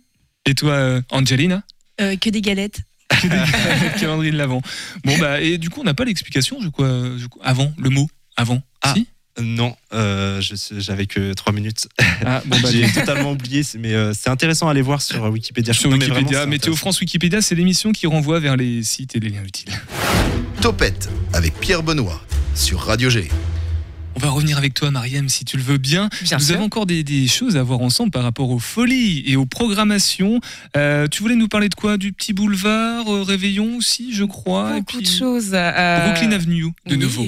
Et 0.45 0.55
toi, 0.55 0.71
euh, 0.73 1.01
Angelina 1.09 1.63
Euh, 2.01 2.15
que 2.17 2.29
des 2.29 2.41
galettes. 2.41 2.81
calendrier 3.99 4.31
de 4.31 4.37
l'avant. 4.37 4.61
Bon, 5.05 5.17
bah, 5.19 5.39
et 5.39 5.57
du 5.57 5.69
coup, 5.69 5.81
on 5.81 5.83
n'a 5.83 5.93
pas 5.93 6.03
l'explication, 6.03 6.59
je 6.61 6.69
crois, 6.69 6.87
je 7.17 7.27
crois. 7.27 7.45
Avant, 7.45 7.71
le 7.77 7.89
mot 7.89 8.09
avant. 8.35 8.61
Ah. 8.81 8.93
Si 8.95 9.07
Non, 9.39 9.75
euh, 9.93 10.41
j'avais 10.71 11.05
que 11.05 11.33
3 11.33 11.53
minutes. 11.53 11.87
Ah, 12.25 12.41
bon, 12.45 12.57
bah, 12.61 12.69
J'ai 12.71 12.91
totalement 12.91 13.31
oublié, 13.31 13.61
mais 13.79 13.93
euh, 13.93 14.13
c'est 14.13 14.29
intéressant 14.29 14.67
à 14.67 14.71
aller 14.71 14.81
voir 14.81 15.01
sur 15.01 15.23
euh, 15.23 15.29
Wikipédia. 15.29 15.73
sur 15.73 15.89
Non, 15.89 15.97
mais 15.97 16.05
vraiment, 16.05 16.19
Wikipédia. 16.21 16.45
Météo. 16.47 16.75
France 16.75 16.99
Wikipédia, 16.99 17.41
c'est 17.41 17.55
l'émission 17.55 17.91
qui 17.91 18.07
renvoie 18.07 18.39
vers 18.39 18.57
les 18.57 18.83
sites 18.83 19.15
et 19.15 19.19
les 19.19 19.29
liens 19.29 19.43
utiles. 19.43 19.71
Topette 20.61 21.09
avec 21.33 21.57
Pierre 21.59 21.83
Benoît 21.83 22.21
sur 22.55 22.79
Radio 22.81 23.09
G. 23.09 23.29
On 24.15 24.19
va 24.19 24.29
revenir 24.29 24.57
avec 24.57 24.73
toi, 24.75 24.91
Mariam, 24.91 25.27
si 25.27 25.43
tu 25.43 25.57
le 25.57 25.63
veux 25.63 25.77
bien. 25.77 26.07
Bien 26.21 26.37
Nous 26.37 26.43
sûr. 26.45 26.55
avons 26.55 26.65
encore 26.65 26.85
des, 26.85 27.03
des 27.03 27.27
choses 27.27 27.57
à 27.57 27.63
voir 27.63 27.81
ensemble 27.81 28.11
par 28.11 28.23
rapport 28.23 28.49
aux 28.51 28.59
folies 28.59 29.23
et 29.25 29.35
aux 29.35 29.45
programmations. 29.47 30.39
Euh, 30.77 31.07
tu 31.07 31.23
voulais 31.23 31.35
nous 31.35 31.47
parler 31.47 31.67
de 31.67 31.73
quoi? 31.75 31.97
Du 31.97 32.13
petit 32.13 32.31
boulevard, 32.31 33.07
euh, 33.11 33.23
Réveillon 33.23 33.77
aussi, 33.77 34.13
je 34.13 34.23
crois. 34.23 34.77
et 34.77 34.79
Beaucoup 34.81 34.97
puis 34.99 35.05
de 35.07 35.11
choses. 35.11 35.51
euh, 35.53 36.05
Brooklyn 36.11 36.31
Avenue, 36.31 36.65
de 36.85 36.95
oui, 36.95 36.97
nouveau. 36.97 37.25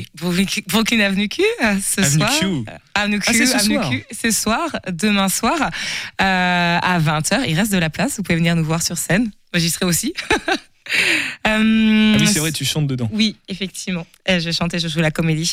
Brooklyn 0.68 1.00
Avenue 1.02 1.28
Q, 1.28 1.42
ce 1.82 2.02
Avenue 2.02 2.20
soir. 2.20 2.40
Q. 2.40 2.46
Avenue 2.94 3.20
Q, 3.20 3.26
Ah, 3.30 3.34
ce 3.34 3.56
Avenue 3.56 3.76
soir. 3.76 3.90
Q, 3.90 4.06
ce 4.24 4.32
soir, 4.32 4.70
demain 4.92 5.28
soir, 5.30 5.72
à 6.20 7.00
20h. 7.00 7.46
Il 7.48 7.56
reste 7.58 7.72
de 7.72 7.78
la 7.78 7.90
place. 7.90 8.18
Vous 8.18 8.24
pouvez 8.24 8.38
venir 8.38 8.56
nous 8.56 8.64
voir 8.64 8.82
sur 8.82 8.98
scène. 8.98 9.32
Serai 9.58 9.86
aussi. 9.86 10.14
Euh, 11.48 12.14
Ah 12.16 12.18
oui, 12.20 12.28
c'est 12.28 12.40
vrai, 12.40 12.52
tu 12.52 12.66
chantes 12.66 12.88
dedans. 12.88 13.08
Oui, 13.14 13.36
effectivement. 13.48 14.06
Euh, 14.30 14.40
Je 14.40 14.50
chantais, 14.50 14.80
je 14.80 14.88
joue 14.88 15.00
la 15.00 15.12
comédie. 15.12 15.52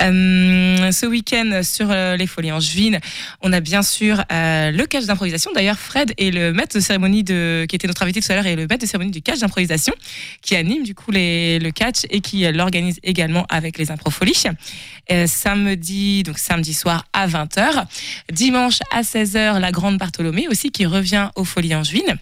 Euh, 0.00 0.90
ce 0.90 1.06
week-end 1.06 1.60
sur 1.62 1.90
euh, 1.90 2.16
les 2.16 2.26
Folies 2.26 2.50
Angevines, 2.50 2.98
on 3.42 3.52
a 3.52 3.60
bien 3.60 3.82
sûr 3.82 4.24
euh, 4.32 4.70
le 4.70 4.86
catch 4.86 5.04
d'improvisation. 5.04 5.50
D'ailleurs, 5.54 5.78
Fred 5.78 6.14
est 6.16 6.30
le 6.30 6.54
maître 6.54 6.74
de 6.76 6.80
cérémonie 6.80 7.24
de, 7.24 7.66
qui 7.68 7.76
était 7.76 7.86
notre 7.86 8.02
invité 8.02 8.22
tout 8.22 8.32
à 8.32 8.36
l'heure, 8.36 8.46
et 8.46 8.56
le 8.56 8.66
maître 8.66 8.78
de 8.78 8.86
cérémonie 8.86 9.10
du 9.10 9.20
catch 9.20 9.40
d'improvisation, 9.40 9.92
qui 10.40 10.56
anime 10.56 10.82
du 10.82 10.94
coup 10.94 11.10
les, 11.10 11.58
le 11.58 11.70
catch 11.70 12.06
et 12.08 12.20
qui 12.20 12.50
l'organise 12.50 12.98
également 13.02 13.44
avec 13.50 13.76
les 13.76 13.90
Improfolies. 13.90 14.44
Samedi, 15.26 16.22
donc 16.22 16.38
samedi 16.38 16.72
soir 16.74 17.04
à 17.12 17.26
20h. 17.28 17.84
Dimanche 18.32 18.78
à 18.92 19.02
16h, 19.02 19.58
la 19.60 19.72
Grande 19.72 19.98
Bartholomée 19.98 20.48
aussi 20.48 20.70
qui 20.70 20.86
revient 20.86 21.28
aux 21.36 21.44
Folies 21.44 21.74
Angevines. 21.74 22.18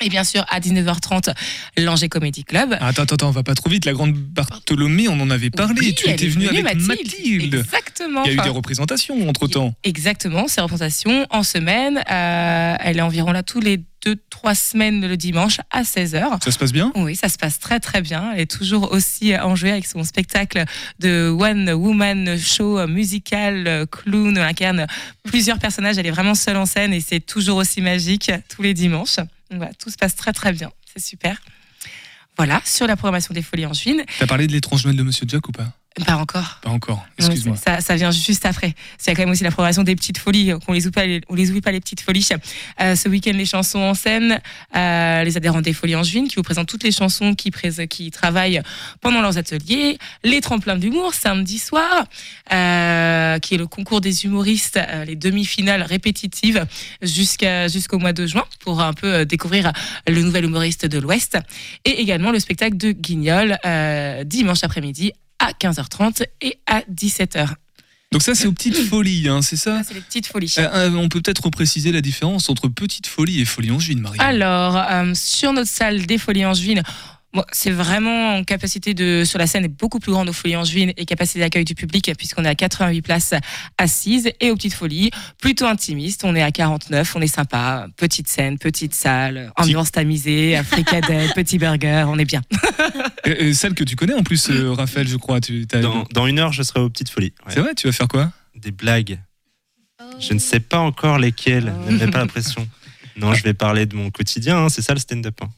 Et 0.00 0.08
bien 0.10 0.24
sûr, 0.24 0.44
à 0.50 0.60
19h30, 0.60 1.34
l'Angers 1.78 2.08
Comedy 2.08 2.44
Club. 2.44 2.76
Ah, 2.80 2.88
Attends, 2.88 3.02
attends, 3.04 3.14
attends, 3.14 3.28
on 3.28 3.32
va 3.32 3.42
pas 3.42 3.54
trop 3.54 3.70
vite. 3.70 3.84
La 3.86 3.92
grande 3.92 4.12
Bartholomée, 4.12 5.08
on 5.08 5.18
en 5.20 5.30
avait 5.30 5.50
parlé. 5.50 5.74
Oui, 5.78 5.94
tu 5.94 6.08
étais 6.10 6.26
venue, 6.28 6.48
avec 6.48 6.62
Mathilde. 6.64 6.88
Mathilde. 6.88 7.54
Exactement. 7.54 8.24
Il 8.24 8.32
y 8.32 8.38
a 8.38 8.42
eu 8.42 8.44
des 8.44 8.50
représentations 8.50 9.28
entre 9.28 9.46
temps. 9.46 9.74
Exactement, 9.84 10.48
ces 10.48 10.60
représentations 10.60 11.26
en 11.30 11.42
semaine. 11.42 12.02
Euh, 12.10 12.76
elle 12.80 12.98
est 12.98 13.02
environ 13.02 13.32
là 13.32 13.42
tous 13.42 13.60
les 13.60 13.80
deux, 14.06 14.16
trois 14.30 14.54
semaines 14.54 15.04
le 15.04 15.16
dimanche 15.16 15.58
à 15.72 15.82
16h. 15.82 16.42
Ça 16.44 16.50
se 16.52 16.58
passe 16.58 16.72
bien? 16.72 16.92
Oui, 16.94 17.16
ça 17.16 17.28
se 17.28 17.36
passe 17.36 17.58
très 17.58 17.80
très 17.80 18.02
bien. 18.02 18.30
Elle 18.32 18.42
est 18.42 18.50
toujours 18.50 18.92
aussi 18.92 19.36
enjouée 19.36 19.72
avec 19.72 19.84
son 19.84 20.04
spectacle 20.04 20.64
de 21.00 21.28
One 21.28 21.70
Woman 21.70 22.38
Show 22.38 22.86
musical, 22.86 23.66
euh, 23.66 23.84
clown, 23.84 24.38
incarne 24.38 24.86
plusieurs 25.24 25.58
personnages. 25.58 25.98
Elle 25.98 26.06
est 26.06 26.12
vraiment 26.12 26.36
seule 26.36 26.56
en 26.56 26.66
scène 26.66 26.92
et 26.92 27.00
c'est 27.00 27.18
toujours 27.18 27.56
aussi 27.56 27.80
magique 27.80 28.30
tous 28.48 28.62
les 28.62 28.74
dimanches. 28.74 29.16
Donc 29.16 29.58
voilà, 29.58 29.74
tout 29.74 29.90
se 29.90 29.96
passe 29.96 30.14
très 30.14 30.32
très 30.32 30.52
bien. 30.52 30.70
C'est 30.86 31.04
super. 31.04 31.40
Voilà, 32.36 32.62
sur 32.64 32.86
la 32.86 32.94
programmation 32.94 33.34
des 33.34 33.42
Folies 33.42 33.66
en 33.66 33.72
juin. 33.72 34.04
T'as 34.20 34.26
parlé 34.28 34.46
de 34.46 34.52
l'étrange 34.52 34.84
Noël 34.84 34.96
de 34.96 35.02
Monsieur 35.02 35.26
Jack 35.28 35.48
ou 35.48 35.52
pas? 35.52 35.72
Pas 36.04 36.16
encore. 36.16 36.58
Pas 36.62 36.70
encore, 36.70 37.06
excuse-moi. 37.18 37.56
ça, 37.56 37.80
ça 37.80 37.96
vient 37.96 38.10
juste 38.10 38.44
après. 38.44 38.74
Il 39.00 39.08
y 39.08 39.10
a 39.10 39.14
quand 39.14 39.22
même 39.22 39.30
aussi 39.30 39.44
la 39.44 39.50
programmation 39.50 39.82
des 39.82 39.96
petites 39.96 40.18
folies. 40.18 40.52
On 40.68 40.72
les 40.72 40.86
oublie 40.86 40.92
pas, 40.92 41.06
les, 41.06 41.20
on 41.28 41.34
les 41.34 41.50
oublie 41.50 41.62
pas 41.62 41.72
les 41.72 41.80
petites 41.80 42.02
folies. 42.02 42.28
Euh, 42.80 42.94
ce 42.94 43.08
week-end, 43.08 43.32
les 43.32 43.46
chansons 43.46 43.78
en 43.78 43.94
scène, 43.94 44.40
euh, 44.76 45.24
les 45.24 45.36
adhérents 45.36 45.62
des 45.62 45.72
Folies 45.72 45.96
en 45.96 46.02
juin 46.02 46.26
qui 46.26 46.36
vous 46.36 46.42
présentent 46.42 46.68
toutes 46.68 46.84
les 46.84 46.92
chansons 46.92 47.34
qui, 47.34 47.50
travaillent 48.10 48.62
pendant 49.00 49.20
leurs 49.20 49.38
ateliers, 49.38 49.98
les 50.22 50.40
tremplins 50.40 50.76
d'humour 50.76 51.14
samedi 51.14 51.58
soir, 51.58 52.04
euh, 52.52 53.38
qui 53.38 53.54
est 53.54 53.58
le 53.58 53.66
concours 53.66 54.00
des 54.00 54.24
humoristes, 54.24 54.76
euh, 54.76 55.04
les 55.04 55.16
demi-finales 55.16 55.82
répétitives 55.82 56.66
jusqu'à 57.02 57.68
jusqu'au 57.68 57.98
mois 57.98 58.12
de 58.12 58.26
juin 58.26 58.44
pour 58.60 58.80
un 58.80 58.92
peu 58.92 59.12
euh, 59.12 59.24
découvrir 59.24 59.72
le 60.06 60.22
nouvel 60.22 60.44
humoriste 60.44 60.86
de 60.86 60.98
l'Ouest, 60.98 61.38
et 61.84 62.00
également 62.00 62.30
le 62.30 62.38
spectacle 62.38 62.76
de 62.76 62.92
Guignol 62.92 63.58
euh, 63.64 64.24
dimanche 64.24 64.62
après-midi 64.62 65.12
à 65.38 65.52
15h30 65.52 66.24
et 66.40 66.58
à 66.66 66.80
17h. 66.82 67.54
Donc 68.12 68.22
ça, 68.22 68.34
c'est 68.34 68.46
aux 68.46 68.52
petites 68.52 68.76
folies, 68.76 69.28
hein, 69.28 69.42
c'est 69.42 69.56
ça 69.56 69.82
C'est 69.86 69.94
les 69.94 70.00
petites 70.00 70.26
folies. 70.26 70.54
Euh, 70.58 70.90
euh, 70.90 70.90
On 70.92 71.08
peut 71.08 71.20
peut-être 71.20 71.44
repréciser 71.44 71.90
la 71.92 72.00
différence 72.00 72.48
entre 72.48 72.68
petite 72.68 73.06
folie 73.06 73.40
et 73.40 73.44
folie 73.44 73.70
angevine, 73.70 74.00
Marie. 74.00 74.18
Alors, 74.20 74.76
euh, 74.76 75.12
sur 75.14 75.52
notre 75.52 75.70
salle 75.70 76.06
des 76.06 76.16
Folies 76.16 76.46
Angevines, 76.46 76.82
bon, 77.36 77.44
c'est 77.52 77.70
vraiment 77.70 78.34
en 78.36 78.42
capacité 78.44 78.92
de. 78.94 79.22
Sur 79.24 79.38
la 79.38 79.46
scène 79.46 79.64
est 79.64 79.68
beaucoup 79.68 80.00
plus 80.00 80.10
grande 80.10 80.28
aux 80.28 80.32
Folies 80.32 80.56
Angevines 80.56 80.92
et 80.96 81.04
capacité 81.04 81.38
d'accueil 81.38 81.64
du 81.64 81.74
public, 81.76 82.10
puisqu'on 82.18 82.44
est 82.44 82.48
à 82.48 82.54
88 82.56 83.02
places 83.02 83.34
assises. 83.78 84.30
Et 84.40 84.50
aux 84.50 84.56
Petites 84.56 84.74
Folies, 84.74 85.10
plutôt 85.40 85.66
intimiste, 85.66 86.24
on 86.24 86.34
est 86.34 86.42
à 86.42 86.50
49, 86.50 87.14
on 87.16 87.20
est 87.20 87.26
sympa. 87.28 87.86
Petite 87.96 88.26
scène, 88.28 88.58
petite 88.58 88.94
salle, 88.94 89.52
ambiance 89.56 89.92
tamisée, 89.92 90.60
fricadelle, 90.64 91.30
petit 91.34 91.58
burger, 91.58 92.04
on 92.08 92.18
est 92.18 92.24
bien. 92.24 92.42
Euh, 93.26 93.52
celle 93.52 93.74
que 93.74 93.84
tu 93.84 93.94
connais 93.96 94.14
en 94.14 94.22
plus, 94.22 94.50
euh, 94.50 94.72
Raphaël, 94.72 95.06
je 95.06 95.16
crois. 95.16 95.40
Tu, 95.40 95.66
Dans, 95.66 96.04
dans 96.12 96.26
une 96.26 96.38
heure, 96.38 96.52
je 96.52 96.62
serai 96.62 96.80
aux 96.80 96.90
petites 96.90 97.10
folies. 97.10 97.32
Ouais. 97.46 97.52
C'est 97.54 97.60
vrai, 97.60 97.74
tu 97.74 97.86
vas 97.86 97.92
faire 97.92 98.08
quoi? 98.08 98.32
Des 98.56 98.70
blagues. 98.70 99.18
Je 100.20 100.32
ne 100.34 100.38
sais 100.38 100.60
pas 100.60 100.78
encore 100.78 101.18
lesquelles. 101.18 101.72
Ne 101.88 101.96
mets 101.98 102.10
pas 102.10 102.18
la 102.18 102.26
pression. 102.26 102.66
Non, 103.16 103.32
je 103.34 103.42
vais 103.42 103.54
parler 103.54 103.86
de 103.86 103.94
mon 103.96 104.10
quotidien. 104.10 104.58
hein, 104.64 104.68
C'est 104.68 104.82
ça 104.82 104.92
le 104.94 105.00
stand-up. 105.00 105.38
hein. 105.42 105.48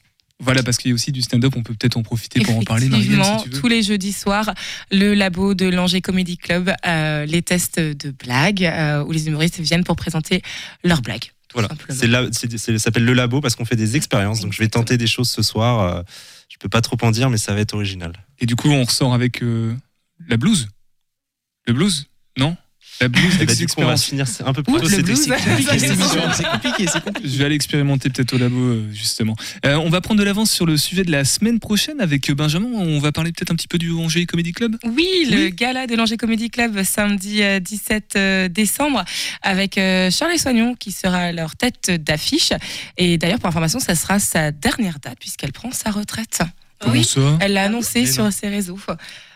Voilà, 0.41 0.62
parce 0.62 0.76
qu'il 0.78 0.91
y 0.91 0.93
a 0.93 0.95
aussi 0.95 1.11
du 1.11 1.20
stand-up, 1.20 1.55
on 1.57 1.62
peut 1.64 1.74
peut-être 1.74 1.97
en 1.97 2.03
profiter 2.05 2.41
pour 2.41 2.57
en 2.57 2.62
parler, 2.62 2.89
Marianne, 2.89 3.12
Effectivement, 3.14 3.39
si 3.39 3.45
tu 3.45 3.51
veux. 3.51 3.61
tous 3.61 3.66
les 3.68 3.82
jeudis 3.82 4.12
soirs, 4.12 4.55
le 4.93 5.14
labo 5.14 5.55
de 5.55 5.66
l'Angers 5.66 6.01
Comedy 6.01 6.36
Club, 6.36 6.72
euh, 6.86 7.26
les 7.26 7.43
tests 7.43 7.80
de 7.80 8.11
blagues, 8.12 8.64
euh, 8.64 9.03
où 9.05 9.11
les 9.11 9.26
humoristes 9.26 9.59
viennent 9.59 9.82
pour 9.84 9.97
présenter 9.97 10.43
leurs 10.84 11.03
blagues. 11.03 11.24
Voilà. 11.55 11.68
C'est 11.89 12.07
là, 12.07 12.26
c'est- 12.30 12.57
c'est- 12.59 12.78
ça 12.78 12.84
s'appelle 12.84 13.05
le 13.05 13.14
labo 13.14 13.41
parce 13.41 13.57
qu'on 13.57 13.64
fait 13.64 13.74
des 13.74 13.97
expériences. 13.97 14.41
Donc 14.43 14.53
je 14.53 14.59
vais 14.59 14.68
tenter 14.68 14.97
des 14.99 15.07
choses 15.07 15.30
ce 15.30 15.43
soir. 15.43 15.80
euh, 15.80 16.03
Je 16.51 16.57
peux 16.59 16.68
pas 16.68 16.80
trop 16.80 16.97
en 17.03 17.11
dire, 17.11 17.30
mais 17.30 17.36
ça 17.39 17.53
va 17.55 17.61
être 17.61 17.74
original. 17.74 18.12
Et 18.41 18.47
du 18.47 18.57
coup, 18.57 18.68
on 18.70 18.82
ressort 18.84 19.12
avec 19.14 19.43
euh, 19.43 19.74
la 20.28 20.36
blouse. 20.36 20.68
Le 21.66 21.72
blues 21.74 22.07
La 23.01 23.09
du 23.09 23.66
coup, 23.66 23.74
on 23.78 23.84
va 23.84 23.96
finir 23.96 24.26
un 24.44 24.53
peu 24.53 24.62
plus 24.62 24.74
tôt 24.74 25.03
blues. 25.03 25.28
C'est 26.34 26.44
compliqué. 26.44 26.86
C'est. 26.86 27.03
Je 27.24 27.38
vais 27.38 27.44
aller 27.44 27.55
expérimenter 27.55 28.11
peut-être 28.11 28.32
au 28.34 28.38
labo, 28.38 28.57
euh, 28.57 28.88
justement. 28.92 29.36
Euh, 29.66 29.76
on 29.76 29.88
va 29.88 30.01
prendre 30.01 30.20
de 30.20 30.24
l'avance 30.24 30.51
sur 30.51 30.66
le 30.66 30.76
sujet 30.76 31.05
de 31.05 31.12
la 31.12 31.24
semaine 31.24 31.61
prochaine 31.61 32.01
avec 32.01 32.30
Benjamin. 32.32 32.68
On 32.72 32.99
va 32.99 33.12
parler 33.12 33.32
peut-être 33.32 33.51
un 33.51 33.55
petit 33.55 33.68
peu 33.68 33.78
du 33.78 33.92
Angers 33.92 34.26
Comedy 34.26 34.53
Club. 34.53 34.76
Oui, 34.84 35.28
le 35.30 35.49
gala 35.49 35.86
de 35.86 35.94
l'Angers 35.94 36.16
Comedy 36.16 36.51
Club 36.51 36.82
samedi 36.82 37.42
euh, 37.42 37.61
17 37.61 38.14
euh, 38.16 38.49
décembre 38.49 39.05
avec 39.42 39.78
euh, 39.78 40.11
Charles 40.11 40.38
Soignon 40.38 40.74
qui 40.74 40.92
sera 40.92 41.32
leur 41.32 41.57
tête 41.57 41.90
d'affiche. 41.90 42.53
Et 42.96 43.18
d'ailleurs, 43.18 43.38
pour 43.38 43.49
information, 43.49 43.78
ça 43.78 43.94
sera 43.94 44.18
sa 44.18 44.51
dernière 44.51 44.99
date 44.99 45.18
puisqu'elle 45.18 45.53
prend 45.53 45.70
sa 45.72 45.90
retraite. 45.90 46.40
Comment 46.80 46.94
oui, 46.94 47.05
ça? 47.05 47.20
Elle 47.40 47.55
l'a 47.55 47.64
annoncé 47.64 48.07
sur 48.07 48.32
ses 48.32 48.49
réseaux. 48.49 48.78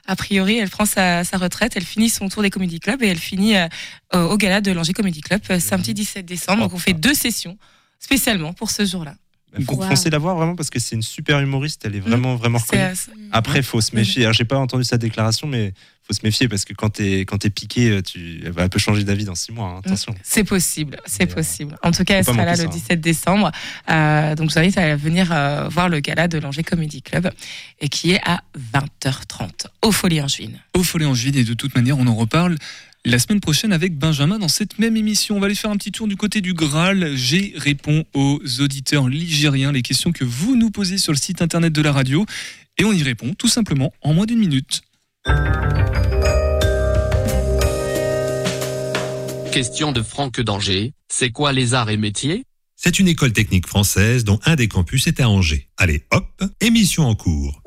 A 0.07 0.17
priori, 0.17 0.59
elle 0.59 0.69
prend 0.71 0.85
sa, 0.85 1.23
sa 1.25 1.37
retraite, 1.39 1.73
elle 1.77 1.85
finit 1.85 2.09
son 2.11 2.29
tour 2.29 2.43
des 2.43 2.51
Comedy 2.51 2.81
Club 2.81 3.03
et 3.03 3.07
elle 3.09 3.19
finit 3.19 3.57
euh, 3.57 3.69
au 4.13 4.37
gala 4.37 4.61
de 4.61 4.73
l'Angers 4.73 4.93
Comedy 4.95 5.21
Club 5.21 5.41
euh, 5.51 5.61
samedi 5.61 5.95
17 5.95 6.27
décembre. 6.27 6.63
Donc 6.63 6.75
on 6.75 6.79
fait 6.79 6.93
deux 6.93 7.15
sessions 7.15 7.57
spécialement 8.01 8.53
pour 8.53 8.71
ce 8.71 8.85
jour-là. 8.85 9.15
Il 9.59 9.65
faut 9.65 9.75
Wow. 9.75 9.83
foncer 9.89 10.09
la 10.11 10.19
voir 10.19 10.35
vraiment 10.35 10.57
parce 10.57 10.71
que 10.71 10.79
c'est 10.81 10.97
une 10.97 11.03
super 11.03 11.39
humoriste. 11.39 11.83
Elle 11.85 11.95
est 11.97 12.01
vraiment, 12.01 12.35
vraiment 12.37 12.59
C'est, 12.59 12.83
reconnue. 12.91 13.29
Après, 13.33 13.63
faut 13.63 13.81
se 13.83 13.95
méfier. 13.95 14.23
Alors, 14.23 14.33
j'ai 14.33 14.47
pas 14.47 14.57
entendu 14.59 14.83
sa 14.83 14.97
déclaration, 14.97 15.47
mais 15.47 15.75
faut 16.13 16.21
se 16.21 16.27
méfier 16.27 16.49
parce 16.49 16.65
que 16.65 16.75
quand 16.75 16.91
t'es 16.91 17.21
quand 17.21 17.39
t'es 17.39 17.51
piqué, 17.51 18.01
tu, 18.03 18.41
elle 18.45 18.53
va- 18.53 18.65
elle 18.65 18.69
peut 18.71 18.79
changer 18.79 19.05
d'avis 19.05 19.25
dans 19.25 19.35
six 19.35 19.53
mois. 19.53 19.69
hein, 19.77 19.81
attention. 19.85 20.15
C'est 20.23 20.45
possible, 20.45 20.99
c'est 21.07 21.27
possible. 21.27 21.77
En 21.83 21.91
tout 21.93 22.05
cas, 22.05 22.19
elle 22.19 22.25
sera 22.25 22.45
là 22.45 22.53
le 22.53 22.57
ça, 22.59 22.65
hein. 22.65 22.71
17 22.71 23.01
décembre. 23.01 23.51
Euh, 23.91 24.35
donc, 24.35 24.51
je 24.51 24.55
vous 24.55 24.59
invite 24.61 24.79
à 24.79 24.95
venir 24.97 25.31
euh, 25.33 25.69
voir 25.69 25.89
le 25.89 26.01
gala 26.01 26.29
de 26.29 26.39
l'Angers 26.39 26.63
Comedy 26.65 27.03
Club 27.03 27.31
et 27.81 27.89
qui 27.89 28.13
est 28.13 28.21
à 28.25 28.43
20h30 28.75 29.67
au 29.83 29.93
Folie 29.93 30.21
en 30.21 30.29
Juin. 30.29 30.49
Au 30.75 30.83
Follet 30.83 31.07
Angevine 31.07 31.37
et 31.37 31.45
de 31.45 31.55
toute 31.55 31.75
manière, 31.75 31.99
on 31.99 32.07
en 32.07 32.15
reparle 32.15 32.57
la 33.05 33.19
semaine 33.19 33.41
prochaine 33.41 33.73
avec 33.73 33.97
Benjamin 33.99 34.39
dans 34.39 34.49
cette 34.49 34.79
même 34.79 34.97
émission. 34.97 35.37
On 35.37 35.41
va 35.41 35.47
aller 35.47 35.55
faire 35.55 35.71
un 35.71 35.77
petit 35.77 35.91
tour 35.93 36.07
du 36.07 36.17
côté 36.17 36.41
du 36.41 36.55
Graal. 36.55 37.17
J'ai 37.17 37.53
réponds 37.57 38.05
aux 38.15 38.41
auditeurs 38.61 39.09
ligériens 39.09 39.73
les 39.73 39.83
questions 39.83 40.13
que 40.13 40.25
vous 40.25 40.57
nous 40.57 40.71
posez 40.71 40.99
sur 40.99 41.13
le 41.13 41.19
site 41.19 41.43
internet 41.43 41.73
de 41.73 41.83
la 41.83 41.93
radio 41.93 42.25
et 42.79 42.85
on 42.85 42.93
y 42.93 43.03
répond 43.03 43.35
tout 43.35 43.49
simplement 43.49 43.93
en 44.03 44.15
moins 44.15 44.27
d'une 44.27 44.39
minute. 44.39 44.83
Question 49.53 49.93
de 49.93 50.03
Franck 50.03 50.41
d'Angers. 50.41 50.95
C'est 51.09 51.31
quoi 51.31 51.53
les 51.53 51.75
arts 51.75 51.91
et 51.91 51.97
métiers? 51.97 52.45
C'est 52.77 52.99
une 52.99 53.07
école 53.07 53.33
technique 53.33 53.67
française 53.67 54.25
dont 54.25 54.41
un 54.45 54.57
des 54.57 54.67
campus 54.67 55.07
est 55.07 55.21
à 55.21 55.29
Angers. 55.29 55.69
Allez, 55.77 56.05
hop, 56.11 56.43
émission 56.61 57.07
en 57.07 57.15
cours. 57.15 57.63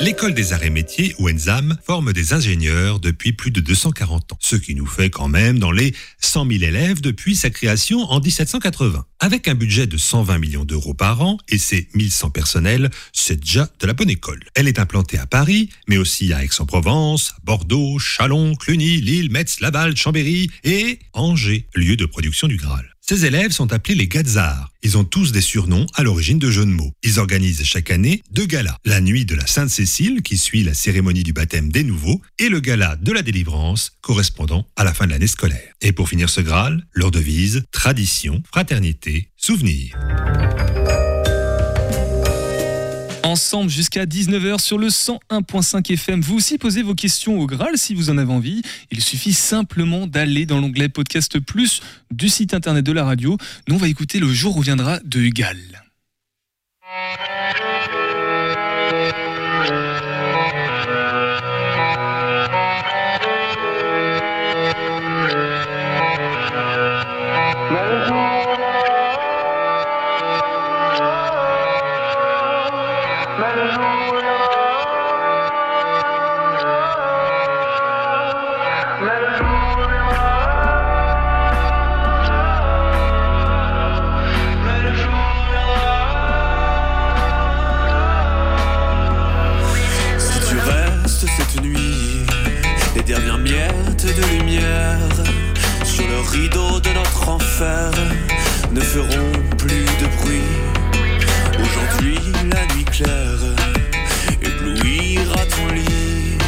L'école 0.00 0.34
des 0.34 0.52
arts 0.52 0.64
et 0.64 0.70
métiers, 0.70 1.14
ou 1.18 1.28
ENSAM, 1.28 1.76
forme 1.84 2.12
des 2.12 2.32
ingénieurs 2.32 2.98
depuis 2.98 3.32
plus 3.32 3.50
de 3.50 3.60
240 3.60 4.32
ans, 4.32 4.38
ce 4.40 4.56
qui 4.56 4.74
nous 4.74 4.86
fait 4.86 5.10
quand 5.10 5.28
même 5.28 5.58
dans 5.58 5.70
les 5.70 5.94
100 6.20 6.48
000 6.50 6.64
élèves 6.64 7.00
depuis 7.00 7.36
sa 7.36 7.50
création 7.50 8.00
en 8.10 8.20
1780. 8.20 9.06
Avec 9.20 9.46
un 9.46 9.54
budget 9.54 9.86
de 9.86 9.96
120 9.96 10.38
millions 10.38 10.64
d'euros 10.64 10.94
par 10.94 11.22
an 11.22 11.38
et 11.48 11.58
ses 11.58 11.88
1100 11.94 12.30
personnels, 12.30 12.90
c'est 13.12 13.40
déjà 13.40 13.68
de 13.78 13.86
la 13.86 13.92
bonne 13.92 14.10
école. 14.10 14.42
Elle 14.54 14.66
est 14.66 14.80
implantée 14.80 15.18
à 15.18 15.26
Paris, 15.26 15.68
mais 15.88 15.98
aussi 15.98 16.32
à 16.32 16.42
Aix-en-Provence, 16.42 17.34
Bordeaux, 17.44 17.98
Chalon, 17.98 18.56
Cluny, 18.56 19.00
Lille, 19.00 19.30
Metz, 19.30 19.60
Laval, 19.60 19.96
Chambéry 19.96 20.50
et 20.64 20.98
Angers, 21.12 21.68
lieu 21.74 21.96
de 21.96 22.06
production 22.06 22.48
du 22.48 22.56
Graal. 22.56 22.91
Ces 23.12 23.26
élèves 23.26 23.50
sont 23.50 23.74
appelés 23.74 23.94
les 23.94 24.08
Gazars. 24.08 24.70
Ils 24.82 24.96
ont 24.96 25.04
tous 25.04 25.32
des 25.32 25.42
surnoms 25.42 25.84
à 25.92 26.02
l'origine 26.02 26.38
de 26.38 26.50
jeux 26.50 26.64
de 26.64 26.70
mots. 26.70 26.92
Ils 27.02 27.18
organisent 27.20 27.62
chaque 27.62 27.90
année 27.90 28.22
deux 28.30 28.46
galas. 28.46 28.78
La 28.86 29.02
nuit 29.02 29.26
de 29.26 29.34
la 29.34 29.46
Sainte-Cécile, 29.46 30.22
qui 30.22 30.38
suit 30.38 30.64
la 30.64 30.72
cérémonie 30.72 31.22
du 31.22 31.34
baptême 31.34 31.70
des 31.70 31.84
nouveaux, 31.84 32.22
et 32.38 32.48
le 32.48 32.60
gala 32.60 32.96
de 32.96 33.12
la 33.12 33.20
délivrance, 33.20 33.92
correspondant 34.00 34.66
à 34.76 34.84
la 34.84 34.94
fin 34.94 35.04
de 35.04 35.10
l'année 35.10 35.26
scolaire. 35.26 35.74
Et 35.82 35.92
pour 35.92 36.08
finir 36.08 36.30
ce 36.30 36.40
Graal, 36.40 36.86
leur 36.94 37.10
devise, 37.10 37.64
tradition, 37.70 38.42
fraternité, 38.50 39.28
souvenir. 39.36 39.94
Ensemble 43.32 43.70
jusqu'à 43.70 44.04
19h 44.04 44.60
sur 44.60 44.76
le 44.76 44.88
101.5 44.88 45.90
FM. 45.90 46.20
Vous 46.20 46.36
aussi 46.36 46.58
posez 46.58 46.82
vos 46.82 46.94
questions 46.94 47.40
au 47.40 47.46
Graal 47.46 47.78
si 47.78 47.94
vous 47.94 48.10
en 48.10 48.18
avez 48.18 48.30
envie. 48.30 48.60
Il 48.90 49.00
suffit 49.00 49.32
simplement 49.32 50.06
d'aller 50.06 50.44
dans 50.44 50.60
l'onglet 50.60 50.90
Podcast 50.90 51.40
Plus 51.40 51.80
du 52.10 52.28
site 52.28 52.52
internet 52.52 52.84
de 52.84 52.92
la 52.92 53.04
radio. 53.04 53.38
Nous, 53.68 53.76
on 53.76 53.78
va 53.78 53.88
écouter 53.88 54.20
Le 54.20 54.30
jour 54.30 54.54
reviendra 54.54 54.98
de 55.06 55.18
Hugal. 55.18 55.81
Ne 98.72 98.80
feront 98.80 99.32
plus 99.58 99.84
de 100.00 100.06
bruit. 100.16 100.50
Aujourd'hui, 101.62 102.18
la 102.50 102.74
nuit 102.74 102.84
claire 102.84 103.42
éblouira 104.40 105.44
ton 105.46 105.74
lit, 105.74 106.38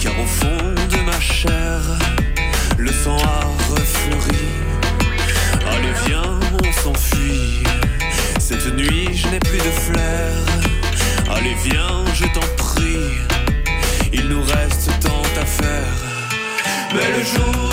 car 0.00 0.12
au 0.20 0.26
fond 0.26 0.74
de 0.90 1.04
ma 1.04 1.20
chair, 1.20 1.80
le 2.78 2.92
sang 2.92 3.16
a 3.18 3.46
refleuri. 3.72 4.46
Allez, 5.72 5.94
viens, 6.06 6.38
on 6.62 6.72
s'enfuit. 6.82 7.62
Cette 8.38 8.74
nuit, 8.76 9.10
je 9.14 9.28
n'ai 9.28 9.40
plus 9.40 9.58
de 9.58 9.72
flair. 9.86 10.32
Allez, 11.34 11.56
viens, 11.64 12.04
je 12.14 12.26
t'en 12.26 12.46
prie. 12.56 13.18
Il 14.12 14.28
nous 14.28 14.42
reste 14.42 14.90
tant 15.00 15.22
à 15.40 15.44
faire. 15.44 15.94
Mais 16.94 17.18
le 17.18 17.24
jour 17.24 17.69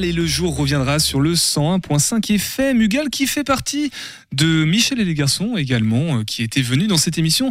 Et 0.00 0.12
le 0.12 0.26
jour 0.26 0.56
reviendra 0.56 0.98
sur 0.98 1.20
le 1.20 1.34
101.5 1.34 2.30
FM. 2.34 2.80
Hugal 2.80 3.10
qui 3.10 3.26
fait 3.26 3.44
partie 3.44 3.90
de 4.32 4.64
Michel 4.64 4.98
et 5.00 5.04
les 5.04 5.12
garçons 5.14 5.56
également, 5.58 6.18
euh, 6.20 6.24
qui 6.24 6.42
était 6.42 6.62
venu 6.62 6.86
dans 6.86 6.96
cette 6.96 7.18
émission. 7.18 7.50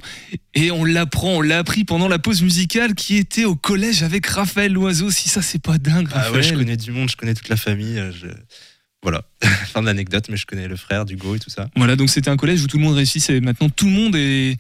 Et 0.55 0.71
on 0.71 0.83
l'apprend, 0.83 1.33
on 1.37 1.41
l'a 1.41 1.59
appris 1.59 1.83
pendant 1.85 2.07
la 2.07 2.17
pause 2.17 2.41
musicale, 2.41 2.95
qui 2.95 3.17
était 3.17 3.45
au 3.45 3.55
collège 3.55 4.01
avec 4.01 4.25
Raphaël 4.25 4.73
Loiseau. 4.73 5.11
Si 5.11 5.29
ça, 5.29 5.41
c'est 5.43 5.61
pas 5.61 5.77
dingue, 5.77 6.07
Ah 6.13 6.31
ouais, 6.31 6.41
je 6.41 6.53
connais 6.55 6.77
du 6.77 6.91
monde, 6.91 7.09
je 7.11 7.15
connais 7.15 7.35
toute 7.35 7.49
la 7.49 7.57
famille. 7.57 7.99
euh, 7.99 8.11
je- 8.11 8.27
Voilà, 9.03 9.23
fin 9.73 9.81
de 9.81 9.85
l'anecdote, 9.85 10.25
mais 10.29 10.37
je 10.37 10.45
connais 10.47 10.67
le 10.67 10.75
frère 10.75 11.05
d'Hugo 11.05 11.35
et 11.35 11.39
tout 11.39 11.49
ça. 11.51 11.69
Voilà, 11.75 11.95
donc 11.95 12.09
c'était 12.09 12.29
un 12.29 12.37
collège 12.37 12.63
où 12.63 12.67
tout 12.67 12.77
le 12.77 12.83
monde 12.83 12.95
réussissait. 12.95 13.39
Maintenant, 13.39 13.69
tout 13.69 13.85
le 13.85 13.91
monde 13.91 14.15
est. 14.15 14.57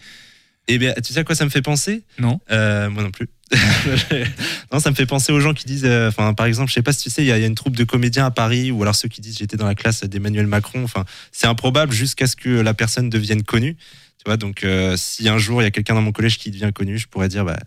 Et 0.67 0.77
bien, 0.77 0.93
tu 1.03 1.11
sais 1.13 1.19
à 1.19 1.23
quoi 1.23 1.33
ça 1.35 1.43
me 1.45 1.49
fait 1.49 1.61
penser? 1.63 2.03
Non. 2.19 2.39
Euh, 2.51 2.89
moi 2.89 3.01
non 3.03 3.11
plus. 3.11 3.27
non, 4.71 4.79
ça 4.79 4.89
me 4.89 4.95
fait 4.95 5.05
penser 5.05 5.31
aux 5.31 5.39
gens 5.39 5.53
qui 5.53 5.65
disent, 5.65 5.85
euh, 5.85 6.07
enfin, 6.07 6.33
par 6.33 6.45
exemple, 6.45 6.69
je 6.69 6.75
sais 6.75 6.81
pas 6.81 6.93
si 6.93 7.03
tu 7.03 7.09
sais, 7.09 7.23
il 7.23 7.27
y, 7.27 7.31
a 7.31 7.37
une 7.37 7.55
troupe 7.55 7.75
de 7.75 7.83
comédiens 7.83 8.25
à 8.25 8.31
Paris, 8.31 8.71
ou 8.71 8.81
alors 8.81 8.95
ceux 8.95 9.09
qui 9.09 9.21
disent 9.21 9.37
j'étais 9.37 9.57
dans 9.57 9.65
la 9.65 9.75
classe 9.75 10.03
d'Emmanuel 10.03 10.47
Macron. 10.47 10.83
Enfin, 10.83 11.05
c'est 11.31 11.47
improbable 11.47 11.91
jusqu'à 11.91 12.27
ce 12.27 12.35
que 12.35 12.49
la 12.49 12.73
personne 12.73 13.09
devienne 13.09 13.43
connue. 13.43 13.75
Tu 14.17 14.23
vois, 14.25 14.37
donc 14.37 14.63
euh, 14.63 14.95
si 14.97 15.27
un 15.27 15.37
jour 15.37 15.61
il 15.61 15.65
y 15.65 15.67
a 15.67 15.71
quelqu'un 15.71 15.95
dans 15.95 16.01
mon 16.01 16.11
collège 16.11 16.37
qui 16.37 16.51
devient 16.51 16.71
connu, 16.73 16.97
je 16.97 17.07
pourrais 17.07 17.27
dire, 17.27 17.43
bah, 17.43 17.59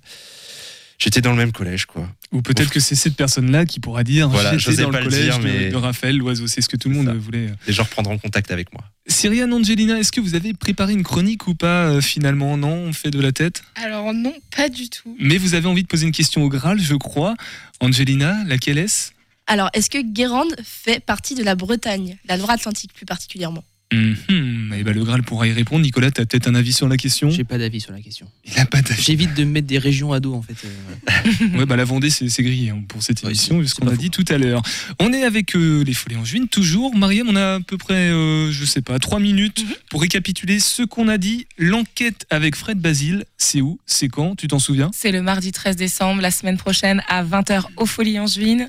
j'étais 1.05 1.21
dans 1.21 1.33
le 1.33 1.37
même 1.37 1.53
collège, 1.53 1.85
quoi. 1.85 2.09
Ou 2.33 2.41
peut-être 2.43 2.71
que 2.71 2.81
c'est 2.81 2.95
cette 2.95 3.15
personne-là 3.15 3.67
qui 3.67 3.79
pourra 3.79 4.03
dire 4.03 4.29
Voilà, 4.31 4.57
j'étais 4.57 4.83
dans 4.83 4.91
pas 4.91 4.99
le 5.01 5.05
le 5.05 5.11
collège 5.11 5.25
dire, 5.27 5.39
de, 5.39 5.45
mais- 5.45 5.69
de 5.69 5.77
Raphaël 5.77 6.17
Loiseau. 6.17 6.47
C'est 6.47 6.63
ce 6.63 6.69
que 6.69 6.77
tout 6.77 6.89
le 6.89 6.97
monde 6.97 7.09
voulait. 7.17 7.51
Les 7.67 7.73
gens 7.73 7.85
reprendront 7.85 8.17
contact 8.19 8.51
avec 8.51 8.73
moi. 8.73 8.83
Cyriane 9.07 9.53
Angelina, 9.53 9.99
est-ce 9.99 10.11
que 10.11 10.21
vous 10.21 10.35
avez 10.35 10.55
préparé 10.55 10.95
une 10.95 11.03
chronique 11.03 11.47
ou 11.47 11.55
pas 11.55 11.85
euh, 11.89 12.01
finalement? 12.01 12.57
Non, 12.57 12.73
on 12.75 12.93
fait 12.93 13.11
de 13.11 13.21
la 13.21 13.33
tête? 13.33 13.63
Alors 13.77 14.15
non, 14.15 14.33
pas 14.57 14.69
du 14.71 14.89
tout. 14.89 15.15
Mais 15.21 15.37
vous 15.37 15.55
avez 15.55 15.67
envie 15.69 15.83
de 15.83 15.89
poser 15.89 16.07
une 16.07 16.13
question 16.13 16.43
au 16.43 16.49
Graal, 16.49 16.81
je 16.81 16.95
crois. 16.95 17.35
Angelina, 17.81 18.43
laquelle 18.47 18.79
est-ce? 18.79 19.11
Alors, 19.47 19.69
est-ce 19.75 19.91
que 19.91 19.99
Guérande 20.03 20.57
fait 20.65 21.05
partie 21.05 21.35
de 21.35 21.43
la 21.43 21.55
Bretagne, 21.55 22.17
la 22.27 22.39
Loire-Atlantique 22.39 22.95
plus 22.95 23.05
particulièrement 23.05 23.63
Mhm. 23.95 24.75
Eh 24.77 24.83
ben, 24.83 24.95
le 24.95 25.05
Graal 25.05 25.23
pourra 25.23 25.47
y 25.47 25.53
répondre. 25.53 25.83
Nicolas, 25.83 26.11
tu 26.11 26.21
as 26.21 26.27
peut-être 26.27 26.49
un 26.49 26.55
avis 26.55 26.73
sur 26.73 26.89
la 26.89 26.97
question? 26.97 27.31
J'ai 27.31 27.45
pas 27.45 27.59
d'avis 27.59 27.81
sur 27.81 27.93
la 27.93 28.01
question. 28.01 28.27
Il 28.45 28.59
a 28.59 28.67
pas 28.67 28.83
d'avis. 28.83 29.03
J'évite 29.03 29.35
de 29.35 29.45
me 29.45 29.51
mettre 29.53 29.67
des 29.67 29.79
régions 29.79 30.13
à 30.13 30.21
dos 30.21 30.35
en 30.35 30.43
fait. 30.43 30.55
euh, 30.65 31.57
Ouais, 31.59 31.67
bah, 31.67 31.77
la 31.77 31.85
Vendée, 31.85 32.11
c'est 32.11 32.43
grillé 32.43 32.71
hein, 32.71 32.83
pour 32.89 33.03
cette 33.03 33.23
émission, 33.25 33.61
vu 33.61 33.69
ce 33.69 33.75
qu'on 33.75 33.89
a 33.89 33.97
dit 33.97 34.11
tout 34.11 34.25
à 34.29 34.39
l'heure. 34.39 34.63
On 35.01 35.13
est 35.13 35.25
avec 35.25 35.55
euh, 35.57 35.83
les 35.85 35.95
Folies 35.95 36.17
en 36.17 36.25
juin, 36.25 36.47
toujours. 36.51 36.97
Mariam, 36.97 37.29
on 37.29 37.37
a 37.37 37.55
à 37.57 37.61
peu 37.61 37.79
près, 37.79 37.95
euh, 38.11 38.51
je 38.51 38.65
sais 38.65 38.83
pas, 38.83 38.99
trois 38.99 39.21
minutes 39.21 39.65
pour 39.91 40.01
récapituler 40.03 40.59
ce 40.61 40.83
qu'on 40.83 41.09
a 41.09 41.19
dit. 41.19 41.47
L'enquête 41.59 42.27
avec 42.31 42.57
Fred 42.57 42.79
Basile, 42.79 43.25
c'est 43.39 43.61
où? 43.61 43.79
C'est 43.87 44.09
quand? 44.09 44.35
Tu 44.37 44.49
t'en 44.49 44.59
souviens? 44.59 44.91
C'est 44.95 45.13
le 45.13 45.23
mardi 45.23 45.53
13 45.53 45.77
décembre, 45.77 46.21
la 46.23 46.31
semaine 46.31 46.57
prochaine, 46.57 47.03
à 47.09 47.23
20h 47.25 47.65
au 47.77 47.87
Folie 47.87 48.19
Angevine. 48.19 48.69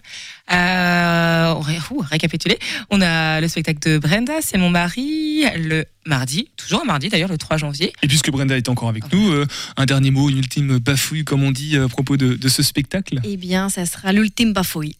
Euh, 0.51 1.53
on 1.55 1.59
ré- 1.59 1.79
ouh, 1.91 1.99
récapituler. 2.09 2.59
On 2.91 3.01
a 3.01 3.41
le 3.41 3.47
spectacle 3.47 3.79
de 3.89 3.97
Brenda, 3.97 4.33
c'est 4.41 4.57
mon 4.57 4.69
mari, 4.69 5.43
le 5.57 5.85
mardi, 6.05 6.49
toujours 6.55 6.81
un 6.81 6.85
mardi 6.85 7.09
d'ailleurs, 7.09 7.29
le 7.31 7.37
3 7.37 7.57
janvier. 7.57 7.93
Et 8.03 8.07
puisque 8.07 8.29
Brenda 8.29 8.55
est 8.55 8.69
encore 8.69 8.89
avec 8.89 9.11
nous, 9.11 9.31
euh, 9.31 9.47
un 9.77 9.85
dernier 9.85 10.11
mot, 10.11 10.29
une 10.29 10.37
ultime 10.37 10.77
bafouille, 10.77 11.23
comme 11.23 11.43
on 11.43 11.51
dit, 11.51 11.77
à 11.77 11.87
propos 11.87 12.15
de, 12.17 12.35
de 12.35 12.47
ce 12.49 12.61
spectacle? 12.61 13.19
Eh 13.23 13.37
bien, 13.37 13.69
ça 13.69 13.85
sera 13.85 14.13
l'ultime 14.13 14.53
bafouille. 14.53 14.95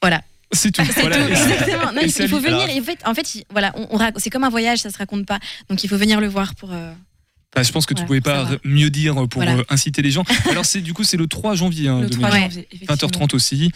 Voilà. 0.00 0.22
C'est 0.52 0.70
tout. 0.70 0.82
C'est 0.94 1.00
Voilà. 1.00 1.16
tout, 1.26 1.28
exactement. 1.32 1.92
Non, 1.92 2.00
il, 2.02 2.28
faut 2.28 2.38
venir. 2.40 2.68
Et 2.70 2.80
en 2.80 2.84
fait, 2.84 2.98
en 3.04 3.14
fait, 3.14 3.34
il- 3.34 3.44
voilà, 3.50 3.72
on, 3.76 3.98
c'est 4.16 4.30
comme 4.30 4.44
un 4.44 4.48
voyage, 4.48 4.78
ça 4.78 4.90
se 4.90 4.96
raconte 4.98 5.26
pas. 5.26 5.40
Donc 5.68 5.82
il 5.84 5.88
faut 5.90 5.98
venir 5.98 6.20
le 6.20 6.28
voir 6.28 6.54
pour. 6.54 6.70
euh, 6.72 6.92
Bah, 7.54 7.62
je 7.62 7.70
pense 7.72 7.84
que 7.84 7.92
tu 7.94 8.04
Voilà, 8.04 8.06
pouvais 8.06 8.20
pas 8.20 8.42
savoir. 8.44 8.60
mieux 8.64 8.88
dire 8.90 9.14
pour 9.28 9.42
Voilà. 9.42 9.56
euh, 9.58 9.64
inciter 9.68 10.00
les 10.02 10.10
gens. 10.10 10.24
Alors 10.50 10.64
c'est 10.64 10.80
du 10.80 10.94
coup 10.94 11.02
c'est 11.04 11.16
le 11.18 11.26
3 11.26 11.54
janvier. 11.54 11.88
hein, 11.88 12.00
Le 12.00 12.08
3 12.08 12.30
2020. 12.30 12.40
janvier, 12.48 12.68
effectivement. 12.72 12.94
20h30 13.26 13.34
aussi. 13.34 13.72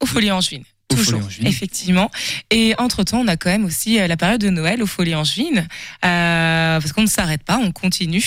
Aux 0.00 0.06
Folies 0.06 0.30
Angevines. 0.32 0.64
Aux 0.64 0.73
Toujours, 0.88 1.22
effectivement. 1.42 2.10
Et 2.50 2.74
entre-temps, 2.78 3.20
on 3.20 3.28
a 3.28 3.36
quand 3.36 3.50
même 3.50 3.64
aussi 3.64 3.98
euh, 3.98 4.06
la 4.06 4.16
période 4.16 4.40
de 4.40 4.50
Noël 4.50 4.82
aux 4.82 4.86
Folies 4.86 5.14
Angevines, 5.14 5.66
euh, 6.04 6.80
parce 6.80 6.92
qu'on 6.92 7.02
ne 7.02 7.06
s'arrête 7.06 7.42
pas, 7.42 7.58
on 7.58 7.72
continue. 7.72 8.22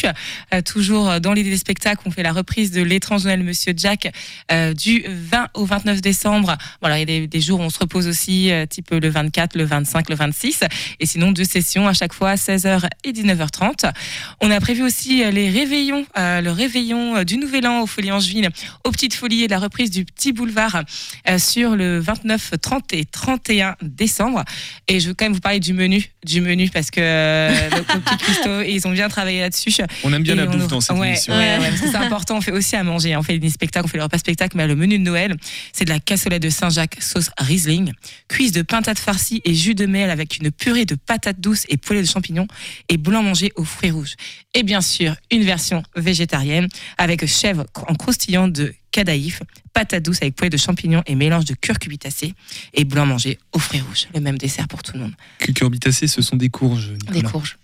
Euh, 0.54 0.62
toujours 0.62 1.22
dans 1.22 1.34
l'idée 1.34 1.52
des 1.52 1.58
spectacles, 1.58 2.02
on 2.06 2.12
fait 2.12 2.24
la 2.24 2.34
reprise 2.34 2.72
de 2.72 2.82
L'étrange 2.82 3.26
Noël 3.26 3.44
Monsieur 3.44 3.74
Jack 3.76 4.12
euh, 4.52 4.74
du 4.74 5.06
20 5.08 5.50
au 5.54 5.66
29 5.66 6.02
décembre. 6.02 6.58
Voilà, 6.82 6.98
il 6.98 7.00
y 7.02 7.04
a 7.04 7.06
des, 7.06 7.28
des 7.28 7.42
jours 7.42 7.60
où 7.60 7.64
on 7.64 7.70
se 7.70 7.80
repose 7.80 8.08
aussi, 8.08 8.52
type 8.70 8.90
le 8.92 9.10
24, 9.10 9.56
le 9.56 9.64
25, 9.64 10.10
le 10.10 10.16
26. 10.16 10.62
Et 11.00 11.06
sinon, 11.06 11.32
deux 11.32 11.44
sessions 11.44 11.88
à 11.88 11.94
chaque 11.94 12.14
fois, 12.14 12.36
16h 12.36 12.88
et 13.04 13.12
19h30. 13.12 13.92
On 14.42 14.52
a 14.52 14.60
prévu 14.60 14.84
aussi 14.84 15.24
les 15.32 15.50
réveillons, 15.50 16.06
le 16.16 16.50
réveillon 16.50 17.24
du 17.24 17.38
Nouvel 17.38 17.68
An 17.68 17.82
aux 17.82 17.88
Folies 17.88 18.12
Angevines, 18.12 18.50
aux 18.84 18.92
Petites 18.92 19.14
Folies 19.14 19.44
et 19.44 19.48
la 19.48 19.60
reprise 19.60 19.92
du 19.92 20.06
Petit 20.06 20.34
Boulevard 20.34 20.84
sur 21.38 21.76
le 21.76 22.00
29, 22.00 22.47
30 22.56 22.94
et 22.94 23.06
31 23.06 23.76
décembre. 23.82 24.44
Et 24.88 25.00
je 25.00 25.10
veux 25.10 25.14
quand 25.14 25.26
même 25.26 25.34
vous 25.34 25.40
parler 25.40 25.60
du 25.60 25.74
menu, 25.74 26.12
du 26.26 26.42
menu 26.42 26.70
parce 26.70 26.92
que 26.92 27.02
euh, 27.02 27.70
le 27.70 27.78
le 27.78 27.84
petit 28.02 28.18
Christo, 28.18 28.62
ils 28.62 28.88
ont 28.88 28.92
bien 28.92 29.10
travaillé 29.10 29.42
là-dessus. 29.42 29.72
On 30.04 30.14
aime 30.14 30.24
bien 30.24 30.34
Et 30.34 30.38
la 30.38 30.48
on 30.48 30.52
bouffe 30.52 30.68
dans 30.68 30.82
cette 30.82 30.96
ouais, 30.98 31.10
émission. 31.10 31.34
ouais, 31.34 31.58
ouais, 31.60 31.70
parce 31.70 31.82
que 31.82 31.90
c'est 31.90 31.96
important. 31.96 32.38
On 32.38 32.42
fait 32.42 32.52
aussi 32.52 32.76
à 32.76 32.84
manger. 32.84 33.16
On 33.16 33.24
fait 33.24 33.40
des 33.40 33.50
spectacles, 33.50 33.86
on 33.86 33.90
fait 33.90 33.98
les 33.98 34.04
repas 34.04 34.18
spectacles, 34.18 34.58
mais 34.58 34.68
le 34.68 34.76
menu 34.76 34.98
de 35.00 35.04
Noël, 35.04 35.36
c'est 35.74 35.86
de 35.86 35.90
la 35.90 36.00
cassolette 36.00 36.42
de 36.42 36.50
Saint-Jacques 36.50 36.98
sauce 37.02 37.30
Riesling, 37.38 37.92
cuisse 38.28 38.52
de 38.52 38.62
pintade 38.62 39.00
farcie 39.00 39.42
et 39.46 39.54
jus 39.54 39.76
de 39.76 39.86
miel 39.86 40.10
avec 40.10 40.38
une 40.38 40.52
purée 40.52 40.86
de 40.86 40.96
patates 40.96 41.40
douces 41.40 41.66
et 41.70 41.78
poulet 41.78 42.02
de 42.02 42.08
champignons 42.08 42.48
et 42.90 42.98
blanc 42.98 43.24
mangé 43.24 43.52
aux 43.56 43.64
fruits 43.64 43.92
rouges. 43.92 44.16
Et 44.54 44.64
bien 44.64 44.82
sûr, 44.82 45.16
une 45.32 45.44
version 45.44 45.84
végétarienne 45.96 46.68
avec 46.98 47.26
chèvre 47.26 47.66
en 47.88 47.96
croustillant 47.96 48.48
de 48.48 48.74
cadaïf, 48.92 49.44
patates 49.74 50.04
douces 50.04 50.22
avec 50.22 50.36
poulet 50.36 50.50
de 50.50 50.58
champignons 50.58 51.04
et 51.06 51.16
mélange 51.16 51.46
de 51.46 51.54
curcubitacées 51.54 52.34
et 52.74 52.86
blanc 52.86 53.06
mangé 53.06 53.38
aux 53.52 53.60
fruits 53.60 53.82
rouges. 53.82 54.08
Le 54.14 54.20
même 54.20 54.38
dessert 54.38 54.68
pour 54.68 54.84
tout 54.84 54.94
le 54.94 55.00
monde. 55.02 55.14
Cucurbitacées, 55.40 56.08
ce 56.08 56.22
sont 56.22 56.36
des 56.36 56.50
courges. 56.50 56.94
Des 56.94 57.16
Nicolas. 57.16 57.30
courges. 57.30 57.58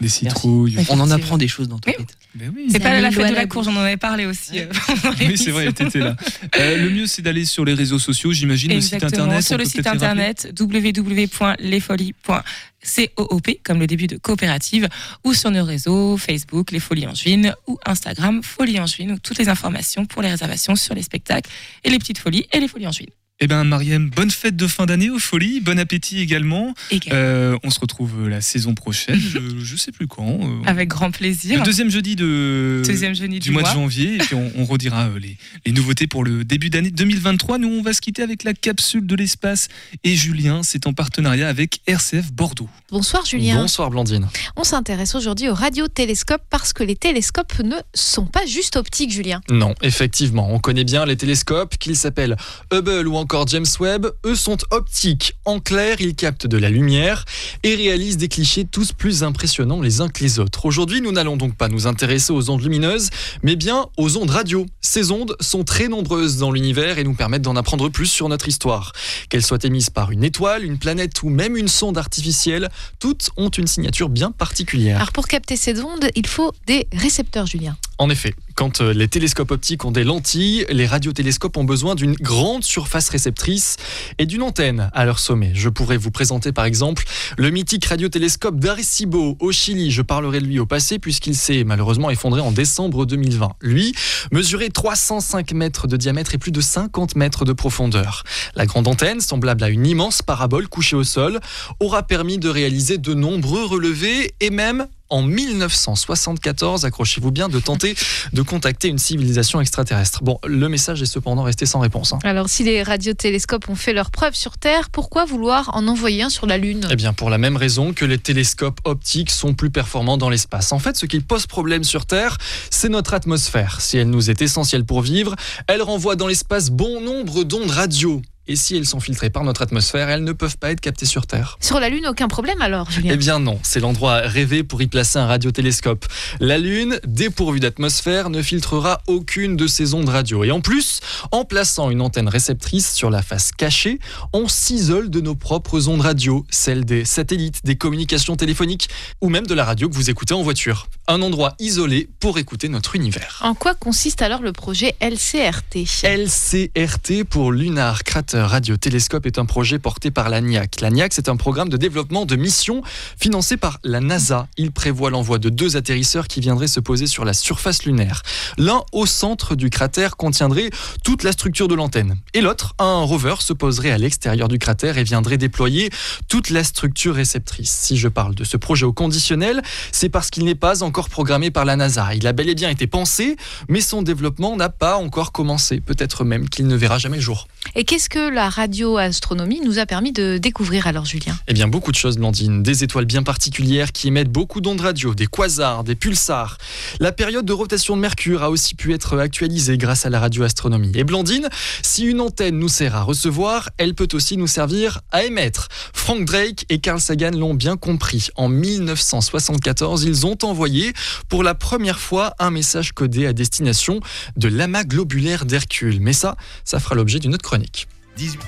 Des 0.00 0.08
citrouilles. 0.08 0.76
On 0.88 1.00
en 1.00 1.10
apprend 1.10 1.38
des 1.38 1.48
choses 1.48 1.68
dans 1.68 1.78
ton 1.78 1.92
tête. 1.92 2.16
Oui. 2.54 2.66
C'est 2.70 2.80
pas 2.80 3.00
la 3.00 3.10
fête 3.10 3.30
de 3.30 3.34
la 3.34 3.46
courge, 3.46 3.68
on 3.68 3.76
en 3.76 3.80
avait 3.80 3.96
parlé 3.96 4.26
aussi. 4.26 4.60
euh, 4.60 4.66
Oui, 5.20 5.38
c'est 5.38 5.50
vrai, 5.50 5.72
t'étais 5.72 6.00
là. 6.00 6.16
Euh, 6.58 6.76
le 6.76 6.90
mieux, 6.90 7.06
c'est 7.06 7.22
d'aller 7.22 7.44
sur 7.44 7.64
les 7.64 7.74
réseaux 7.74 7.98
sociaux, 7.98 8.32
j'imagine, 8.32 8.72
le 8.72 8.80
site 8.80 9.02
internet. 9.02 9.42
sur 9.42 9.58
le 9.58 9.64
site 9.64 9.86
internet 9.86 10.52
www.lesfolies.coop 10.58 13.50
comme 13.64 13.80
le 13.80 13.86
début 13.86 14.06
de 14.06 14.16
coopérative 14.16 14.88
ou 15.24 15.34
sur 15.34 15.50
nos 15.50 15.64
réseaux 15.64 16.16
Facebook 16.16 16.70
Les 16.70 16.80
Folies 16.80 17.06
Angevines 17.06 17.54
ou 17.66 17.78
Instagram 17.84 18.42
Folies 18.42 18.80
Angevines 18.80 19.12
où 19.12 19.18
toutes 19.18 19.38
les 19.38 19.48
informations 19.48 20.06
pour 20.06 20.22
les 20.22 20.30
réservations 20.30 20.76
sur 20.76 20.94
les 20.94 21.02
spectacles 21.02 21.50
et 21.84 21.90
les 21.90 21.98
petites 21.98 22.18
folies 22.18 22.46
et 22.52 22.60
les 22.60 22.68
Folies 22.68 22.86
Angevines. 22.86 23.10
Eh 23.38 23.48
ben, 23.48 23.64
Mariem, 23.64 24.08
bonne 24.08 24.30
fête 24.30 24.56
de 24.56 24.66
fin 24.66 24.86
d'année 24.86 25.10
aux 25.10 25.18
folies, 25.18 25.60
bon 25.60 25.78
appétit 25.78 26.20
également. 26.22 26.72
Également. 26.90 27.18
Euh, 27.20 27.58
on 27.64 27.68
se 27.68 27.78
retrouve 27.78 28.22
euh, 28.24 28.28
la 28.30 28.40
saison 28.40 28.72
prochaine, 28.72 29.20
je, 29.20 29.38
je 29.62 29.76
sais 29.76 29.92
plus 29.92 30.06
quand. 30.06 30.40
euh, 30.42 30.62
Avec 30.64 30.88
grand 30.88 31.10
plaisir. 31.10 31.58
le 31.58 31.62
deuxième 31.64 31.90
jeudi 31.90 32.16
de, 32.16 32.80
Deuxième 32.86 33.14
jeudi 33.14 33.34
du 33.38 33.48
du 33.48 33.50
mois 33.50 33.62
de 33.62 33.68
janvier, 33.68 34.14
et 34.14 34.18
puis 34.18 34.34
on, 34.34 34.50
on 34.56 34.64
redira 34.64 35.08
euh, 35.08 35.18
les, 35.18 35.36
les 35.66 35.72
nouveautés 35.72 36.06
pour 36.06 36.24
le 36.24 36.44
début 36.44 36.70
d'année 36.70 36.90
2023. 36.90 37.58
Nous, 37.58 37.68
on 37.68 37.82
va 37.82 37.92
se 37.92 38.00
quitter 38.00 38.22
avec 38.22 38.42
la 38.42 38.54
capsule 38.54 39.04
de 39.06 39.14
l'espace 39.14 39.68
et 40.02 40.16
Julien, 40.16 40.62
c'est 40.62 40.86
en 40.86 40.94
partenariat 40.94 41.46
avec 41.46 41.80
RCF 41.86 42.32
Bordeaux. 42.32 42.70
Bonsoir 42.90 43.26
Julien. 43.26 43.56
Bonsoir 43.56 43.90
Blandine. 43.90 44.28
On 44.56 44.64
s'intéresse 44.64 45.14
aujourd'hui 45.14 45.50
aux 45.50 45.54
radiotélescopes 45.54 46.44
parce 46.48 46.72
que 46.72 46.82
les 46.84 46.96
télescopes 46.96 47.58
ne 47.62 47.76
sont 47.92 48.24
pas 48.24 48.46
juste 48.46 48.76
optiques, 48.76 49.10
Julien. 49.12 49.42
Non, 49.50 49.74
effectivement, 49.82 50.48
on 50.54 50.58
connaît 50.58 50.84
bien 50.84 51.04
les 51.04 51.18
télescopes, 51.18 51.76
qu'ils 51.76 51.96
s'appellent 51.96 52.36
Hubble 52.72 53.06
ou 53.06 53.16
encore 53.16 53.25
James 53.46 53.66
Webb. 53.80 54.06
Eux 54.24 54.34
sont 54.34 54.58
optiques. 54.70 55.34
En 55.44 55.60
clair, 55.60 56.00
ils 56.00 56.14
captent 56.14 56.46
de 56.46 56.56
la 56.56 56.70
lumière 56.70 57.24
et 57.62 57.74
réalisent 57.74 58.16
des 58.16 58.28
clichés 58.28 58.64
tous 58.64 58.92
plus 58.92 59.22
impressionnants 59.22 59.80
les 59.80 60.00
uns 60.00 60.08
que 60.08 60.22
les 60.22 60.38
autres. 60.38 60.66
Aujourd'hui, 60.66 61.00
nous 61.00 61.12
n'allons 61.12 61.36
donc 61.36 61.56
pas 61.56 61.68
nous 61.68 61.86
intéresser 61.86 62.32
aux 62.32 62.50
ondes 62.50 62.62
lumineuses, 62.62 63.10
mais 63.42 63.56
bien 63.56 63.86
aux 63.96 64.16
ondes 64.16 64.30
radio. 64.30 64.66
Ces 64.80 65.10
ondes 65.10 65.36
sont 65.40 65.64
très 65.64 65.88
nombreuses 65.88 66.38
dans 66.38 66.50
l'univers 66.50 66.98
et 66.98 67.04
nous 67.04 67.14
permettent 67.14 67.42
d'en 67.42 67.56
apprendre 67.56 67.88
plus 67.88 68.06
sur 68.06 68.28
notre 68.28 68.48
histoire. 68.48 68.92
Qu'elles 69.28 69.44
soient 69.44 69.58
émises 69.62 69.90
par 69.90 70.10
une 70.10 70.24
étoile, 70.24 70.64
une 70.64 70.78
planète 70.78 71.22
ou 71.22 71.28
même 71.28 71.56
une 71.56 71.68
sonde 71.68 71.98
artificielle, 71.98 72.68
toutes 72.98 73.30
ont 73.36 73.50
une 73.50 73.66
signature 73.66 74.08
bien 74.08 74.30
particulière. 74.30 74.96
Alors 74.96 75.12
pour 75.12 75.26
capter 75.26 75.56
ces 75.56 75.80
ondes, 75.80 76.08
il 76.14 76.26
faut 76.26 76.52
des 76.66 76.86
récepteurs, 76.92 77.46
Julien. 77.46 77.76
En 77.98 78.10
effet, 78.10 78.34
quand 78.56 78.82
euh, 78.82 78.92
les 78.92 79.08
télescopes 79.08 79.50
optiques 79.50 79.86
ont 79.86 79.90
des 79.90 80.04
lentilles, 80.04 80.66
les 80.68 80.86
radiotélescopes 80.86 81.56
ont 81.56 81.64
besoin 81.64 81.94
d'une 81.94 82.12
grande 82.12 82.62
surface 82.62 83.08
réceptrice 83.08 83.76
et 84.18 84.26
d'une 84.26 84.42
antenne 84.42 84.90
à 84.92 85.06
leur 85.06 85.18
sommet. 85.18 85.52
Je 85.54 85.70
pourrais 85.70 85.96
vous 85.96 86.10
présenter 86.10 86.52
par 86.52 86.66
exemple 86.66 87.04
le 87.38 87.48
mythique 87.48 87.86
radiotélescope 87.86 88.60
d'Arecibo 88.60 89.38
au 89.40 89.50
Chili. 89.50 89.90
Je 89.90 90.02
parlerai 90.02 90.40
de 90.40 90.46
lui 90.46 90.58
au 90.58 90.66
passé 90.66 90.98
puisqu'il 90.98 91.36
s'est 91.36 91.64
malheureusement 91.64 92.10
effondré 92.10 92.42
en 92.42 92.52
décembre 92.52 93.06
2020. 93.06 93.52
Lui 93.62 93.94
mesurait 94.30 94.68
305 94.68 95.52
mètres 95.52 95.86
de 95.86 95.96
diamètre 95.96 96.34
et 96.34 96.38
plus 96.38 96.52
de 96.52 96.60
50 96.60 97.16
mètres 97.16 97.46
de 97.46 97.54
profondeur. 97.54 98.24
La 98.54 98.66
grande 98.66 98.88
antenne, 98.88 99.20
semblable 99.20 99.64
à 99.64 99.70
une 99.70 99.86
immense 99.86 100.20
parabole 100.20 100.68
couchée 100.68 100.96
au 100.96 101.04
sol, 101.04 101.40
aura 101.80 102.02
permis 102.02 102.36
de 102.36 102.50
réaliser 102.50 102.98
de 102.98 103.14
nombreux 103.14 103.64
relevés 103.64 104.34
et 104.40 104.50
même 104.50 104.86
en 105.08 105.22
1974, 105.22 106.84
accrochez-vous 106.84 107.30
bien, 107.30 107.48
de 107.48 107.58
tenter 107.60 107.94
de 108.32 108.42
contacter 108.42 108.88
une 108.88 108.98
civilisation 108.98 109.60
extraterrestre. 109.60 110.22
Bon, 110.22 110.38
le 110.46 110.68
message 110.68 111.02
est 111.02 111.06
cependant 111.06 111.42
resté 111.42 111.66
sans 111.66 111.80
réponse. 111.80 112.12
hein. 112.12 112.18
Alors 112.24 112.48
si 112.48 112.64
les 112.64 112.82
radiotélescopes 112.82 113.68
ont 113.68 113.74
fait 113.74 113.92
leur 113.92 114.10
preuve 114.10 114.34
sur 114.34 114.58
Terre, 114.58 114.90
pourquoi 114.90 115.24
vouloir 115.24 115.70
en 115.74 115.86
envoyer 115.88 116.22
un 116.22 116.30
sur 116.30 116.46
la 116.46 116.58
Lune? 116.58 116.86
Eh 116.90 116.96
bien, 116.96 117.12
pour 117.12 117.30
la 117.30 117.38
même 117.38 117.56
raison 117.56 117.92
que 117.92 118.04
les 118.04 118.18
télescopes 118.18 118.80
optiques 118.84 119.30
sont 119.30 119.54
plus 119.54 119.70
performants 119.70 120.18
dans 120.18 120.30
l'espace. 120.30 120.72
En 120.72 120.78
fait, 120.78 120.96
ce 120.96 121.06
qui 121.06 121.20
pose 121.20 121.46
problème 121.46 121.84
sur 121.84 122.06
Terre, 122.06 122.38
c'est 122.70 122.88
notre 122.88 123.14
atmosphère. 123.14 123.80
Si 123.80 123.96
elle 123.98 124.10
nous 124.10 124.30
est 124.30 124.42
essentielle 124.42 124.84
pour 124.84 125.02
vivre, 125.02 125.34
elle 125.66 125.82
renvoie 125.82 126.16
dans 126.16 126.26
l'espace 126.26 126.70
bon 126.70 127.00
nombre 127.00 127.44
d'ondes 127.44 127.70
radio. 127.70 128.22
Et 128.48 128.54
si 128.54 128.76
elles 128.76 128.86
sont 128.86 129.00
filtrées 129.00 129.30
par 129.30 129.42
notre 129.42 129.62
atmosphère, 129.62 130.08
elles 130.08 130.22
ne 130.22 130.32
peuvent 130.32 130.56
pas 130.56 130.70
être 130.70 130.80
captées 130.80 131.06
sur 131.06 131.26
Terre. 131.26 131.58
Sur 131.60 131.80
la 131.80 131.88
Lune, 131.88 132.06
aucun 132.06 132.28
problème 132.28 132.62
alors, 132.62 132.90
Julien 132.90 133.12
Eh 133.14 133.16
bien 133.16 133.40
non, 133.40 133.58
c'est 133.64 133.80
l'endroit 133.80 134.18
rêvé 134.18 134.62
pour 134.62 134.82
y 134.82 134.86
placer 134.86 135.18
un 135.18 135.26
radiotélescope. 135.26 136.06
La 136.38 136.58
Lune, 136.58 137.00
dépourvue 137.06 137.58
d'atmosphère, 137.58 138.30
ne 138.30 138.42
filtrera 138.42 139.00
aucune 139.08 139.56
de 139.56 139.66
ces 139.66 139.94
ondes 139.94 140.08
radio. 140.08 140.44
Et 140.44 140.52
en 140.52 140.60
plus, 140.60 141.00
en 141.32 141.44
plaçant 141.44 141.90
une 141.90 142.00
antenne 142.00 142.28
réceptrice 142.28 142.92
sur 142.94 143.10
la 143.10 143.22
face 143.22 143.50
cachée, 143.50 143.98
on 144.32 144.46
s'isole 144.46 145.10
de 145.10 145.20
nos 145.20 145.34
propres 145.34 145.88
ondes 145.88 146.02
radio, 146.02 146.46
celles 146.48 146.84
des 146.84 147.04
satellites, 147.04 147.60
des 147.64 147.76
communications 147.76 148.36
téléphoniques 148.36 148.88
ou 149.20 149.28
même 149.28 149.46
de 149.46 149.54
la 149.54 149.64
radio 149.64 149.88
que 149.88 149.94
vous 149.94 150.10
écoutez 150.10 150.34
en 150.34 150.42
voiture. 150.42 150.88
Un 151.08 151.22
endroit 151.22 151.54
isolé 151.58 152.08
pour 152.20 152.38
écouter 152.38 152.68
notre 152.68 152.94
univers. 152.94 153.40
En 153.42 153.54
quoi 153.54 153.74
consiste 153.74 154.22
alors 154.22 154.42
le 154.42 154.52
projet 154.52 154.94
LCRT 155.00 155.86
LCRT 156.04 157.24
pour 157.28 157.50
Lunar 157.52 158.04
Crater 158.04 158.35
Radio 158.44 158.76
Télescope 158.76 159.26
est 159.26 159.38
un 159.38 159.46
projet 159.46 159.78
porté 159.78 160.10
par 160.10 160.28
l'ANIAC. 160.28 160.80
L'ANIAC, 160.80 161.12
c'est 161.12 161.28
un 161.28 161.36
programme 161.36 161.68
de 161.68 161.76
développement 161.76 162.26
de 162.26 162.36
missions 162.36 162.82
financé 163.18 163.56
par 163.56 163.78
la 163.84 164.00
NASA. 164.00 164.48
Il 164.56 164.72
prévoit 164.72 165.10
l'envoi 165.10 165.38
de 165.38 165.48
deux 165.48 165.76
atterrisseurs 165.76 166.28
qui 166.28 166.40
viendraient 166.40 166.66
se 166.66 166.80
poser 166.80 167.06
sur 167.06 167.24
la 167.24 167.32
surface 167.32 167.84
lunaire. 167.84 168.22
L'un 168.58 168.82
au 168.92 169.06
centre 169.06 169.54
du 169.54 169.70
cratère 169.70 170.16
contiendrait 170.16 170.70
toute 171.04 171.22
la 171.22 171.32
structure 171.32 171.68
de 171.68 171.74
l'antenne 171.74 172.16
et 172.34 172.40
l'autre, 172.40 172.74
un 172.78 173.00
rover, 173.00 173.36
se 173.40 173.52
poserait 173.52 173.90
à 173.90 173.98
l'extérieur 173.98 174.48
du 174.48 174.58
cratère 174.58 174.98
et 174.98 175.04
viendrait 175.04 175.38
déployer 175.38 175.90
toute 176.28 176.50
la 176.50 176.64
structure 176.64 177.14
réceptrice. 177.14 177.70
Si 177.70 177.96
je 177.96 178.08
parle 178.08 178.34
de 178.34 178.44
ce 178.44 178.56
projet 178.56 178.84
au 178.84 178.92
conditionnel, 178.92 179.62
c'est 179.92 180.08
parce 180.08 180.30
qu'il 180.30 180.44
n'est 180.44 180.54
pas 180.54 180.82
encore 180.82 181.08
programmé 181.08 181.50
par 181.50 181.64
la 181.64 181.76
NASA. 181.76 182.14
Il 182.14 182.26
a 182.26 182.32
bel 182.32 182.48
et 182.48 182.54
bien 182.54 182.70
été 182.70 182.86
pensé, 182.86 183.36
mais 183.68 183.80
son 183.80 184.02
développement 184.02 184.56
n'a 184.56 184.68
pas 184.68 184.96
encore 184.96 185.32
commencé. 185.32 185.80
Peut-être 185.80 186.24
même 186.24 186.48
qu'il 186.48 186.66
ne 186.66 186.76
verra 186.76 186.98
jamais 186.98 187.16
le 187.16 187.22
jour. 187.22 187.48
Et 187.74 187.84
qu'est-ce 187.84 188.08
que 188.08 188.25
la 188.28 188.48
radioastronomie 188.48 189.60
nous 189.60 189.78
a 189.78 189.86
permis 189.86 190.12
de 190.12 190.38
découvrir 190.38 190.86
alors, 190.86 191.04
Julien 191.04 191.38
Eh 191.48 191.54
bien, 191.54 191.68
beaucoup 191.68 191.90
de 191.90 191.96
choses, 191.96 192.18
Blandine. 192.18 192.62
Des 192.62 192.84
étoiles 192.84 193.04
bien 193.04 193.22
particulières 193.22 193.92
qui 193.92 194.08
émettent 194.08 194.30
beaucoup 194.30 194.60
d'ondes 194.60 194.80
radio, 194.80 195.14
des 195.14 195.26
quasars, 195.26 195.84
des 195.84 195.94
pulsars. 195.94 196.58
La 197.00 197.12
période 197.12 197.44
de 197.44 197.52
rotation 197.52 197.96
de 197.96 198.00
Mercure 198.00 198.42
a 198.42 198.50
aussi 198.50 198.74
pu 198.74 198.92
être 198.92 199.18
actualisée 199.18 199.78
grâce 199.78 200.06
à 200.06 200.10
la 200.10 200.20
radioastronomie. 200.20 200.92
Et 200.94 201.04
Blandine, 201.04 201.48
si 201.82 202.04
une 202.04 202.20
antenne 202.20 202.58
nous 202.58 202.68
sert 202.68 202.96
à 202.96 203.02
recevoir, 203.02 203.70
elle 203.78 203.94
peut 203.94 204.08
aussi 204.12 204.36
nous 204.36 204.46
servir 204.46 205.00
à 205.12 205.24
émettre. 205.24 205.68
Frank 205.92 206.24
Drake 206.24 206.64
et 206.68 206.78
Carl 206.78 207.00
Sagan 207.00 207.32
l'ont 207.32 207.54
bien 207.54 207.76
compris. 207.76 208.28
En 208.36 208.48
1974, 208.48 210.04
ils 210.04 210.26
ont 210.26 210.38
envoyé 210.42 210.92
pour 211.28 211.42
la 211.42 211.54
première 211.54 211.98
fois 211.98 212.34
un 212.38 212.50
message 212.50 212.92
codé 212.92 213.26
à 213.26 213.32
destination 213.32 214.00
de 214.36 214.48
l'amas 214.48 214.84
globulaire 214.84 215.44
d'Hercule. 215.44 216.00
Mais 216.00 216.12
ça, 216.12 216.36
ça 216.64 216.80
fera 216.80 216.94
l'objet 216.94 217.18
d'une 217.18 217.34
autre 217.34 217.44
chronique. 217.44 217.86
18. 218.16 218.40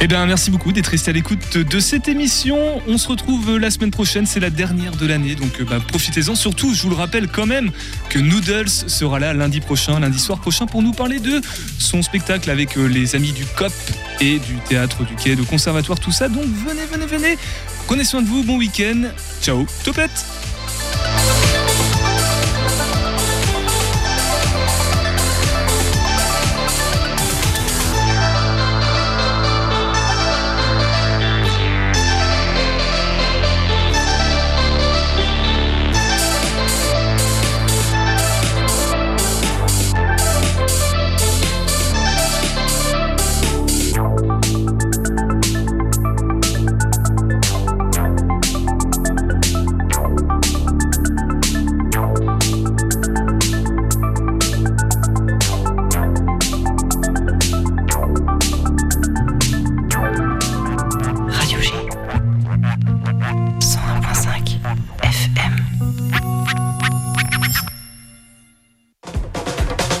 Eh 0.00 0.06
bien, 0.06 0.24
merci 0.26 0.52
beaucoup 0.52 0.70
d'être 0.70 0.86
resté 0.86 1.10
à 1.10 1.12
l'écoute 1.12 1.58
de 1.58 1.80
cette 1.80 2.06
émission. 2.06 2.80
On 2.86 2.98
se 2.98 3.08
retrouve 3.08 3.58
la 3.58 3.70
semaine 3.70 3.90
prochaine, 3.90 4.26
c'est 4.26 4.38
la 4.38 4.50
dernière 4.50 4.94
de 4.94 5.06
l'année, 5.06 5.34
donc 5.34 5.60
euh, 5.60 5.64
bah, 5.64 5.80
profitez-en. 5.86 6.36
Surtout, 6.36 6.72
je 6.72 6.82
vous 6.82 6.90
le 6.90 6.94
rappelle 6.94 7.26
quand 7.26 7.46
même 7.46 7.72
que 8.08 8.20
Noodles 8.20 8.68
sera 8.68 9.18
là 9.18 9.34
lundi 9.34 9.60
prochain, 9.60 9.98
lundi 9.98 10.20
soir 10.20 10.38
prochain, 10.38 10.66
pour 10.66 10.82
nous 10.82 10.92
parler 10.92 11.18
de 11.18 11.40
son 11.80 12.02
spectacle 12.02 12.48
avec 12.48 12.78
euh, 12.78 12.86
les 12.86 13.16
amis 13.16 13.32
du 13.32 13.44
COP 13.44 13.72
et 14.20 14.38
du 14.38 14.54
théâtre 14.68 15.04
du 15.04 15.16
quai, 15.16 15.34
de 15.34 15.42
conservatoire, 15.42 15.98
tout 15.98 16.12
ça. 16.12 16.28
Donc 16.28 16.44
venez, 16.44 16.86
venez, 16.92 17.06
venez. 17.06 17.38
Prenez 17.86 18.04
soin 18.04 18.22
de 18.22 18.28
vous, 18.28 18.44
bon 18.44 18.58
week-end. 18.58 19.02
Ciao, 19.42 19.66
topette 19.82 20.24